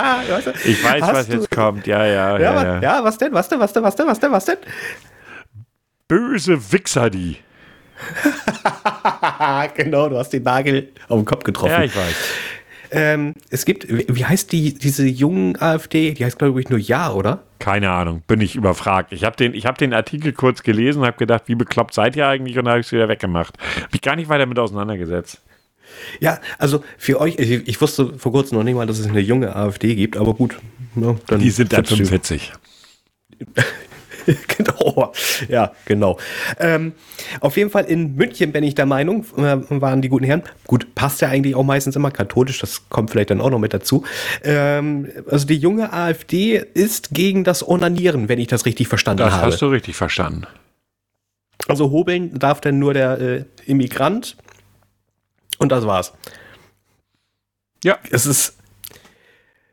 Ich 0.64 0.82
weiß, 0.82 1.02
Hast 1.02 1.12
was 1.12 1.26
du- 1.26 1.32
jetzt 1.34 1.50
kommt. 1.50 1.86
Ja, 1.86 2.06
ja, 2.06 2.38
Ja, 2.38 2.54
ja. 2.54 2.62
ja. 2.62 2.80
ja, 2.80 3.04
was 3.04 3.18
denn? 3.18 3.32
Was 3.34 3.48
denn? 3.48 3.58
Was 3.60 3.72
denn? 3.72 3.82
Was 3.82 3.94
denn? 3.96 4.06
Was 4.06 4.20
denn? 4.20 4.32
Was 4.32 4.44
denn? 4.46 4.56
Böse 6.08 6.72
Wichser, 6.72 7.10
die. 7.10 7.36
Genau, 9.74 10.08
du 10.08 10.16
hast 10.18 10.30
den 10.30 10.42
Nagel 10.42 10.88
auf 11.08 11.18
den 11.20 11.24
Kopf 11.24 11.44
getroffen. 11.44 11.72
Ja, 11.72 11.82
ich 11.84 11.94
weiß. 11.96 12.14
ähm, 12.90 13.34
es 13.50 13.64
gibt, 13.64 13.86
wie 13.88 14.24
heißt 14.24 14.52
die, 14.52 14.74
diese 14.74 15.06
jungen 15.06 15.60
AfD? 15.60 16.12
Die 16.12 16.24
heißt, 16.24 16.38
glaube 16.38 16.60
ich, 16.60 16.68
nur 16.68 16.78
Ja, 16.78 17.12
oder? 17.12 17.42
Keine 17.58 17.90
Ahnung, 17.90 18.22
bin 18.26 18.40
ich 18.40 18.56
überfragt. 18.56 19.12
Ich 19.12 19.24
habe 19.24 19.36
den, 19.36 19.54
ich 19.54 19.66
hab 19.66 19.78
den 19.78 19.92
Artikel 19.94 20.32
kurz 20.32 20.62
gelesen 20.62 21.00
und 21.00 21.06
habe 21.06 21.16
gedacht, 21.18 21.44
wie 21.46 21.54
bekloppt 21.54 21.94
seid 21.94 22.16
ihr 22.16 22.26
eigentlich? 22.26 22.56
Und 22.58 22.64
dann 22.64 22.72
habe 22.72 22.80
ich 22.80 22.86
es 22.86 22.92
wieder 22.92 23.08
weggemacht. 23.08 23.56
Habe 23.76 23.88
ich 23.94 24.00
gar 24.00 24.16
nicht 24.16 24.28
weiter 24.28 24.46
mit 24.46 24.58
auseinandergesetzt. 24.58 25.40
Ja, 26.20 26.40
also 26.58 26.82
für 26.98 27.20
euch, 27.20 27.38
ich, 27.38 27.66
ich 27.68 27.80
wusste 27.80 28.18
vor 28.18 28.32
kurzem 28.32 28.56
noch 28.58 28.64
nicht 28.64 28.74
mal, 28.76 28.86
dass 28.86 28.98
es 28.98 29.08
eine 29.08 29.20
junge 29.20 29.54
AfD 29.54 29.94
gibt, 29.94 30.16
aber 30.16 30.34
gut. 30.34 30.56
Ja, 30.96 31.16
dann 31.26 31.40
Die 31.40 31.50
sind 31.50 31.72
dann 31.72 31.84
setzt 31.84 31.92
du- 31.92 31.96
45. 31.96 32.52
genau, 34.56 35.12
ja, 35.48 35.72
genau. 35.84 36.18
Ähm, 36.58 36.92
auf 37.40 37.56
jeden 37.56 37.70
Fall 37.70 37.84
in 37.84 38.16
München 38.16 38.52
bin 38.52 38.64
ich 38.64 38.74
der 38.74 38.86
Meinung, 38.86 39.24
äh, 39.36 39.58
waren 39.68 40.02
die 40.02 40.08
guten 40.08 40.24
Herren. 40.24 40.42
Gut, 40.66 40.94
passt 40.94 41.20
ja 41.20 41.28
eigentlich 41.28 41.54
auch 41.54 41.62
meistens 41.64 41.96
immer 41.96 42.10
katholisch, 42.10 42.58
das 42.60 42.88
kommt 42.88 43.10
vielleicht 43.10 43.30
dann 43.30 43.40
auch 43.40 43.50
noch 43.50 43.58
mit 43.58 43.74
dazu. 43.74 44.04
Ähm, 44.42 45.08
also 45.28 45.46
die 45.46 45.56
junge 45.56 45.92
AfD 45.92 46.62
ist 46.74 47.10
gegen 47.12 47.44
das 47.44 47.66
Onanieren, 47.66 48.28
wenn 48.28 48.38
ich 48.38 48.48
das 48.48 48.66
richtig 48.66 48.88
verstanden 48.88 49.24
Das 49.24 49.34
habe. 49.34 49.46
hast 49.46 49.62
du 49.62 49.66
richtig 49.66 49.96
verstanden. 49.96 50.46
Also 51.68 51.90
hobeln 51.90 52.38
darf 52.38 52.60
dann 52.60 52.78
nur 52.78 52.94
der 52.94 53.20
äh, 53.20 53.44
Immigrant. 53.66 54.36
Und 55.58 55.70
das 55.70 55.84
war's. 55.86 56.12
Ja. 57.84 57.98
Es 58.10 58.26
ist. 58.26 58.56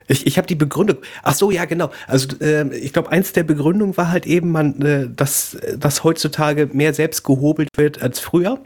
Ich, 0.07 0.25
ich 0.25 0.37
habe 0.37 0.47
die 0.47 0.55
Begründung. 0.55 0.97
Ach 1.23 1.33
so, 1.35 1.51
ja, 1.51 1.65
genau. 1.65 1.91
Also 2.07 2.29
ähm, 2.41 2.71
ich 2.71 2.93
glaube, 2.93 3.11
eins 3.11 3.33
der 3.33 3.43
Begründungen 3.43 3.97
war 3.97 4.09
halt 4.09 4.25
eben, 4.25 4.51
man, 4.51 4.81
äh, 4.81 5.09
dass, 5.13 5.57
dass 5.77 6.03
heutzutage 6.03 6.69
mehr 6.71 6.93
selbst 6.93 7.23
gehobelt 7.23 7.69
wird 7.75 8.01
als 8.01 8.19
früher. 8.19 8.59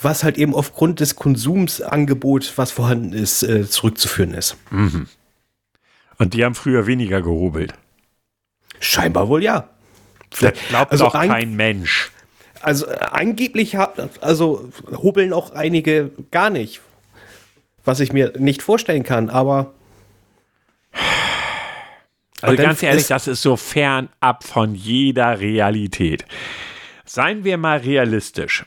Was 0.00 0.22
halt 0.24 0.36
eben 0.38 0.54
aufgrund 0.54 1.00
des 1.00 1.16
Konsumsangebots, 1.16 2.56
was 2.58 2.70
vorhanden 2.70 3.12
ist, 3.12 3.42
äh, 3.42 3.66
zurückzuführen 3.68 4.34
ist. 4.34 4.56
Und 6.18 6.34
die 6.34 6.44
haben 6.44 6.54
früher 6.54 6.86
weniger 6.86 7.22
gehobelt. 7.22 7.72
Scheinbar 8.78 9.28
wohl 9.28 9.42
ja. 9.42 9.68
Das 10.38 10.52
glaubt 10.68 10.92
Also 10.92 11.04
doch 11.06 11.14
ein- 11.14 11.28
kein 11.30 11.54
Mensch. 11.56 12.10
Also 12.60 12.86
äh, 12.86 12.96
angeblich 13.10 13.76
hat, 13.76 14.22
also 14.22 14.68
hobeln 14.90 15.32
auch 15.32 15.52
einige 15.52 16.10
gar 16.30 16.50
nicht. 16.50 16.80
Was 17.84 18.00
ich 18.00 18.12
mir 18.12 18.32
nicht 18.38 18.62
vorstellen 18.62 19.02
kann, 19.04 19.30
aber 19.30 19.72
Also 22.42 22.62
ganz 22.62 22.82
ehrlich, 22.82 23.06
das 23.06 23.28
ist 23.28 23.40
so 23.40 23.56
fernab 23.56 24.44
von 24.44 24.74
jeder 24.74 25.40
Realität. 25.40 26.26
Seien 27.06 27.44
wir 27.44 27.56
mal 27.56 27.78
realistisch. 27.78 28.66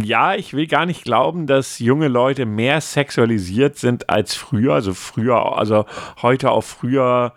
Ja, 0.00 0.36
ich 0.36 0.54
will 0.54 0.68
gar 0.68 0.86
nicht 0.86 1.02
glauben, 1.02 1.48
dass 1.48 1.80
junge 1.80 2.06
Leute 2.06 2.46
mehr 2.46 2.80
sexualisiert 2.80 3.76
sind 3.76 4.08
als 4.08 4.36
früher. 4.36 4.74
Also 4.74 4.94
früher, 4.94 5.58
also 5.58 5.84
heute 6.22 6.52
auch 6.52 6.62
früher 6.62 7.34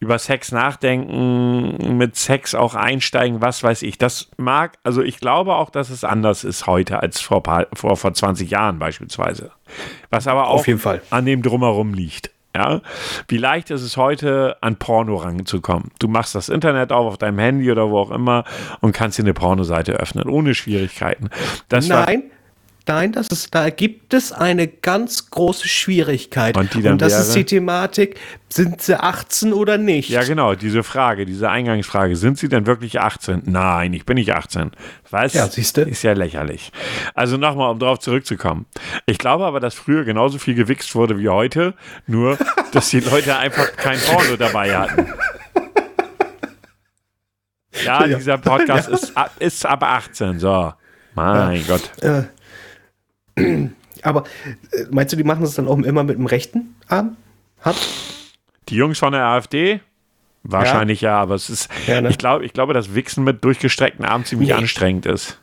über 0.00 0.18
Sex 0.18 0.52
nachdenken, 0.52 1.96
mit 1.98 2.14
Sex 2.14 2.54
auch 2.54 2.76
einsteigen, 2.76 3.40
was 3.40 3.64
weiß 3.64 3.82
ich. 3.82 3.98
Das 3.98 4.30
mag, 4.36 4.78
also 4.84 5.02
ich 5.02 5.18
glaube 5.18 5.56
auch, 5.56 5.70
dass 5.70 5.90
es 5.90 6.04
anders 6.04 6.44
ist 6.44 6.68
heute 6.68 7.00
als 7.02 7.20
vor, 7.20 7.42
vor, 7.74 7.96
vor 7.96 8.14
20 8.14 8.48
Jahren 8.48 8.78
beispielsweise. 8.78 9.50
Was 10.10 10.28
aber 10.28 10.46
auch 10.46 10.60
Auf 10.60 10.68
jeden 10.68 10.78
Fall. 10.78 11.02
an 11.10 11.26
dem 11.26 11.42
Drumherum 11.42 11.94
liegt. 11.94 12.30
Ja? 12.54 12.80
Wie 13.28 13.38
leicht 13.38 13.70
ist 13.70 13.82
es 13.82 13.96
heute, 13.96 14.56
an 14.60 14.76
Porno 14.76 15.16
ranzukommen? 15.16 15.90
Du 15.98 16.08
machst 16.08 16.34
das 16.34 16.48
Internet 16.48 16.92
auf, 16.92 17.06
auf 17.06 17.18
deinem 17.18 17.38
Handy 17.38 17.70
oder 17.70 17.90
wo 17.90 17.98
auch 17.98 18.10
immer 18.10 18.44
und 18.80 18.92
kannst 18.92 19.18
dir 19.18 19.22
eine 19.22 19.34
Pornoseite 19.34 19.92
öffnen, 19.92 20.28
ohne 20.28 20.54
Schwierigkeiten. 20.54 21.30
Das 21.68 21.88
nein, 21.88 22.30
nein, 22.88 23.12
das 23.12 23.28
ist, 23.28 23.54
da 23.54 23.70
gibt 23.70 24.14
es 24.14 24.32
eine 24.32 24.66
ganz 24.66 25.30
große 25.30 25.68
Schwierigkeit. 25.68 26.56
Und 26.56 26.74
die 26.74 26.82
dann 26.82 26.98
das 26.98 27.12
ist 27.18 27.28
wäre? 27.28 27.38
die 27.38 27.44
Thematik, 27.44 28.18
sind 28.48 28.80
sie 28.82 28.98
18 28.98 29.52
oder 29.52 29.78
nicht? 29.78 30.08
Ja, 30.08 30.24
genau, 30.24 30.54
diese 30.54 30.82
Frage, 30.82 31.26
diese 31.26 31.50
Eingangsfrage. 31.50 32.16
Sind 32.16 32.38
Sie 32.38 32.48
denn 32.48 32.66
wirklich 32.66 32.98
18? 33.00 33.42
Nein, 33.44 33.92
ich 33.92 34.06
bin 34.06 34.14
nicht 34.16 34.32
18. 34.32 34.72
Was? 35.10 35.34
Ja, 35.34 35.46
siehste. 35.48 35.82
Ist 35.82 36.02
ja 36.02 36.14
lächerlich. 36.14 36.72
Also 37.14 37.36
nochmal, 37.36 37.70
um 37.70 37.78
darauf 37.78 37.98
zurückzukommen. 37.98 38.66
Ich 39.06 39.18
glaube 39.18 39.44
aber, 39.44 39.60
dass 39.60 39.74
früher 39.74 40.04
genauso 40.04 40.38
viel 40.38 40.54
gewichst 40.54 40.94
wurde 40.94 41.18
wie 41.18 41.28
heute, 41.28 41.74
nur, 42.06 42.38
dass 42.72 42.88
die 42.90 43.00
Leute 43.00 43.36
einfach 43.36 43.76
kein 43.76 43.98
Porno 44.00 44.36
dabei 44.36 44.76
hatten. 44.76 45.06
Ja, 47.84 48.04
Ja. 48.06 48.16
dieser 48.16 48.38
Podcast 48.38 48.88
Ist, 48.90 49.16
ab- 49.16 49.32
ist 49.38 49.64
ab 49.66 49.82
18, 49.82 50.38
so. 50.38 50.72
Mein 51.14 51.64
Gott. 51.66 51.90
Aber 54.02 54.24
äh, 54.72 54.84
meinst 54.90 55.12
du, 55.12 55.16
die 55.16 55.24
machen 55.24 55.42
das 55.42 55.54
dann 55.54 55.66
auch 55.68 55.78
immer 55.78 56.04
mit 56.04 56.16
dem 56.18 56.26
rechten 56.26 56.74
Arm? 56.88 57.16
Hand? 57.62 57.78
Die 58.68 58.76
Jungs 58.76 58.98
von 58.98 59.12
der 59.12 59.24
AfD? 59.24 59.80
Wahrscheinlich 60.44 61.00
ja, 61.00 61.20
aber 61.20 61.34
es 61.34 61.50
ist, 61.50 61.68
Ja, 61.88 62.00
ne? 62.00 62.08
ich, 62.10 62.16
glaube, 62.16 62.44
ich 62.44 62.52
glaube, 62.52 62.72
dass 62.72 62.94
Wichsen 62.94 63.24
mit 63.24 63.44
durchgestreckten 63.44 64.04
Armen 64.04 64.24
ziemlich 64.24 64.48
Nee. 64.50 64.54
anstrengend 64.54 65.04
ist. 65.04 65.38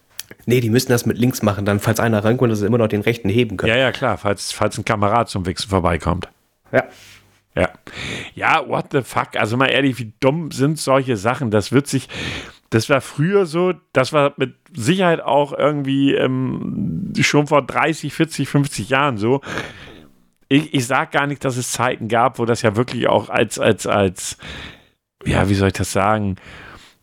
Nee, 0.45 0.61
die 0.61 0.69
müssen 0.69 0.89
das 0.89 1.05
mit 1.05 1.17
links 1.17 1.41
machen, 1.43 1.65
dann 1.65 1.79
falls 1.79 1.99
einer 1.99 2.23
rankommt, 2.23 2.51
dass 2.51 2.59
sie 2.59 2.65
immer 2.65 2.77
noch 2.77 2.87
den 2.87 3.01
rechten 3.01 3.29
heben 3.29 3.57
können. 3.57 3.71
Ja, 3.73 3.77
ja, 3.77 3.91
klar, 3.91 4.17
falls, 4.17 4.51
falls 4.51 4.77
ein 4.77 4.85
Kamerad 4.85 5.27
zum 5.29 5.45
Wichsen 5.45 5.69
vorbeikommt. 5.69 6.29
Ja. 6.71 6.85
Ja. 7.55 7.69
Ja, 8.33 8.67
what 8.67 8.87
the 8.91 9.01
fuck? 9.01 9.35
Also 9.35 9.57
mal 9.57 9.67
ehrlich, 9.67 9.97
wie 9.99 10.13
dumm 10.19 10.51
sind 10.51 10.79
solche 10.79 11.17
Sachen? 11.17 11.51
Das 11.51 11.71
wird 11.71 11.87
sich, 11.87 12.07
das 12.69 12.89
war 12.89 13.01
früher 13.01 13.45
so, 13.45 13.73
das 13.93 14.11
war 14.11 14.33
mit 14.37 14.55
Sicherheit 14.75 15.21
auch 15.21 15.53
irgendwie 15.53 16.13
ähm, 16.13 17.13
schon 17.21 17.47
vor 17.47 17.61
30, 17.61 18.13
40, 18.13 18.49
50 18.49 18.89
Jahren 18.89 19.17
so. 19.17 19.41
Ich, 20.47 20.73
ich 20.73 20.85
sag 20.85 21.11
gar 21.11 21.27
nicht, 21.27 21.43
dass 21.45 21.57
es 21.57 21.71
Zeiten 21.71 22.07
gab, 22.07 22.37
wo 22.39 22.45
das 22.45 22.61
ja 22.61 22.75
wirklich 22.75 23.07
auch 23.07 23.29
als, 23.29 23.57
als, 23.59 23.87
als, 23.87 24.37
ja, 25.25 25.49
wie 25.49 25.55
soll 25.55 25.69
ich 25.69 25.73
das 25.73 25.91
sagen, 25.91 26.35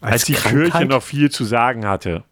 als, 0.00 0.12
Als 0.12 0.24
die 0.24 0.34
Krankheit? 0.34 0.70
Kirche 0.72 0.86
noch 0.86 1.02
viel 1.02 1.30
zu 1.30 1.44
sagen 1.44 1.86
hatte. 1.86 2.24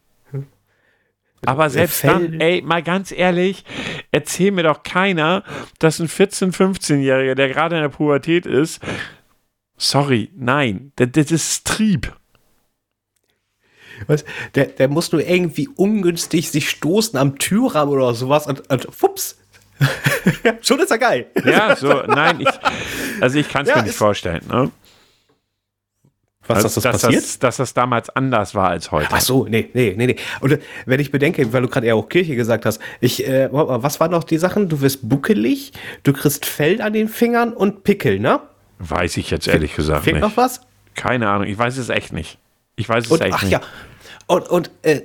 Aber 1.46 1.70
selbst 1.70 2.00
Fell- 2.00 2.12
dann, 2.12 2.40
ey, 2.40 2.60
mal 2.62 2.82
ganz 2.82 3.12
ehrlich, 3.12 3.64
erzähl 4.12 4.50
mir 4.50 4.62
doch 4.64 4.82
keiner, 4.82 5.42
dass 5.78 5.98
ein 5.98 6.06
14-, 6.08 6.52
15-Jähriger, 6.54 7.34
der 7.34 7.48
gerade 7.48 7.76
in 7.76 7.82
der 7.82 7.88
Pubertät 7.88 8.44
ist, 8.44 8.82
sorry, 9.78 10.30
nein, 10.36 10.92
das, 10.96 11.08
das 11.12 11.30
ist 11.30 11.66
Trieb. 11.66 12.14
Was? 14.06 14.24
Der, 14.54 14.66
der 14.66 14.88
muss 14.88 15.12
nur 15.12 15.26
irgendwie 15.26 15.68
ungünstig 15.76 16.50
sich 16.50 16.70
stoßen 16.70 17.18
am 17.18 17.38
Türrahmen 17.38 17.94
oder 17.94 18.14
sowas 18.14 18.46
und, 18.46 18.68
und 18.70 18.86
fups. 18.94 19.36
Schon 20.62 20.80
ist 20.80 20.90
er 20.90 20.98
geil. 20.98 21.26
Ja, 21.44 21.74
so, 21.76 22.02
nein, 22.06 22.40
ich, 22.40 22.48
also 23.20 23.38
ich 23.38 23.48
kann 23.48 23.62
es 23.62 23.70
Ja, 23.70 23.76
mir 23.76 23.84
nicht 23.84 23.94
vorstellen, 23.96 24.42
ne? 24.48 24.70
Was, 26.46 26.64
Also, 26.64 26.66
dass 26.66 26.74
das 26.74 26.82
dass, 26.82 27.02
passiert? 27.02 27.22
das, 27.22 27.38
dass 27.38 27.56
das 27.58 27.74
damals 27.74 28.10
anders 28.10 28.54
war 28.54 28.68
als 28.70 28.90
heute. 28.90 29.08
Ach 29.12 29.20
so, 29.20 29.46
nee, 29.46 29.70
nee, 29.72 29.94
nee, 29.96 30.06
nee. 30.08 30.16
Und 30.40 30.52
äh, 30.52 30.58
wenn 30.84 30.98
ich 31.00 31.12
bedenke, 31.12 31.52
weil 31.52 31.62
du 31.62 31.68
gerade 31.68 31.86
eher 31.86 31.96
auch 31.96 32.08
Kirche 32.08 32.34
gesagt 32.34 32.66
hast, 32.66 32.80
ich, 33.00 33.26
äh, 33.26 33.48
was 33.52 34.00
waren 34.00 34.10
noch 34.10 34.24
die 34.24 34.36
Sachen? 34.38 34.68
Du 34.68 34.80
wirst 34.80 35.08
buckelig, 35.08 35.72
du 36.02 36.12
kriegst 36.12 36.46
Fell 36.46 36.82
an 36.82 36.92
den 36.92 37.08
Fingern 37.08 37.52
und 37.52 37.84
Pickel, 37.84 38.18
ne? 38.18 38.40
Weiß 38.80 39.16
ich 39.18 39.30
jetzt 39.30 39.46
ehrlich 39.46 39.76
gesagt 39.76 40.04
Fehlt 40.04 40.16
nicht. 40.16 40.22
noch 40.22 40.36
was? 40.36 40.62
Keine 40.94 41.28
Ahnung, 41.28 41.46
ich 41.46 41.56
weiß 41.56 41.76
es 41.78 41.88
echt 41.88 42.12
nicht. 42.12 42.38
Ich 42.80 42.88
weiß 42.88 43.04
es 43.06 43.10
Und, 43.10 43.20
echt 43.20 43.34
ach 43.34 43.42
nicht. 43.42 43.52
ja. 43.52 43.60
Und, 44.26 44.48
und 44.48 44.70
äh, 44.82 45.02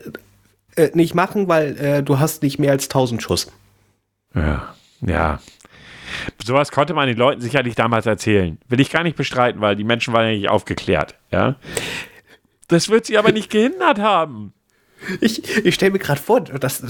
äh, 0.75 0.91
nicht 0.93 1.13
machen, 1.15 1.47
weil 1.47 1.77
äh, 1.77 2.03
du 2.03 2.19
hast 2.19 2.41
nicht 2.43 2.59
mehr 2.59 2.71
als 2.71 2.85
1000 2.85 3.21
Schuss. 3.21 3.51
Ja, 4.33 4.73
ja. 5.01 5.39
Sowas 6.43 6.71
konnte 6.71 6.93
man 6.93 7.07
den 7.07 7.17
Leuten 7.17 7.41
sicherlich 7.41 7.75
damals 7.75 8.05
erzählen. 8.05 8.57
Will 8.67 8.79
ich 8.79 8.91
gar 8.91 9.03
nicht 9.03 9.17
bestreiten, 9.17 9.59
weil 9.61 9.75
die 9.75 9.83
Menschen 9.83 10.13
waren 10.13 10.25
ja 10.27 10.31
nicht 10.33 10.49
aufgeklärt. 10.49 11.15
Ja. 11.31 11.55
Das 12.67 12.89
wird 12.89 13.05
sie 13.05 13.17
aber 13.17 13.31
nicht 13.31 13.49
gehindert 13.49 13.99
haben. 13.99 14.53
Ich, 15.21 15.65
ich 15.65 15.75
stelle 15.75 15.91
mir 15.91 15.99
gerade 15.99 16.19
vor, 16.19 16.41
das, 16.41 16.83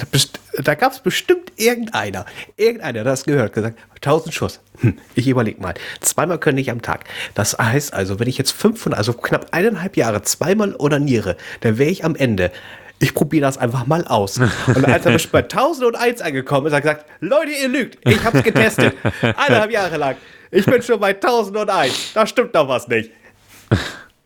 da 0.63 0.75
gab 0.75 0.93
es 0.93 0.99
bestimmt 0.99 1.51
irgendeiner, 1.57 2.25
irgendeiner, 2.55 2.93
der 2.93 3.03
das 3.03 3.25
gehört, 3.25 3.53
gesagt, 3.53 3.77
1000 3.95 4.33
Schuss. 4.33 4.59
Hm, 4.79 4.97
ich 5.15 5.27
überlege 5.27 5.61
mal, 5.61 5.73
zweimal 5.99 6.39
könnte 6.39 6.61
ich 6.61 6.71
am 6.71 6.81
Tag. 6.81 7.05
Das 7.33 7.57
heißt 7.57 7.93
also, 7.93 8.19
wenn 8.19 8.27
ich 8.27 8.37
jetzt 8.37 8.51
500, 8.51 8.97
also 8.97 9.13
knapp 9.13 9.47
eineinhalb 9.51 9.97
Jahre 9.97 10.21
zweimal 10.21 10.75
onaniere, 10.77 11.35
dann 11.61 11.77
wäre 11.77 11.89
ich 11.89 12.05
am 12.05 12.15
Ende. 12.15 12.51
Ich 12.99 13.13
probiere 13.13 13.41
das 13.41 13.57
einfach 13.57 13.85
mal 13.85 14.05
aus. 14.05 14.37
Und 14.37 14.85
als 14.85 15.05
er 15.05 15.17
bei 15.31 15.39
1001 15.43 16.21
angekommen 16.21 16.67
ist, 16.67 16.73
hat 16.73 16.85
er 16.85 16.93
gesagt, 16.93 17.11
Leute, 17.19 17.51
ihr 17.51 17.67
lügt, 17.67 17.97
ich 18.09 18.23
habe 18.23 18.37
es 18.37 18.43
getestet. 18.43 18.95
Eineinhalb 19.21 19.71
Jahre 19.71 19.97
lang. 19.97 20.15
Ich 20.51 20.65
bin 20.65 20.81
schon 20.81 20.99
bei 20.99 21.09
1001. 21.09 22.13
Da 22.13 22.25
stimmt 22.25 22.55
doch 22.55 22.67
was 22.69 22.87
nicht. 22.87 23.11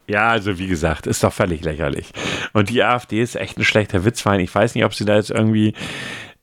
Ja, 0.10 0.30
also 0.30 0.58
wie 0.58 0.68
gesagt, 0.68 1.06
ist 1.06 1.24
doch 1.24 1.32
völlig 1.32 1.64
lächerlich. 1.64 2.12
Und 2.54 2.70
die 2.70 2.84
AfD 2.84 3.22
ist 3.22 3.36
echt 3.36 3.58
ein 3.60 3.64
schlechter 3.64 4.06
Witzwein. 4.06 4.40
Ich 4.40 4.54
weiß 4.54 4.74
nicht, 4.74 4.84
ob 4.84 4.96
sie 4.96 5.06
da 5.06 5.16
jetzt 5.16 5.30
irgendwie. 5.30 5.74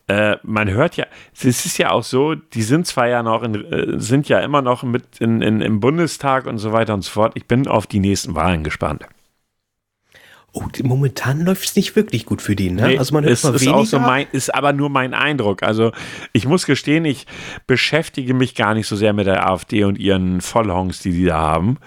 Äh, 0.08 0.36
man 0.44 0.70
hört 0.70 0.96
ja, 0.96 1.06
es 1.34 1.44
ist 1.66 1.78
ja 1.78 1.90
auch 1.90 2.04
so, 2.04 2.36
die 2.36 2.62
sind 2.62 2.86
zwar 2.86 3.08
ja 3.08 3.24
noch, 3.24 3.42
in, 3.42 3.56
äh, 3.56 3.98
sind 3.98 4.28
ja 4.28 4.38
immer 4.38 4.62
noch 4.62 4.84
mit 4.84 5.02
in, 5.18 5.42
in, 5.42 5.60
im 5.60 5.80
Bundestag 5.80 6.46
und 6.46 6.58
so 6.58 6.72
weiter 6.72 6.94
und 6.94 7.02
so 7.02 7.10
fort. 7.10 7.32
Ich 7.34 7.46
bin 7.46 7.66
auf 7.66 7.88
die 7.88 7.98
nächsten 7.98 8.36
Wahlen 8.36 8.62
gespannt. 8.62 9.04
Oh, 10.52 10.62
momentan 10.84 11.40
läuft 11.40 11.64
es 11.64 11.74
nicht 11.74 11.96
wirklich 11.96 12.24
gut 12.24 12.40
für 12.40 12.54
die, 12.54 12.70
ne? 12.70 12.86
Nee, 12.86 12.98
also 12.98 13.14
man 13.14 13.24
hört 13.24 13.32
ist, 13.32 13.42
mal 13.42 13.56
ist, 13.56 13.66
auch 13.66 13.84
so 13.84 13.98
mein, 13.98 14.28
ist 14.30 14.54
aber 14.54 14.72
nur 14.72 14.90
mein 14.90 15.12
Eindruck. 15.12 15.64
Also 15.64 15.90
ich 16.32 16.46
muss 16.46 16.66
gestehen, 16.66 17.04
ich 17.04 17.26
beschäftige 17.66 18.32
mich 18.32 18.54
gar 18.54 18.74
nicht 18.74 18.86
so 18.86 18.94
sehr 18.94 19.12
mit 19.12 19.26
der 19.26 19.50
AfD 19.50 19.82
und 19.82 19.98
ihren 19.98 20.40
Vollhongs, 20.40 21.00
die 21.00 21.10
die 21.10 21.24
da 21.24 21.40
haben. 21.40 21.78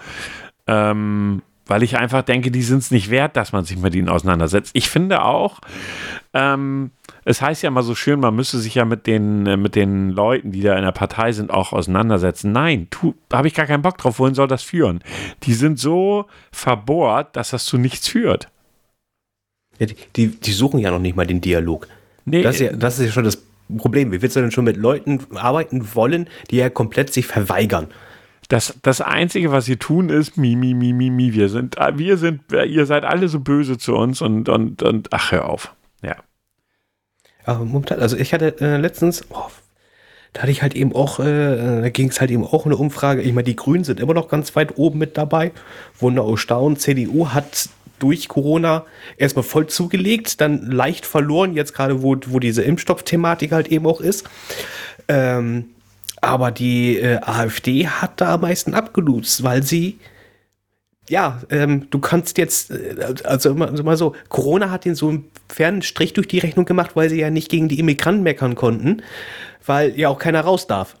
Ähm, 0.66 1.40
weil 1.70 1.84
ich 1.84 1.96
einfach 1.96 2.22
denke, 2.22 2.50
die 2.50 2.62
sind 2.62 2.78
es 2.78 2.90
nicht 2.90 3.10
wert, 3.10 3.36
dass 3.36 3.52
man 3.52 3.64
sich 3.64 3.78
mit 3.78 3.94
ihnen 3.94 4.08
auseinandersetzt. 4.08 4.72
Ich 4.74 4.90
finde 4.90 5.22
auch, 5.22 5.60
ähm, 6.34 6.90
es 7.24 7.40
heißt 7.40 7.62
ja 7.62 7.68
immer 7.68 7.84
so 7.84 7.94
schön, 7.94 8.18
man 8.18 8.34
müsste 8.34 8.58
sich 8.58 8.74
ja 8.74 8.84
mit 8.84 9.06
den, 9.06 9.46
äh, 9.46 9.56
mit 9.56 9.76
den 9.76 10.10
Leuten, 10.10 10.50
die 10.50 10.62
da 10.62 10.76
in 10.76 10.82
der 10.82 10.90
Partei 10.90 11.30
sind, 11.30 11.52
auch 11.52 11.72
auseinandersetzen. 11.72 12.50
Nein, 12.50 12.88
da 13.28 13.38
habe 13.38 13.46
ich 13.46 13.54
gar 13.54 13.66
keinen 13.66 13.82
Bock 13.82 13.98
drauf. 13.98 14.18
Wohin 14.18 14.34
soll 14.34 14.48
das 14.48 14.64
führen? 14.64 15.00
Die 15.44 15.54
sind 15.54 15.78
so 15.78 16.26
verbohrt, 16.50 17.36
dass 17.36 17.50
das 17.50 17.66
zu 17.66 17.78
nichts 17.78 18.08
führt. 18.08 18.48
Ja, 19.78 19.86
die, 20.16 20.26
die, 20.26 20.52
suchen 20.52 20.80
ja 20.80 20.90
noch 20.90 20.98
nicht 20.98 21.14
mal 21.14 21.26
den 21.26 21.40
Dialog. 21.40 21.86
Nee, 22.24 22.42
das, 22.42 22.56
ist 22.56 22.60
ja, 22.62 22.72
das 22.72 22.98
ist 22.98 23.06
ja 23.06 23.12
schon 23.12 23.24
das 23.24 23.40
Problem. 23.78 24.10
Wie 24.10 24.20
willst 24.20 24.34
du 24.34 24.40
denn 24.40 24.50
schon 24.50 24.64
mit 24.64 24.76
Leuten 24.76 25.20
arbeiten 25.36 25.94
wollen, 25.94 26.28
die 26.50 26.56
ja 26.56 26.68
komplett 26.68 27.12
sich 27.12 27.28
verweigern? 27.28 27.86
Das, 28.50 28.74
das 28.82 29.00
Einzige, 29.00 29.52
was 29.52 29.66
sie 29.66 29.76
tun, 29.76 30.08
ist 30.08 30.36
mi, 30.36 30.56
mi, 30.56 30.74
mi, 30.74 30.92
mi, 30.92 31.08
mi. 31.08 31.32
Wir 31.34 31.48
sind, 31.48 31.76
wir 31.76 32.16
sind, 32.16 32.42
ihr 32.50 32.84
seid 32.84 33.04
alle 33.04 33.28
so 33.28 33.38
böse 33.38 33.78
zu 33.78 33.94
uns 33.94 34.20
und, 34.22 34.48
und, 34.48 34.82
und 34.82 35.12
ach, 35.12 35.30
hör 35.30 35.48
auf. 35.48 35.72
Ja. 36.02 36.16
Aber 37.44 37.64
momentan, 37.64 38.00
also 38.00 38.16
ich 38.16 38.34
hatte 38.34 38.60
äh, 38.60 38.76
letztens, 38.76 39.24
oh, 39.30 39.46
da 40.32 40.42
hatte 40.42 40.50
ich 40.50 40.62
halt 40.62 40.74
eben 40.74 40.92
auch, 40.96 41.20
äh, 41.20 41.80
da 41.80 41.88
ging 41.90 42.08
es 42.08 42.20
halt 42.20 42.32
eben 42.32 42.42
auch 42.42 42.66
eine 42.66 42.76
Umfrage. 42.76 43.22
Ich 43.22 43.32
meine, 43.32 43.44
die 43.44 43.54
Grünen 43.54 43.84
sind 43.84 44.00
immer 44.00 44.14
noch 44.14 44.28
ganz 44.28 44.56
weit 44.56 44.78
oben 44.78 44.98
mit 44.98 45.16
dabei. 45.16 45.52
Wunder 46.00 46.36
Staunen. 46.36 46.76
CDU 46.76 47.28
hat 47.28 47.68
durch 48.00 48.26
Corona 48.26 48.84
erstmal 49.16 49.44
voll 49.44 49.68
zugelegt, 49.68 50.40
dann 50.40 50.72
leicht 50.72 51.06
verloren, 51.06 51.54
jetzt 51.54 51.72
gerade, 51.72 52.02
wo, 52.02 52.16
wo 52.26 52.40
diese 52.40 52.62
Impfstoffthematik 52.62 53.52
halt 53.52 53.68
eben 53.68 53.86
auch 53.86 54.00
ist. 54.00 54.28
Ähm, 55.06 55.66
aber 56.20 56.50
die 56.50 56.98
äh, 56.98 57.18
AfD 57.22 57.86
hat 57.88 58.20
da 58.20 58.34
am 58.34 58.42
meisten 58.42 58.74
abgelutzt, 58.74 59.42
weil 59.42 59.62
sie, 59.62 59.98
ja, 61.08 61.40
ähm, 61.50 61.88
du 61.90 61.98
kannst 61.98 62.38
jetzt, 62.38 62.70
äh, 62.70 63.14
also 63.24 63.50
immer, 63.50 63.68
also 63.68 63.82
mal 63.82 63.96
so, 63.96 64.14
Corona 64.28 64.70
hat 64.70 64.84
den 64.84 64.94
so 64.94 65.08
einen 65.08 65.30
fernen 65.48 65.82
Strich 65.82 66.12
durch 66.12 66.28
die 66.28 66.38
Rechnung 66.38 66.66
gemacht, 66.66 66.92
weil 66.94 67.08
sie 67.08 67.20
ja 67.20 67.30
nicht 67.30 67.50
gegen 67.50 67.68
die 67.68 67.78
Immigranten 67.78 68.22
meckern 68.22 68.54
konnten, 68.54 69.02
weil 69.64 69.98
ja 69.98 70.08
auch 70.08 70.18
keiner 70.18 70.42
raus 70.42 70.66
darf. 70.66 70.96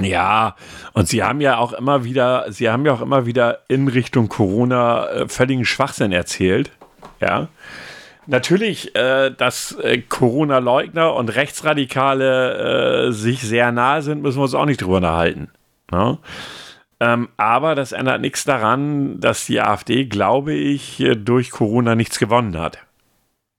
Ja, 0.00 0.56
und 0.92 1.08
sie 1.08 1.22
haben 1.22 1.40
ja 1.40 1.58
auch 1.58 1.72
immer 1.72 2.04
wieder, 2.04 2.50
sie 2.50 2.68
haben 2.68 2.84
ja 2.84 2.92
auch 2.92 3.00
immer 3.00 3.26
wieder 3.26 3.60
in 3.68 3.86
Richtung 3.86 4.28
Corona 4.28 5.08
äh, 5.08 5.28
völligen 5.28 5.64
Schwachsinn 5.64 6.10
erzählt. 6.10 6.72
Ja. 7.20 7.48
Natürlich, 8.26 8.94
äh, 8.94 9.30
dass 9.30 9.72
äh, 9.72 9.98
Corona-Leugner 9.98 11.14
und 11.14 11.28
Rechtsradikale 11.28 13.08
äh, 13.08 13.12
sich 13.12 13.42
sehr 13.42 13.72
nahe 13.72 14.02
sind, 14.02 14.22
müssen 14.22 14.38
wir 14.38 14.44
uns 14.44 14.54
auch 14.54 14.66
nicht 14.66 14.80
drüber 14.80 14.96
unterhalten. 14.96 15.50
Ne? 15.90 16.18
Ähm, 17.00 17.28
aber 17.36 17.74
das 17.74 17.92
ändert 17.92 18.20
nichts 18.20 18.44
daran, 18.44 19.20
dass 19.20 19.46
die 19.46 19.60
AfD, 19.60 20.06
glaube 20.06 20.54
ich, 20.54 21.04
durch 21.16 21.50
Corona 21.50 21.94
nichts 21.94 22.18
gewonnen 22.18 22.58
hat. 22.58 22.78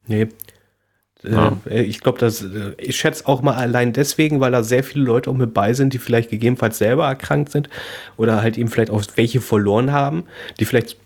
Nee. 0.07 0.29
Ja. 1.29 1.57
Äh, 1.69 1.83
ich 1.83 2.01
glaube, 2.01 2.19
dass 2.19 2.41
äh, 2.43 2.73
ich 2.77 2.97
schätze 2.97 3.27
auch 3.27 3.41
mal 3.41 3.55
allein 3.55 3.93
deswegen, 3.93 4.39
weil 4.39 4.51
da 4.51 4.63
sehr 4.63 4.83
viele 4.83 5.05
Leute 5.05 5.29
auch 5.29 5.35
mit 5.35 5.53
bei 5.53 5.73
sind, 5.73 5.93
die 5.93 5.97
vielleicht 5.97 6.29
gegebenenfalls 6.29 6.77
selber 6.77 7.07
erkrankt 7.07 7.51
sind 7.51 7.69
oder 8.17 8.41
halt 8.41 8.57
eben 8.57 8.69
vielleicht 8.69 8.91
auch 8.91 9.03
welche 9.15 9.41
verloren 9.41 9.91
haben, 9.91 10.25
die 10.59 10.65
vielleicht 10.65 10.97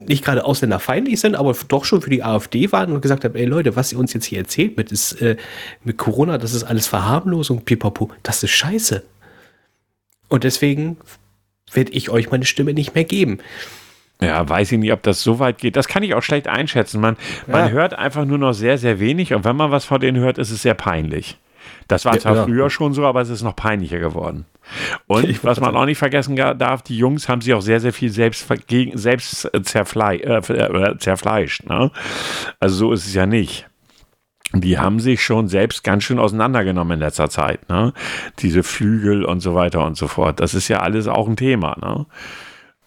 nicht 0.00 0.24
gerade 0.24 0.44
ausländerfeindlich 0.44 1.20
sind, 1.20 1.36
aber 1.36 1.54
doch 1.68 1.84
schon 1.84 2.00
für 2.00 2.10
die 2.10 2.22
AfD 2.22 2.72
waren 2.72 2.92
und 2.92 3.00
gesagt 3.02 3.24
haben, 3.24 3.34
ey 3.34 3.44
Leute, 3.44 3.76
was 3.76 3.92
ihr 3.92 3.98
uns 3.98 4.12
jetzt 4.12 4.24
hier 4.24 4.38
erzählt 4.38 4.76
mit, 4.76 4.90
ist, 4.90 5.12
äh, 5.20 5.36
mit 5.84 5.98
Corona, 5.98 6.38
das 6.38 6.54
ist 6.54 6.64
alles 6.64 6.86
Verharmlosung, 6.86 7.64
pipapo, 7.64 8.10
das 8.22 8.42
ist 8.42 8.50
scheiße. 8.50 9.02
Und 10.28 10.44
deswegen 10.44 10.96
werde 11.72 11.92
ich 11.92 12.10
euch 12.10 12.30
meine 12.30 12.46
Stimme 12.46 12.72
nicht 12.72 12.94
mehr 12.94 13.04
geben. 13.04 13.38
Ja, 14.22 14.46
weiß 14.48 14.72
ich 14.72 14.78
nicht, 14.78 14.92
ob 14.92 15.02
das 15.02 15.22
so 15.22 15.38
weit 15.38 15.58
geht. 15.58 15.76
Das 15.76 15.88
kann 15.88 16.02
ich 16.02 16.14
auch 16.14 16.22
schlecht 16.22 16.46
einschätzen. 16.46 17.00
Man, 17.00 17.16
ja. 17.46 17.52
man 17.52 17.70
hört 17.70 17.94
einfach 17.94 18.24
nur 18.24 18.38
noch 18.38 18.52
sehr, 18.52 18.78
sehr 18.78 19.00
wenig 19.00 19.34
und 19.34 19.44
wenn 19.44 19.56
man 19.56 19.70
was 19.70 19.84
von 19.84 20.00
denen 20.00 20.18
hört, 20.18 20.38
ist 20.38 20.50
es 20.50 20.62
sehr 20.62 20.74
peinlich. 20.74 21.38
Das 21.90 22.04
war 22.04 22.18
zwar 22.18 22.36
ja, 22.36 22.44
früher 22.44 22.70
schon 22.70 22.94
so, 22.94 23.04
aber 23.04 23.20
es 23.20 23.30
ist 23.30 23.42
noch 23.42 23.56
peinlicher 23.56 23.98
geworden. 23.98 24.46
Und 25.06 25.42
was 25.44 25.60
man 25.60 25.74
auch 25.76 25.86
nicht 25.86 25.98
vergessen 25.98 26.36
darf, 26.36 26.82
die 26.82 26.96
Jungs 26.96 27.28
haben 27.28 27.40
sich 27.40 27.52
auch 27.54 27.62
sehr, 27.62 27.80
sehr 27.80 27.92
viel 27.92 28.10
selbst, 28.10 28.46
selbst 28.94 29.50
zerflei 29.62 30.16
äh, 30.18 30.38
äh, 30.38 30.98
zerfleischt. 30.98 31.66
Ne? 31.66 31.90
Also 32.60 32.76
so 32.76 32.92
ist 32.92 33.06
es 33.06 33.14
ja 33.14 33.26
nicht. 33.26 33.66
Die 34.52 34.78
haben 34.78 34.98
sich 35.00 35.22
schon 35.22 35.48
selbst 35.48 35.84
ganz 35.84 36.04
schön 36.04 36.18
auseinandergenommen 36.18 36.94
in 36.94 37.00
letzter 37.00 37.28
Zeit. 37.28 37.68
Ne? 37.68 37.92
Diese 38.38 38.62
Flügel 38.62 39.24
und 39.24 39.40
so 39.40 39.54
weiter 39.54 39.84
und 39.84 39.96
so 39.96 40.08
fort. 40.08 40.40
Das 40.40 40.54
ist 40.54 40.68
ja 40.68 40.80
alles 40.80 41.08
auch 41.08 41.28
ein 41.28 41.36
Thema. 41.36 41.76
Ne? 41.80 42.06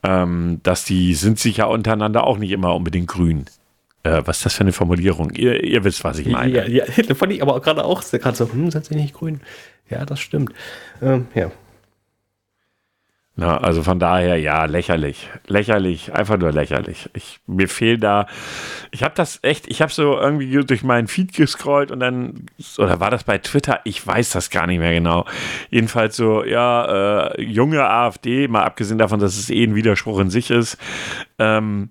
Ähm, 0.03 0.59
dass 0.63 0.83
die 0.85 1.13
sind 1.13 1.39
sich 1.39 1.57
ja 1.57 1.65
untereinander 1.65 2.25
auch 2.25 2.37
nicht 2.37 2.51
immer 2.51 2.75
unbedingt 2.75 3.07
grün. 3.07 3.45
Äh, 4.03 4.21
was 4.25 4.37
ist 4.37 4.45
das 4.45 4.53
für 4.55 4.61
eine 4.61 4.73
Formulierung? 4.73 5.31
Ihr, 5.31 5.63
ihr 5.63 5.83
wisst, 5.83 6.03
was 6.03 6.19
ich 6.19 6.27
meine. 6.27 6.51
Ja, 6.51 6.67
ja, 6.67 7.03
da 7.07 7.15
fand 7.15 7.31
ich 7.31 7.41
aber 7.41 7.59
gerade 7.61 7.83
auch 7.85 8.03
gerade 8.03 8.35
so, 8.35 8.51
hm, 8.51 8.69
sind 8.69 8.85
sie 8.85 8.95
nicht 8.95 9.13
grün? 9.13 9.41
Ja, 9.89 10.05
das 10.05 10.19
stimmt. 10.19 10.53
Ähm, 11.01 11.27
ja. 11.33 11.51
Na, 13.35 13.57
also 13.57 13.81
von 13.81 13.97
daher, 13.97 14.37
ja, 14.37 14.65
lächerlich. 14.65 15.27
Lächerlich, 15.47 16.13
einfach 16.13 16.37
nur 16.37 16.51
lächerlich. 16.51 17.09
Ich, 17.13 17.39
mir 17.47 17.67
fehlt 17.67 18.03
da, 18.03 18.27
ich 18.91 19.01
habe 19.01 19.15
das 19.15 19.39
echt, 19.41 19.67
ich 19.67 19.81
habe 19.81 19.91
so 19.91 20.19
irgendwie 20.19 20.63
durch 20.63 20.83
meinen 20.83 21.07
Feed 21.07 21.33
gescrollt 21.33 21.89
und 21.89 21.99
dann, 21.99 22.45
oder 22.77 22.99
war 22.99 23.09
das 23.09 23.23
bei 23.23 23.39
Twitter? 23.39 23.79
Ich 23.85 24.05
weiß 24.05 24.31
das 24.31 24.51
gar 24.51 24.67
nicht 24.67 24.77
mehr 24.77 24.93
genau. 24.93 25.25
Jedenfalls 25.71 26.15
so, 26.15 26.43
ja, 26.43 27.31
äh, 27.31 27.41
junge 27.41 27.89
AfD, 27.89 28.47
mal 28.47 28.65
abgesehen 28.65 28.99
davon, 28.99 29.19
dass 29.19 29.35
es 29.35 29.49
eh 29.49 29.63
ein 29.63 29.73
Widerspruch 29.73 30.19
in 30.19 30.29
sich 30.29 30.51
ist, 30.51 30.77
ähm, 31.39 31.89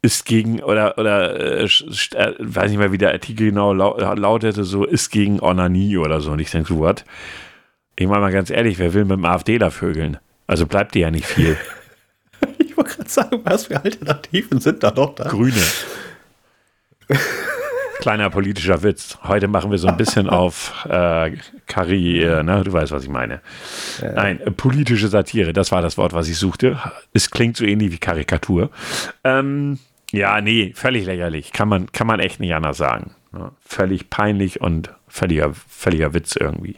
ist 0.00 0.24
gegen, 0.24 0.60
oder, 0.60 0.96
oder 0.98 1.38
äh, 1.38 1.64
äh, 1.64 2.34
weiß 2.38 2.70
nicht 2.70 2.78
mehr, 2.78 2.92
wie 2.92 2.98
der 2.98 3.12
Artikel 3.12 3.46
genau 3.48 3.72
lautete, 3.72 4.64
so 4.64 4.84
ist 4.84 5.10
gegen 5.10 5.40
Onanie 5.40 5.96
oder 5.98 6.20
so. 6.20 6.32
Und 6.32 6.38
ich 6.38 6.50
denke, 6.50 6.68
so, 6.68 6.78
what? 6.78 7.04
Ich 7.96 8.06
meine 8.06 8.20
mal 8.20 8.32
ganz 8.32 8.50
ehrlich, 8.50 8.78
wer 8.78 8.94
will 8.94 9.04
mit 9.04 9.16
dem 9.16 9.24
AfD 9.24 9.58
da 9.58 9.70
vögeln? 9.70 10.18
Also 10.46 10.66
bleibt 10.66 10.94
dir 10.94 11.00
ja 11.00 11.10
nicht 11.10 11.26
viel. 11.26 11.56
ich 12.58 12.76
wollte 12.76 12.96
gerade 12.96 13.10
sagen, 13.10 13.40
was 13.42 13.66
für 13.66 13.82
Alternativen 13.82 14.60
sind 14.60 14.82
da 14.82 14.92
noch 14.92 15.14
da? 15.14 15.24
Grüne. 15.24 15.62
Kleiner 18.00 18.30
politischer 18.30 18.82
Witz. 18.82 19.18
Heute 19.24 19.48
machen 19.48 19.70
wir 19.70 19.78
so 19.78 19.88
ein 19.88 19.96
bisschen 19.96 20.28
auf 20.30 20.86
äh, 20.88 21.32
Kari, 21.66 22.22
äh, 22.22 22.42
ne? 22.42 22.62
du 22.64 22.72
weißt, 22.72 22.92
was 22.92 23.02
ich 23.02 23.08
meine. 23.08 23.40
Ja. 24.00 24.12
Nein, 24.12 24.40
äh, 24.40 24.50
politische 24.50 25.08
Satire, 25.08 25.52
das 25.52 25.72
war 25.72 25.82
das 25.82 25.98
Wort, 25.98 26.12
was 26.12 26.28
ich 26.28 26.36
suchte. 26.36 26.78
Es 27.12 27.30
klingt 27.30 27.56
so 27.56 27.64
ähnlich 27.64 27.92
wie 27.92 27.98
Karikatur. 27.98 28.70
Ähm, 29.24 29.78
ja, 30.12 30.40
nee, 30.40 30.72
völlig 30.74 31.06
lächerlich. 31.06 31.52
Kann 31.52 31.68
man, 31.68 31.90
kann 31.92 32.06
man 32.06 32.20
echt 32.20 32.40
nicht 32.40 32.54
anders 32.54 32.78
sagen. 32.78 33.14
Ne? 33.32 33.50
Völlig 33.60 34.10
peinlich 34.10 34.60
und 34.60 34.94
völliger, 35.08 35.52
völliger 35.52 36.14
Witz 36.14 36.36
irgendwie. 36.36 36.76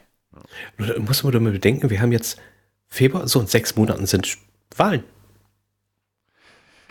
Da 0.79 0.99
muss 0.99 1.23
man 1.23 1.33
doch 1.33 1.41
mal 1.41 1.53
bedenken, 1.53 1.91
wir 1.91 2.01
haben 2.01 2.13
jetzt 2.13 2.41
Februar, 2.89 3.29
so 3.29 3.41
in 3.41 3.47
sechs 3.47 3.77
Monaten 3.77 4.07
sind 4.07 4.37
Wahlen. 4.77 5.05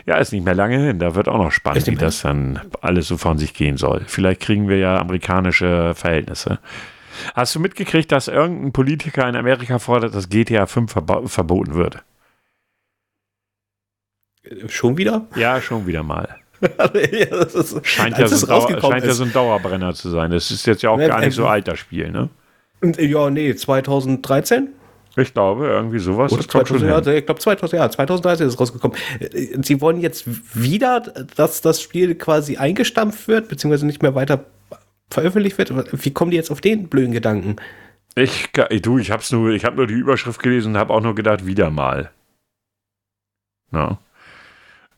Ja, 0.05 0.17
ist 0.17 0.31
nicht 0.31 0.45
mehr 0.45 0.55
lange 0.55 0.77
hin. 0.77 0.99
Da 0.99 1.15
wird 1.15 1.27
auch 1.27 1.37
noch 1.37 1.51
spannend, 1.51 1.87
wie 1.87 1.95
das 1.95 2.21
dann 2.21 2.61
alles 2.81 3.07
so 3.07 3.17
von 3.17 3.37
sich 3.37 3.53
gehen 3.53 3.77
soll. 3.77 4.03
Vielleicht 4.07 4.41
kriegen 4.41 4.67
wir 4.67 4.77
ja 4.77 4.97
amerikanische 4.99 5.93
Verhältnisse. 5.95 6.59
Hast 7.35 7.55
du 7.55 7.59
mitgekriegt, 7.59 8.11
dass 8.11 8.27
irgendein 8.27 8.71
Politiker 8.71 9.27
in 9.27 9.35
Amerika 9.35 9.79
fordert, 9.79 10.15
dass 10.15 10.29
GTA 10.29 10.65
5 10.65 10.91
verboten 11.25 11.73
wird? 11.73 12.03
Schon 14.67 14.97
wieder? 14.97 15.27
Ja, 15.35 15.61
schon 15.61 15.85
wieder 15.85 16.03
mal. 16.03 16.37
das 16.59 17.55
ist, 17.55 17.87
scheint 17.87 18.17
ja, 18.17 18.27
so, 18.27 18.47
scheint 18.47 19.05
ja 19.05 19.13
so 19.13 19.23
ein 19.23 19.31
Dauerbrenner 19.31 19.93
zu 19.93 20.09
sein. 20.09 20.31
Das 20.31 20.51
ist 20.51 20.65
jetzt 20.65 20.81
ja 20.81 20.89
auch 20.89 20.97
gar 20.97 21.19
nicht 21.19 21.35
so 21.35 21.47
alt, 21.47 21.67
das 21.67 21.79
Spiel, 21.79 22.11
ne? 22.11 22.29
Ja, 22.97 23.29
nee, 23.29 23.55
2013? 23.55 24.69
Ich 25.19 25.33
glaube, 25.33 25.67
irgendwie 25.67 25.99
sowas. 25.99 26.31
Oder 26.31 26.47
2000, 26.47 26.89
ja, 26.89 27.13
ich 27.13 27.25
glaube 27.25 27.39
2000, 27.39 27.79
ja, 27.79 27.89
2013 27.89 28.47
ist 28.47 28.53
es 28.53 28.59
rausgekommen. 28.59 28.97
Sie 29.61 29.81
wollen 29.81 29.99
jetzt 29.99 30.25
wieder, 30.55 31.01
dass 31.35 31.61
das 31.61 31.81
Spiel 31.81 32.15
quasi 32.15 32.57
eingestampft 32.57 33.27
wird, 33.27 33.47
beziehungsweise 33.47 33.85
nicht 33.85 34.01
mehr 34.01 34.15
weiter 34.15 34.45
veröffentlicht 35.09 35.57
wird. 35.57 35.71
Wie 36.05 36.11
kommen 36.11 36.31
die 36.31 36.37
jetzt 36.37 36.51
auf 36.51 36.61
den 36.61 36.87
blöden 36.87 37.11
Gedanken? 37.11 37.57
Ich, 38.15 38.49
du, 38.81 38.97
ich 38.97 39.11
hab's 39.11 39.31
nur, 39.31 39.51
ich 39.51 39.65
habe 39.65 39.77
nur 39.77 39.87
die 39.87 39.93
Überschrift 39.93 40.41
gelesen 40.41 40.73
und 40.73 40.77
habe 40.77 40.93
auch 40.93 41.01
nur 41.01 41.15
gedacht, 41.15 41.45
wieder 41.45 41.69
mal. 41.69 42.11
No. 43.71 43.97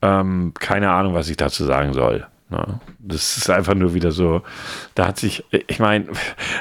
Ähm, 0.01 0.53
keine 0.59 0.89
Ahnung, 0.91 1.13
was 1.13 1.30
ich 1.30 1.38
dazu 1.38 1.63
sagen 1.65 1.93
soll. 1.93 2.26
Das 2.99 3.38
ist 3.38 3.49
einfach 3.49 3.74
nur 3.74 3.93
wieder 3.93 4.12
so, 4.12 4.41
da 4.95 5.08
hat 5.08 5.18
sich, 5.18 5.43
ich 5.68 5.80
meine, 5.80 6.08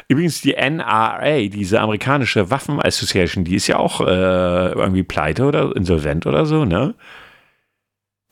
übrigens 0.08 0.40
die 0.40 0.54
NRA, 0.54 1.48
diese 1.48 1.80
amerikanische 1.80 2.50
Waffen 2.50 2.80
Association, 2.80 3.44
die 3.44 3.56
ist 3.56 3.66
ja 3.66 3.78
auch 3.78 4.00
äh, 4.00 4.72
irgendwie 4.72 5.02
pleite 5.02 5.44
oder 5.44 5.74
insolvent 5.74 6.26
oder 6.26 6.46
so, 6.46 6.64
ne? 6.64 6.94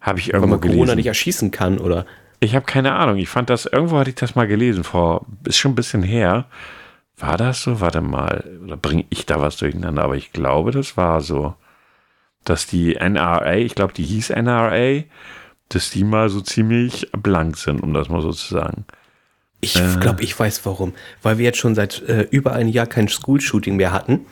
Habe 0.01 0.21
ich 0.21 0.29
irgendwo 0.29 0.45
Weil 0.45 0.51
man 0.51 0.61
gelesen. 0.61 0.79
Corona 0.79 0.95
nicht 0.95 1.07
erschießen 1.07 1.51
kann, 1.51 1.79
oder? 1.79 2.07
Ich 2.41 2.55
habe 2.55 2.65
keine 2.65 2.95
Ahnung. 2.95 3.17
Ich 3.17 3.29
fand 3.29 3.51
das, 3.51 3.67
irgendwo 3.67 3.99
hatte 3.99 4.11
ich 4.11 4.17
das 4.17 4.35
mal 4.35 4.47
gelesen, 4.47 4.85
vor, 4.85 5.27
ist 5.45 5.59
schon 5.59 5.73
ein 5.73 5.77
bisschen 5.77 6.03
her. 6.03 6.47
War 7.17 7.37
das 7.37 7.63
so? 7.63 7.81
Warte 7.81 8.01
mal. 8.01 8.45
Oder 8.65 8.77
bringe 8.77 9.05
ich 9.11 9.27
da 9.27 9.41
was 9.41 9.57
durcheinander? 9.57 10.05
Aber 10.05 10.17
ich 10.17 10.33
glaube, 10.33 10.71
das 10.71 10.97
war 10.97 11.21
so. 11.21 11.55
Dass 12.45 12.67
die 12.67 12.95
NRA, 12.95 13.57
ich 13.57 13.75
glaube, 13.75 13.93
die 13.93 14.05
hieß 14.05 14.31
NRA, 14.31 15.03
dass 15.69 15.91
die 15.91 16.05
mal 16.05 16.29
so 16.29 16.41
ziemlich 16.41 17.11
blank 17.13 17.57
sind, 17.57 17.83
um 17.83 17.93
das 17.93 18.09
mal 18.09 18.23
so 18.23 18.33
zu 18.33 18.55
sagen. 18.55 18.85
Ich 19.61 19.77
äh, 19.77 19.97
glaube, 20.01 20.23
ich 20.23 20.39
weiß 20.39 20.65
warum. 20.67 20.95
Weil 21.23 21.39
wir 21.39 21.45
jetzt 21.45 21.59
schon 21.59 21.75
seit 21.75 22.03
äh, 22.03 22.27
über 22.31 22.53
einem 22.53 22.69
Jahr 22.69 22.87
kein 22.87 23.09
School-Shooting 23.09 23.77
mehr 23.77 23.93
hatten. 23.93 24.27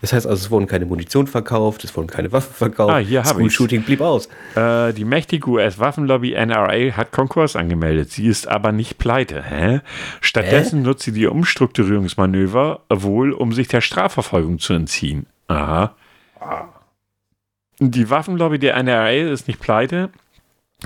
Das 0.00 0.12
heißt 0.12 0.26
also, 0.28 0.44
es 0.44 0.50
wurden 0.50 0.68
keine 0.68 0.86
Munition 0.86 1.26
verkauft, 1.26 1.82
es 1.82 1.96
wurden 1.96 2.06
keine 2.06 2.30
Waffen 2.30 2.54
verkauft. 2.54 2.92
Ah, 2.92 2.98
hier 2.98 3.24
habe 3.24 3.44
ich. 3.44 3.52
Shooting 3.52 3.82
blieb 3.82 4.00
aus. 4.00 4.28
Äh, 4.54 4.92
die 4.92 5.04
mächtige 5.04 5.48
US-Waffenlobby 5.50 6.34
NRA 6.34 6.96
hat 6.96 7.10
Konkurs 7.10 7.56
angemeldet. 7.56 8.12
Sie 8.12 8.26
ist 8.26 8.46
aber 8.46 8.70
nicht 8.70 8.98
pleite. 8.98 9.42
Hä? 9.42 9.80
Stattdessen 10.20 10.80
Hä? 10.80 10.86
nutzt 10.86 11.02
sie 11.02 11.12
die 11.12 11.26
Umstrukturierungsmanöver 11.26 12.82
wohl, 12.90 13.32
um 13.32 13.52
sich 13.52 13.66
der 13.66 13.80
Strafverfolgung 13.80 14.60
zu 14.60 14.74
entziehen. 14.74 15.26
Aha. 15.48 15.96
Die 17.80 18.08
Waffenlobby 18.08 18.60
der 18.60 18.80
NRA 18.80 19.10
ist 19.10 19.48
nicht 19.48 19.58
pleite. 19.58 20.10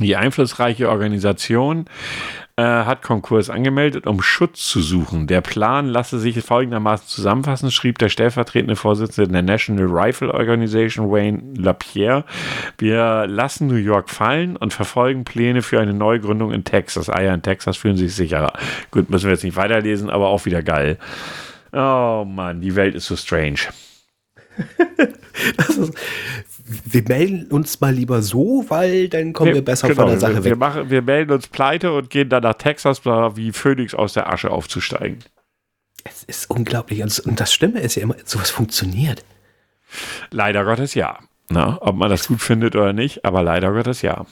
Die 0.00 0.16
einflussreiche 0.16 0.88
Organisation 0.88 1.84
äh, 2.56 2.62
hat 2.62 3.02
Konkurs 3.02 3.50
angemeldet, 3.50 4.06
um 4.06 4.22
Schutz 4.22 4.66
zu 4.66 4.80
suchen. 4.80 5.26
Der 5.26 5.42
Plan 5.42 5.86
lasse 5.86 6.18
sich 6.18 6.40
folgendermaßen 6.40 7.08
zusammenfassen, 7.08 7.70
schrieb 7.70 7.98
der 7.98 8.08
stellvertretende 8.08 8.74
Vorsitzende 8.74 9.30
der 9.30 9.42
National 9.42 9.86
Rifle 9.86 10.32
Organization, 10.32 11.10
Wayne 11.10 11.42
LaPierre. 11.56 12.24
Wir 12.78 13.26
lassen 13.26 13.66
New 13.66 13.74
York 13.74 14.08
fallen 14.08 14.56
und 14.56 14.72
verfolgen 14.72 15.24
Pläne 15.24 15.60
für 15.60 15.78
eine 15.78 15.92
Neugründung 15.92 16.52
in 16.52 16.64
Texas. 16.64 17.10
Ah 17.10 17.20
ja, 17.20 17.34
in 17.34 17.42
Texas 17.42 17.76
fühlen 17.76 17.98
sich 17.98 18.14
sicherer. 18.14 18.54
Gut, 18.90 19.10
müssen 19.10 19.26
wir 19.26 19.32
jetzt 19.32 19.44
nicht 19.44 19.56
weiterlesen, 19.56 20.08
aber 20.08 20.28
auch 20.28 20.46
wieder 20.46 20.62
geil. 20.62 20.98
Oh 21.72 22.24
Mann, 22.26 22.62
die 22.62 22.76
Welt 22.76 22.94
ist 22.94 23.06
so 23.06 23.16
strange. 23.16 23.60
ist, 25.58 25.92
wir 26.84 27.02
melden 27.02 27.50
uns 27.50 27.80
mal 27.80 27.94
lieber 27.94 28.22
so, 28.22 28.64
weil 28.68 29.08
dann 29.08 29.32
kommen 29.32 29.48
wir, 29.48 29.54
wir 29.56 29.64
besser 29.64 29.88
genau, 29.88 30.02
von 30.02 30.10
der 30.10 30.20
Sache 30.20 30.34
wir, 30.34 30.44
weg. 30.44 30.50
Wir, 30.52 30.56
machen, 30.56 30.90
wir 30.90 31.02
melden 31.02 31.32
uns 31.32 31.48
pleite 31.48 31.92
und 31.92 32.10
gehen 32.10 32.28
dann 32.28 32.42
nach 32.42 32.54
Texas, 32.54 33.04
wie 33.04 33.52
Phoenix 33.52 33.94
aus 33.94 34.12
der 34.12 34.32
Asche 34.32 34.50
aufzusteigen. 34.50 35.18
Es 36.04 36.24
ist 36.24 36.50
unglaublich. 36.50 37.02
Und 37.02 37.40
das 37.40 37.52
Stimme 37.52 37.80
ist 37.80 37.94
ja 37.94 38.02
immer, 38.02 38.16
sowas 38.24 38.50
funktioniert. 38.50 39.24
Leider 40.30 40.64
Gottes 40.64 40.94
ja. 40.94 41.18
Na, 41.48 41.78
ob 41.80 41.96
man 41.96 42.08
das 42.08 42.28
gut 42.28 42.40
findet 42.40 42.76
oder 42.76 42.92
nicht, 42.92 43.24
aber 43.24 43.42
leider 43.42 43.72
Gottes 43.72 44.02
ja. 44.02 44.24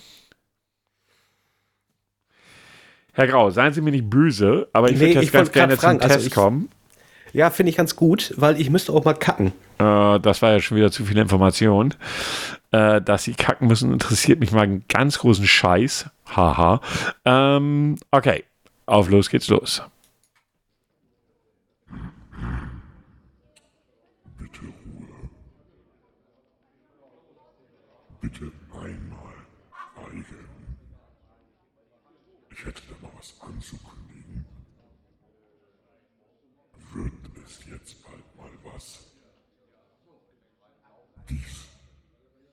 Herr 3.13 3.27
Grau, 3.27 3.51
seien 3.51 3.73
Sie 3.73 3.81
mir 3.81 3.91
nicht 3.91 4.09
böse, 4.09 4.69
aber 4.73 4.91
ich 4.91 4.99
nee, 4.99 5.09
würde 5.09 5.21
jetzt 5.21 5.33
ganz 5.33 5.53
gerne 5.53 5.77
fragen, 5.77 6.01
zum 6.01 6.05
also 6.05 6.15
Test 6.15 6.27
ich, 6.29 6.35
kommen. 6.35 6.71
Ja, 7.33 7.51
finde 7.51 7.71
ich 7.71 7.77
ganz 7.77 7.97
gut, 7.97 8.35
weil 8.37 8.61
ich 8.61 8.71
müsste 8.71 8.93
auch 8.93 9.05
mal 9.05 9.15
kacken. 9.15 9.53
Äh, 9.79 10.19
das 10.21 10.43
war 10.43 10.53
ja 10.53 10.61
schon 10.61 10.77
wieder 10.77 10.91
zu 10.91 11.05
viel 11.05 11.19
Information. 11.19 11.95
Äh, 12.73 13.01
dass 13.03 13.25
sie 13.25 13.35
kacken 13.35 13.69
müssen, 13.69 13.93
interessiert 13.93 14.41
mich 14.41 14.53
mal 14.53 14.63
einen 14.63 14.85
ganz 14.89 15.19
großen 15.19 15.47
Scheiß. 15.47 16.07
Haha. 16.35 16.81
Ähm, 17.25 17.97
okay, 18.11 18.45
auf 18.87 19.09
los 19.11 19.29
geht's 19.31 19.49
los. 19.49 19.83
Bitte 24.39 24.61
Ruhe. 24.61 25.31
Bitte 28.21 28.53
einmal 28.73 29.35
schweigen. 29.73 30.25
Ich 32.51 32.65
hätte 32.65 32.83
da 32.89 32.95
mal 33.07 33.13
was 33.19 33.35
anzukündigen. 33.41 34.45
Wird 36.93 37.13
es 37.47 37.61
jetzt 37.71 38.03
bald 38.03 38.37
mal 38.37 38.51
was? 38.73 38.99
Dies 41.29 41.65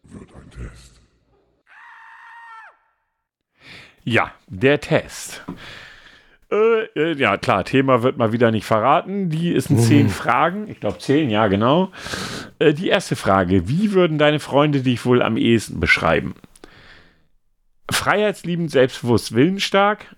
wird 0.04 0.34
ein 0.36 0.47
Test. 0.58 1.02
Ja, 4.04 4.32
der 4.48 4.80
Test. 4.80 5.44
Äh, 6.50 6.86
äh, 6.96 7.14
ja, 7.18 7.36
klar, 7.36 7.66
Thema 7.66 8.04
wird 8.04 8.18
mal 8.18 8.32
wieder 8.32 8.52
nicht 8.52 8.66
verraten. 8.66 9.30
Die 9.30 9.52
ist 9.52 9.70
in 9.70 9.80
zehn 9.80 10.06
mhm. 10.06 10.12
Fragen. 10.12 10.70
Ich 10.70 10.80
glaube, 10.80 10.98
zehn, 11.00 11.30
ja, 11.30 11.48
genau. 11.48 11.92
Äh, 12.60 12.74
die 12.74 12.88
erste 12.88 13.18
Frage: 13.18 13.68
Wie 13.68 13.92
würden 13.92 14.18
deine 14.18 14.40
Freunde 14.40 14.82
dich 14.82 15.06
wohl 15.06 15.22
am 15.22 15.36
ehesten 15.36 15.80
beschreiben? 15.80 16.36
Freiheitsliebend, 17.92 18.72
selbstbewusst, 18.72 19.34
willensstark, 19.34 20.16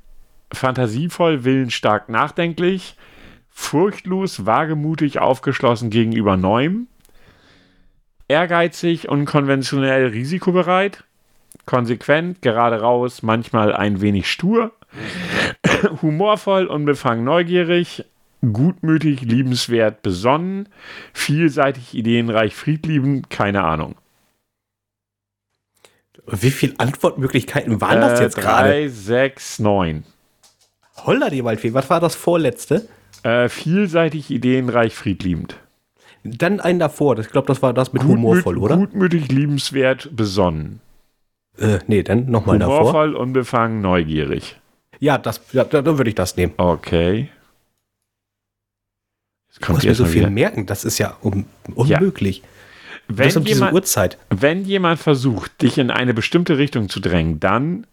fantasievoll, 0.54 1.44
willensstark, 1.44 2.10
nachdenklich, 2.10 2.96
furchtlos, 3.50 4.46
wagemutig, 4.46 5.20
aufgeschlossen 5.20 5.90
gegenüber 5.90 6.38
Neuem, 6.38 6.88
ehrgeizig, 8.30 9.10
unkonventionell, 9.10 10.08
risikobereit, 10.08 11.04
konsequent, 11.66 12.42
gerade 12.42 12.80
raus, 12.80 13.22
manchmal 13.22 13.74
ein 13.76 14.00
wenig 14.00 14.32
stur, 14.32 14.72
humorvoll, 16.02 16.68
unbefangen, 16.68 17.26
neugierig, 17.26 18.06
gutmütig, 18.42 19.22
liebenswert, 19.22 20.02
besonnen, 20.02 20.70
vielseitig, 21.12 21.94
ideenreich, 21.94 22.56
friedliebend, 22.56 23.30
keine 23.30 23.64
Ahnung. 23.64 23.96
Wie 26.28 26.52
viele 26.52 26.80
Antwortmöglichkeiten 26.80 27.82
waren 27.82 28.02
das 28.02 28.20
äh, 28.20 28.24
jetzt 28.24 28.38
gerade? 28.38 28.70
3, 28.70 28.88
6, 28.88 29.60
9. 29.60 30.04
Holla 31.06 31.30
die 31.30 31.44
Waldfee, 31.44 31.74
was 31.74 31.90
war 31.90 32.00
das 32.00 32.16
vorletzte? 32.16 32.88
Äh, 33.24 33.50
vielseitig, 33.50 34.30
ideenreich, 34.30 34.94
friedliebend. 34.94 35.58
Dann 36.24 36.60
einen 36.60 36.80
davor, 36.80 37.18
ich 37.18 37.30
glaube, 37.30 37.48
das 37.48 37.62
war 37.62 37.74
das 37.74 37.94
mit 37.94 38.02
Gutmüt, 38.02 38.18
humorvoll, 38.18 38.58
oder? 38.58 38.78
Gutmütig, 38.78 39.30
liebenswert, 39.32 40.10
besonnen. 40.16 40.82
Äh, 41.58 41.80
nee, 41.88 42.04
dann 42.04 42.30
nochmal 42.30 42.60
davor. 42.60 42.80
Humorvoll, 42.80 43.16
unbefangen, 43.16 43.82
neugierig. 43.82 44.58
Ja, 45.00 45.18
das, 45.18 45.42
ja, 45.54 45.64
dann 45.64 45.86
würde 45.86 46.10
ich 46.10 46.16
das 46.16 46.36
nehmen. 46.36 46.54
Okay. 46.58 47.30
Jetzt 49.48 49.62
kommt 49.62 49.80
ich 49.80 49.86
muss 49.86 49.86
mir 49.86 49.96
so 49.96 50.06
viel 50.06 50.22
wieder. 50.22 50.30
merken, 50.30 50.66
das 50.66 50.84
ist 50.84 50.98
ja 50.98 51.18
un 51.24 51.46
unmöglich. 51.74 52.40
Ja. 52.40 52.44
Wenn, 53.12 53.38
um 53.38 53.44
jemand, 53.44 53.74
Uhrzeit. 53.74 54.20
wenn 54.30 54.66
jemand 54.66 55.00
versucht, 55.00 55.64
dich 55.64 55.80
in 55.80 55.90
eine 55.90 56.14
bestimmte 56.14 56.60
Richtung 56.60 56.90
zu 56.90 57.00
drängen, 57.00 57.40
dann 57.40 57.88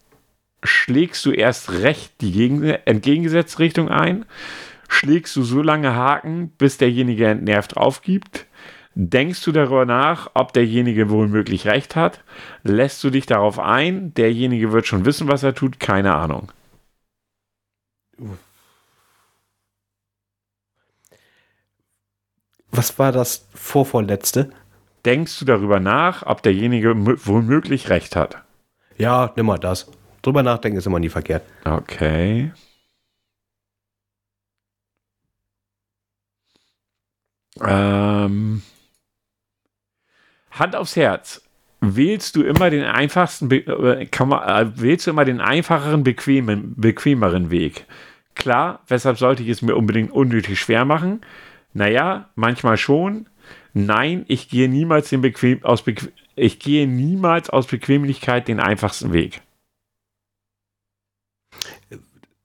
schlägst 0.63 1.25
du 1.25 1.31
erst 1.31 1.71
recht 1.71 2.13
die 2.21 2.33
gegen, 2.33 2.63
entgegengesetzte 2.63 3.61
Richtung 3.61 3.89
ein 3.89 4.27
schlägst 4.89 5.35
du 5.37 5.43
so 5.43 5.63
lange 5.63 5.95
Haken, 5.95 6.51
bis 6.51 6.79
derjenige 6.79 7.27
entnervt 7.27 7.77
aufgibt? 7.77 8.47
Denkst 8.95 9.45
du 9.45 9.53
darüber 9.53 9.85
nach, 9.85 10.31
ob 10.33 10.55
derjenige 10.55 11.11
womöglich 11.11 11.67
recht 11.67 11.97
hat? 11.97 12.25
Lässt 12.63 13.05
du 13.05 13.11
dich 13.11 13.27
darauf 13.27 13.59
ein? 13.59 14.15
Derjenige 14.15 14.73
wird 14.73 14.87
schon 14.87 15.05
wissen, 15.05 15.29
was 15.29 15.43
er 15.43 15.55
tut? 15.55 15.79
Keine 15.79 16.15
Ahnung. 16.15 16.51
Was 22.71 22.99
war 22.99 23.13
das 23.13 23.47
vorvorletzte? 23.55 24.51
Denkst 25.05 25.39
du 25.39 25.45
darüber 25.45 25.79
nach, 25.79 26.25
ob 26.25 26.43
derjenige 26.43 26.95
womöglich 27.27 27.91
recht 27.91 28.17
hat? 28.17 28.43
Ja, 28.97 29.33
nimm 29.37 29.47
mal 29.47 29.59
das. 29.59 29.91
Drüber 30.23 30.43
nachdenken 30.43 30.79
ist 30.79 30.87
immer 30.87 30.99
nie 30.99 31.11
verkehrt. 31.11 31.45
Okay. 31.65 32.51
Ähm, 37.65 38.63
Hand 40.51 40.77
aufs 40.77 40.97
Herz. 40.97 41.43
wählst 41.81 42.37
du 42.37 42.43
immer 42.43 42.71
den 42.71 42.85
einfachsten, 42.85 43.51
äh, 43.51 44.09
man, 44.25 44.49
äh, 44.49 44.81
wählst 44.81 45.07
du 45.07 45.11
immer 45.11 45.25
den 45.25 45.41
einfacheren, 45.41 46.03
bequemen, 46.03 46.75
bequemeren 46.77 47.51
Weg? 47.51 47.87
Klar, 48.35 48.81
weshalb 48.89 49.19
sollte 49.19 49.43
ich 49.43 49.49
es 49.51 49.63
mir 49.63 49.77
unbedingt 49.77 50.11
unnötig 50.11 50.59
schwer 50.59 50.85
machen? 50.85 51.21
Naja, 51.73 52.31
manchmal 52.35 52.77
schon. 52.77 53.29
Nein, 53.75 54.25
ich 54.29 54.49
gehe 54.49 54.69
niemals 54.69 55.11
den 55.11 55.21
bequem, 55.21 55.63
aus 55.65 55.83
bequem, 55.83 56.11
ich 56.35 56.59
gehe 56.59 56.87
niemals 56.87 57.51
aus 57.51 57.67
Bequemlichkeit 57.67 58.49
den 58.49 58.61
einfachsten 58.61 59.13
Weg. 59.13 59.43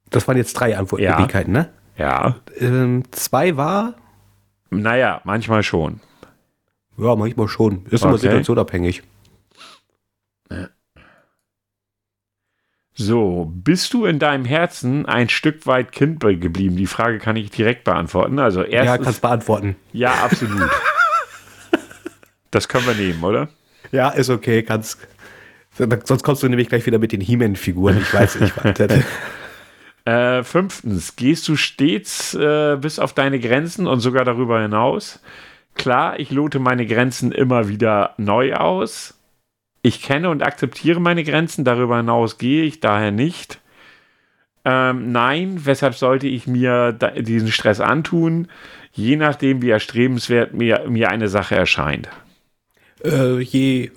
Das 0.10 0.28
waren 0.28 0.38
jetzt 0.38 0.54
drei 0.54 0.78
Antwortmöglichkeiten, 0.78 1.54
ne? 1.54 1.70
Ja, 1.98 2.36
Ähm, 2.58 3.04
zwei 3.12 3.58
war, 3.58 3.96
naja, 4.72 5.22
manchmal 5.26 5.62
schon. 5.64 6.00
ja, 6.98 7.16
manchmal 7.16 7.48
schon. 7.48 7.86
Ist 7.90 8.04
immer 8.04 8.14
Okay. 8.14 8.22
situationabhängig. 8.24 9.04
So, 12.94 13.52
bist 13.56 13.94
du 13.94 14.06
in 14.06 14.20
deinem 14.20 14.46
Herzen 14.46 15.06
ein 15.06 15.30
Stück 15.30 15.66
weit 15.66 15.92
Kind 15.92 16.20
geblieben? 16.20 16.76
Die 16.76 16.88
Frage 16.88 17.20
kann 17.20 17.36
ich 17.36 17.50
direkt 17.50 17.84
beantworten. 17.86 18.38
Also 18.38 18.62
Ja, 18.62 18.68
erstens, 18.84 19.06
kannst 19.06 19.22
beantworten. 19.22 19.76
ja, 19.94 20.14
absolut. 20.14 20.70
das 22.52 22.68
können 22.68 22.86
wir 22.86 22.94
nehmen, 22.94 23.24
oder? 23.24 23.48
Ja, 23.92 24.10
ist 24.10 24.30
okay, 24.30 24.62
kannst. 24.64 25.00
Sonst 26.04 26.24
kommst 26.24 26.44
du 26.44 26.50
nämlich 26.50 26.68
gleich 26.68 26.86
wieder 26.86 27.00
mit 27.00 27.14
den 27.14 27.22
He-Man-Figuren. 27.22 27.98
Ich 27.98 28.14
weiß 28.14 28.42
nicht, 28.42 28.54
was. 28.58 28.76
Äh, 30.12 30.44
fünftens, 30.44 31.16
gehst 31.16 31.48
du 31.48 31.56
stets 31.56 32.34
äh, 32.34 32.78
bis 32.82 33.00
auf 33.00 33.14
deine 33.14 33.40
Grenzen 33.40 33.88
und 33.88 34.00
sogar 34.02 34.26
darüber 34.26 34.62
hinaus? 34.62 35.22
Klar, 35.76 36.20
ich 36.20 36.32
lote 36.32 36.60
meine 36.60 36.86
Grenzen 36.86 37.32
immer 37.32 37.68
wieder 37.70 38.14
neu 38.18 38.54
aus. 38.56 39.18
Ich 39.84 40.02
kenne 40.02 40.30
und 40.30 40.44
akzeptiere 40.44 41.00
meine 41.00 41.24
Grenzen, 41.24 41.64
darüber 41.64 41.98
hinaus 41.98 42.38
gehe 42.38 42.64
ich 42.64 42.80
daher 42.82 43.12
nicht. 43.12 43.60
Ähm, 44.66 45.12
nein, 45.12 45.66
weshalb 45.66 45.96
sollte 45.96 46.28
ich 46.28 46.46
mir 46.46 46.92
da, 46.92 47.12
diesen 47.12 47.52
Stress 47.52 47.80
antun? 47.80 48.48
Je 48.92 49.16
nachdem, 49.16 49.62
wie 49.62 49.70
erstrebenswert 49.70 50.54
mir, 50.54 50.86
mir 50.88 51.10
eine 51.10 51.30
Sache 51.30 51.56
erscheint. 51.56 52.10
äh, 53.04 53.40
je 53.40 53.92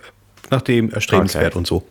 nachdem 0.51 0.91
erstrebenswert 0.91 1.57
Okay. 1.57 1.59
und 1.59 1.67
so. 1.67 1.87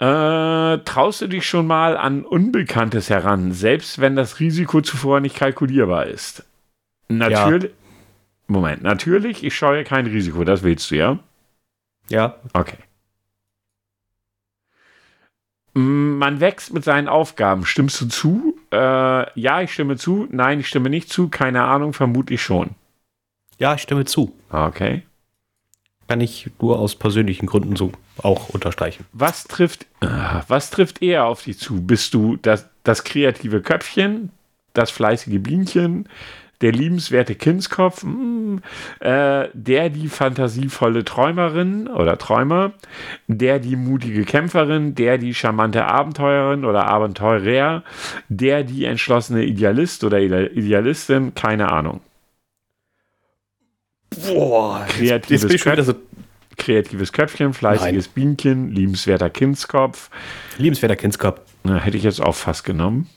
Äh, 0.00 0.78
traust 0.84 1.22
du 1.22 1.26
dich 1.26 1.46
schon 1.46 1.66
mal 1.66 1.96
an 1.96 2.24
Unbekanntes 2.24 3.10
heran, 3.10 3.52
selbst 3.52 4.00
wenn 4.00 4.14
das 4.14 4.38
Risiko 4.38 4.80
zuvor 4.80 5.20
nicht 5.20 5.36
kalkulierbar 5.36 6.06
ist? 6.06 6.44
Natürlich. 7.08 7.72
Moment, 8.46 8.82
natürlich, 8.82 9.44
ich 9.44 9.56
scheue 9.56 9.84
kein 9.84 10.06
Risiko, 10.06 10.44
das 10.44 10.62
willst 10.62 10.90
du, 10.90 10.96
ja? 10.96 11.18
Ja, 12.08 12.36
Okay. 12.54 12.78
Man 15.74 16.40
wächst 16.40 16.72
mit 16.72 16.82
seinen 16.82 17.06
Aufgaben. 17.08 17.64
Stimmst 17.64 18.00
du 18.00 18.06
zu? 18.08 18.56
Äh, 18.72 19.40
ja, 19.40 19.60
ich 19.60 19.72
stimme 19.72 19.96
zu. 19.96 20.26
Nein, 20.32 20.58
ich 20.58 20.66
stimme 20.66 20.90
nicht 20.90 21.08
zu. 21.08 21.28
Keine 21.28 21.62
Ahnung, 21.62 21.92
vermutlich 21.92 22.42
schon. 22.42 22.70
ja, 23.58 23.74
ich 23.74 23.82
stimme 23.82 24.04
zu. 24.04 24.34
Okay. 24.50 25.02
Kann 26.08 26.20
ich 26.22 26.50
nur 26.60 26.78
aus 26.78 26.94
persönlichen 26.96 27.46
Gründen 27.46 27.76
so 27.76 27.92
auch 28.22 28.48
unterstreichen. 28.48 29.04
Was 29.12 29.44
trifft, 29.44 29.86
äh, 30.00 30.06
was 30.48 30.70
trifft 30.70 31.02
eher 31.02 31.26
auf 31.26 31.44
dich 31.44 31.58
zu? 31.58 31.82
Bist 31.82 32.14
du 32.14 32.36
das, 32.36 32.66
das 32.82 33.04
kreative 33.04 33.60
Köpfchen, 33.60 34.30
das 34.72 34.90
fleißige 34.90 35.38
Bienchen, 35.42 36.08
der 36.60 36.72
liebenswerte 36.72 37.34
Kindskopf, 37.34 38.02
hm, 38.02 38.62
äh, 39.00 39.48
der 39.52 39.90
die 39.90 40.08
fantasievolle 40.08 41.04
Träumerin 41.04 41.88
oder 41.88 42.18
Träumer, 42.18 42.72
der 43.28 43.58
die 43.58 43.76
mutige 43.76 44.24
Kämpferin, 44.24 44.94
der 44.94 45.18
die 45.18 45.34
charmante 45.34 45.84
Abenteurerin 45.84 46.64
oder 46.64 46.86
Abenteurer, 46.88 47.84
der 48.28 48.64
die 48.64 48.86
entschlossene 48.86 49.44
Idealist 49.44 50.04
oder 50.04 50.18
Ide- 50.20 50.48
Idealistin, 50.48 51.34
keine 51.34 51.70
Ahnung. 51.70 52.00
Boah, 54.26 54.86
Kreatives 54.88 55.42
jetzt 55.42 55.60
schon 55.60 55.72
wieder 55.72 55.84
so 55.84 55.94
Kreatives 56.56 57.12
Köpfchen, 57.12 57.54
fleißiges 57.54 58.08
Bienchen, 58.08 58.72
liebenswerter 58.72 59.30
Kindskopf, 59.30 60.10
liebenswerter 60.58 60.96
Kindskopf. 60.96 61.40
Na, 61.62 61.76
hätte 61.76 61.96
ich 61.96 62.02
jetzt 62.02 62.20
auch 62.20 62.34
fast 62.34 62.64
genommen. 62.64 63.08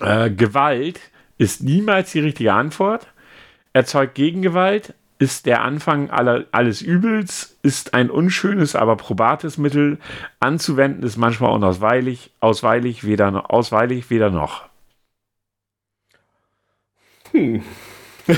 Äh, 0.00 0.30
Gewalt 0.30 1.00
ist 1.38 1.62
niemals 1.62 2.12
die 2.12 2.20
richtige 2.20 2.52
Antwort. 2.52 3.06
Erzeugt 3.72 4.14
Gegengewalt, 4.16 4.94
ist 5.18 5.46
der 5.46 5.62
Anfang 5.62 6.10
aller, 6.10 6.46
alles 6.50 6.82
Übels, 6.82 7.56
ist 7.62 7.94
ein 7.94 8.10
unschönes, 8.10 8.74
aber 8.74 8.96
probates 8.96 9.56
Mittel. 9.56 9.98
Anzuwenden 10.40 11.04
ist 11.04 11.16
manchmal 11.16 11.52
unausweilig, 11.52 12.32
ausweilig, 12.40 13.04
weder, 13.04 13.50
ausweilig, 13.50 14.10
weder 14.10 14.30
noch. 14.30 14.64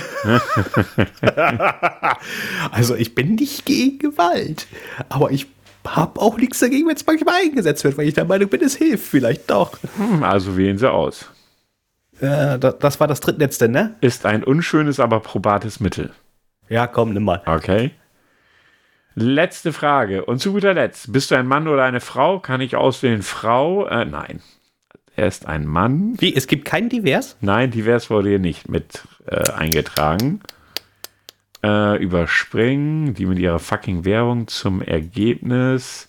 Also 2.70 2.94
ich 2.94 3.14
bin 3.14 3.34
nicht 3.34 3.66
gegen 3.66 3.98
Gewalt, 3.98 4.66
aber 5.08 5.30
ich 5.30 5.46
habe 5.86 6.20
auch 6.20 6.38
nichts 6.38 6.60
dagegen, 6.60 6.88
wenn 6.88 6.96
es 6.96 7.06
manchmal 7.06 7.42
eingesetzt 7.42 7.84
wird, 7.84 7.98
weil 7.98 8.08
ich 8.08 8.14
der 8.14 8.24
Meinung 8.24 8.48
bin, 8.48 8.62
es 8.62 8.76
hilft 8.76 9.06
vielleicht 9.06 9.50
doch. 9.50 9.78
Hm, 9.96 10.22
also 10.22 10.56
wählen 10.56 10.78
sie 10.78 10.90
aus. 10.90 11.30
Das, 12.20 12.78
das 12.78 13.00
war 13.00 13.06
das 13.06 13.20
drittletzte, 13.20 13.68
ne? 13.68 13.96
Ist 14.00 14.24
ein 14.24 14.44
unschönes, 14.44 15.00
aber 15.00 15.20
probates 15.20 15.80
Mittel. 15.80 16.12
Ja, 16.68 16.86
komm, 16.86 17.12
nimm 17.12 17.24
mal. 17.24 17.42
Okay. 17.44 17.90
Letzte 19.14 19.72
Frage. 19.72 20.24
Und 20.24 20.40
zu 20.40 20.52
guter 20.52 20.74
Letzt, 20.74 21.12
bist 21.12 21.30
du 21.30 21.36
ein 21.36 21.46
Mann 21.46 21.68
oder 21.68 21.84
eine 21.84 22.00
Frau? 22.00 22.40
Kann 22.40 22.60
ich 22.60 22.76
auswählen 22.76 23.22
Frau? 23.22 23.86
Äh, 23.86 24.04
nein. 24.04 24.40
Er 25.16 25.28
ist 25.28 25.46
ein 25.46 25.66
Mann. 25.66 26.14
Wie, 26.18 26.34
es 26.34 26.48
gibt 26.48 26.64
kein 26.64 26.88
Divers? 26.88 27.36
Nein, 27.40 27.70
divers 27.70 28.10
wurde 28.10 28.30
hier 28.30 28.40
nicht 28.40 28.68
mit 28.68 29.06
äh, 29.26 29.50
eingetragen. 29.52 30.40
Äh, 31.62 32.02
überspringen, 32.02 33.14
die 33.14 33.24
mit 33.24 33.38
ihrer 33.38 33.58
fucking 33.58 34.04
Werbung 34.04 34.48
zum 34.48 34.82
Ergebnis. 34.82 36.08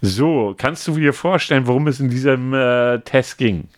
So, 0.00 0.54
kannst 0.58 0.86
du 0.88 0.96
dir 0.96 1.12
vorstellen, 1.12 1.66
worum 1.66 1.86
es 1.86 2.00
in 2.00 2.10
diesem 2.10 2.52
äh, 2.52 2.98
Test 3.00 3.38
ging? 3.38 3.68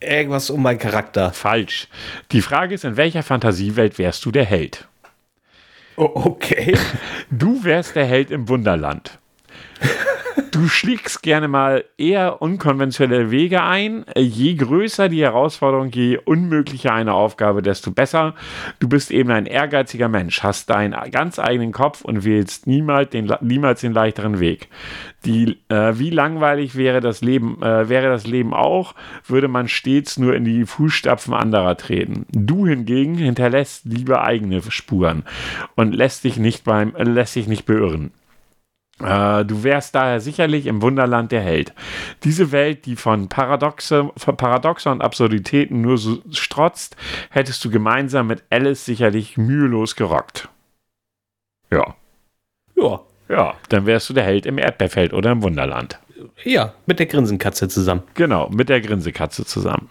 Irgendwas 0.00 0.48
um 0.50 0.62
meinen 0.62 0.78
Charakter. 0.78 1.32
Falsch. 1.32 1.88
Die 2.32 2.40
Frage 2.40 2.74
ist, 2.74 2.84
in 2.84 2.96
welcher 2.96 3.22
Fantasiewelt 3.22 3.98
wärst 3.98 4.24
du 4.24 4.30
der 4.30 4.44
Held? 4.44 4.88
Okay. 5.96 6.76
Du 7.30 7.64
wärst 7.64 7.96
der 7.96 8.06
Held 8.06 8.30
im 8.30 8.48
Wunderland. 8.48 9.18
Du 10.50 10.68
schlägst 10.68 11.22
gerne 11.22 11.48
mal 11.48 11.84
eher 11.98 12.40
unkonventionelle 12.40 13.30
Wege 13.30 13.62
ein. 13.62 14.04
Je 14.16 14.54
größer 14.54 15.08
die 15.08 15.22
Herausforderung, 15.22 15.90
je 15.90 16.18
unmöglicher 16.18 16.92
eine 16.92 17.12
Aufgabe, 17.12 17.62
desto 17.62 17.90
besser. 17.90 18.34
Du 18.78 18.88
bist 18.88 19.10
eben 19.10 19.30
ein 19.30 19.46
ehrgeiziger 19.46 20.08
Mensch, 20.08 20.42
hast 20.42 20.70
deinen 20.70 20.94
ganz 21.10 21.38
eigenen 21.38 21.72
Kopf 21.72 22.02
und 22.02 22.24
wählst 22.24 22.66
niemals 22.66 23.10
den, 23.10 23.32
niemals 23.40 23.80
den 23.80 23.92
leichteren 23.92 24.38
Weg. 24.40 24.68
Die, 25.24 25.58
äh, 25.68 25.98
wie 25.98 26.10
langweilig 26.10 26.76
wäre 26.76 27.00
das 27.00 27.20
Leben, 27.20 27.60
äh, 27.62 27.88
wäre 27.88 28.08
das 28.08 28.26
Leben 28.26 28.54
auch, 28.54 28.94
würde 29.26 29.48
man 29.48 29.68
stets 29.68 30.18
nur 30.18 30.34
in 30.34 30.44
die 30.44 30.64
Fußstapfen 30.64 31.34
anderer 31.34 31.76
treten. 31.76 32.26
Du 32.30 32.66
hingegen 32.66 33.16
hinterlässt 33.16 33.84
lieber 33.84 34.22
eigene 34.22 34.62
Spuren 34.68 35.24
und 35.74 35.94
lässt 35.94 36.24
dich 36.24 36.36
nicht 36.36 36.64
beim, 36.64 36.94
lässt 36.96 37.36
dich 37.36 37.48
nicht 37.48 37.66
beirren. 37.66 38.12
Äh, 39.02 39.44
du 39.44 39.62
wärst 39.62 39.94
daher 39.94 40.20
sicherlich 40.20 40.66
im 40.66 40.82
Wunderland 40.82 41.32
der 41.32 41.40
Held. 41.40 41.72
Diese 42.24 42.52
Welt, 42.52 42.86
die 42.86 42.96
von 42.96 43.28
Paradoxe, 43.28 44.10
von 44.16 44.36
Paradoxe 44.36 44.90
und 44.90 45.02
Absurditäten 45.02 45.80
nur 45.80 45.98
so 45.98 46.18
strotzt, 46.30 46.96
hättest 47.30 47.64
du 47.64 47.70
gemeinsam 47.70 48.26
mit 48.26 48.42
Alice 48.50 48.84
sicherlich 48.84 49.36
mühelos 49.36 49.96
gerockt. 49.96 50.48
Ja. 51.70 51.94
Ja. 52.76 53.00
Ja, 53.28 53.54
dann 53.68 53.84
wärst 53.84 54.08
du 54.08 54.14
der 54.14 54.24
Held 54.24 54.46
im 54.46 54.56
Erdbeerfeld 54.56 55.12
oder 55.12 55.32
im 55.32 55.42
Wunderland. 55.42 55.98
Ja, 56.44 56.72
mit 56.86 56.98
der 56.98 57.06
Grinsenkatze 57.06 57.68
zusammen. 57.68 58.02
Genau, 58.14 58.48
mit 58.48 58.70
der 58.70 58.80
Grinsekatze 58.80 59.44
zusammen. 59.44 59.90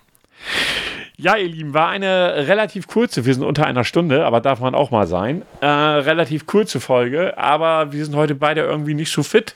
Ja, 1.19 1.35
ihr 1.35 1.47
Lieben, 1.47 1.73
war 1.73 1.89
eine 1.89 2.47
relativ 2.47 2.85
kurze, 2.85 3.25
wir 3.25 3.33
sind 3.33 3.43
unter 3.43 3.65
einer 3.65 3.83
Stunde, 3.83 4.23
aber 4.23 4.39
darf 4.39 4.59
man 4.59 4.75
auch 4.75 4.91
mal 4.91 5.07
sein. 5.07 5.41
Äh, 5.61 5.65
relativ 5.65 6.45
kurze 6.45 6.79
Folge, 6.79 7.35
aber 7.39 7.91
wir 7.91 8.05
sind 8.05 8.15
heute 8.15 8.35
beide 8.35 8.61
irgendwie 8.61 8.93
nicht 8.93 9.11
so 9.11 9.23
fit. 9.23 9.55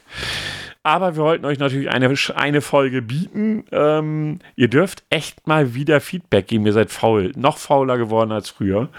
Aber 0.82 1.16
wir 1.16 1.22
wollten 1.22 1.46
euch 1.46 1.60
natürlich 1.60 1.92
eine, 1.92 2.16
eine 2.34 2.62
Folge 2.62 3.04
bieten. 3.04 3.66
Ähm, 3.72 4.40
ihr 4.56 4.70
dürft 4.70 5.04
echt 5.12 5.46
mal 5.46 5.76
wieder 5.76 6.02
Feedback 6.02 6.48
geben. 6.48 6.66
Ihr 6.66 6.74
seid 6.74 6.90
faul, 6.90 7.32
noch 7.36 7.60
fauler 7.60 8.00
geworden 8.00 8.32
als 8.32 8.50
früher. 8.50 8.90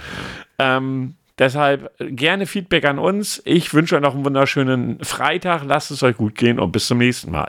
Ähm, 0.61 1.15
deshalb 1.41 1.91
gerne 1.99 2.47
Feedback 2.47 2.85
an 2.85 3.01
uns. 3.01 3.43
Ich 3.45 3.75
wünsche 3.75 3.97
euch 3.97 4.03
noch 4.03 4.15
einen 4.15 4.25
wunderschönen 4.25 5.03
Freitag. 5.03 5.65
Lasst 5.65 5.91
es 5.91 6.05
euch 6.05 6.17
gut 6.17 6.37
gehen 6.37 6.61
und 6.61 6.71
bis 6.71 6.87
zum 6.87 6.99
nächsten 6.99 7.33
Mal. 7.33 7.49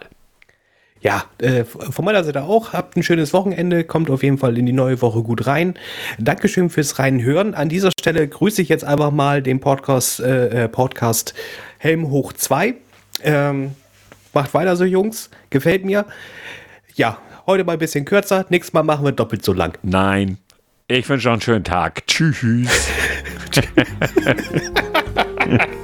Ja, 1.04 1.26
äh, 1.40 1.66
von 1.66 2.06
meiner 2.06 2.24
Seite 2.24 2.44
auch. 2.44 2.72
Habt 2.72 2.96
ein 2.96 3.04
schönes 3.04 3.34
Wochenende. 3.34 3.84
Kommt 3.84 4.10
auf 4.10 4.24
jeden 4.24 4.38
Fall 4.38 4.58
in 4.58 4.66
die 4.66 4.72
neue 4.72 5.02
Woche 5.02 5.22
gut 5.22 5.46
rein. 5.46 5.78
Dankeschön 6.18 6.70
fürs 6.70 6.98
Reinhören. 6.98 7.54
An 7.54 7.68
dieser 7.68 7.90
Stelle 8.00 8.26
grüße 8.26 8.62
ich 8.62 8.70
jetzt 8.70 8.86
einfach 8.86 9.12
mal 9.12 9.42
den 9.42 9.60
Podcast, 9.60 10.22
äh, 10.22 10.64
äh 10.64 10.70
Podcast 10.70 11.34
Helm 11.78 12.10
hoch 12.10 12.32
2. 12.32 12.76
Ähm, 13.22 13.72
macht 14.34 14.54
weiter 14.54 14.78
so, 14.78 14.86
Jungs. 14.86 15.30
Gefällt 15.50 15.84
mir. 15.84 16.06
Ja, 16.96 17.18
heute 17.48 17.66
mal 17.66 17.74
ein 17.74 17.80
bisschen 17.80 18.06
kürzer. 18.06 18.46
Nächstes 18.48 18.74
Mal 18.74 18.84
machen 18.84 19.04
wir 19.04 19.12
doppelt 19.12 19.44
so 19.44 19.52
lang. 19.52 19.78
Nein. 19.84 20.38
Ich 20.88 21.10
wünsche 21.10 21.28
noch 21.28 21.34
einen 21.34 21.42
schönen 21.42 21.66
Tag. 21.66 22.08
Tschüss. 22.08 22.70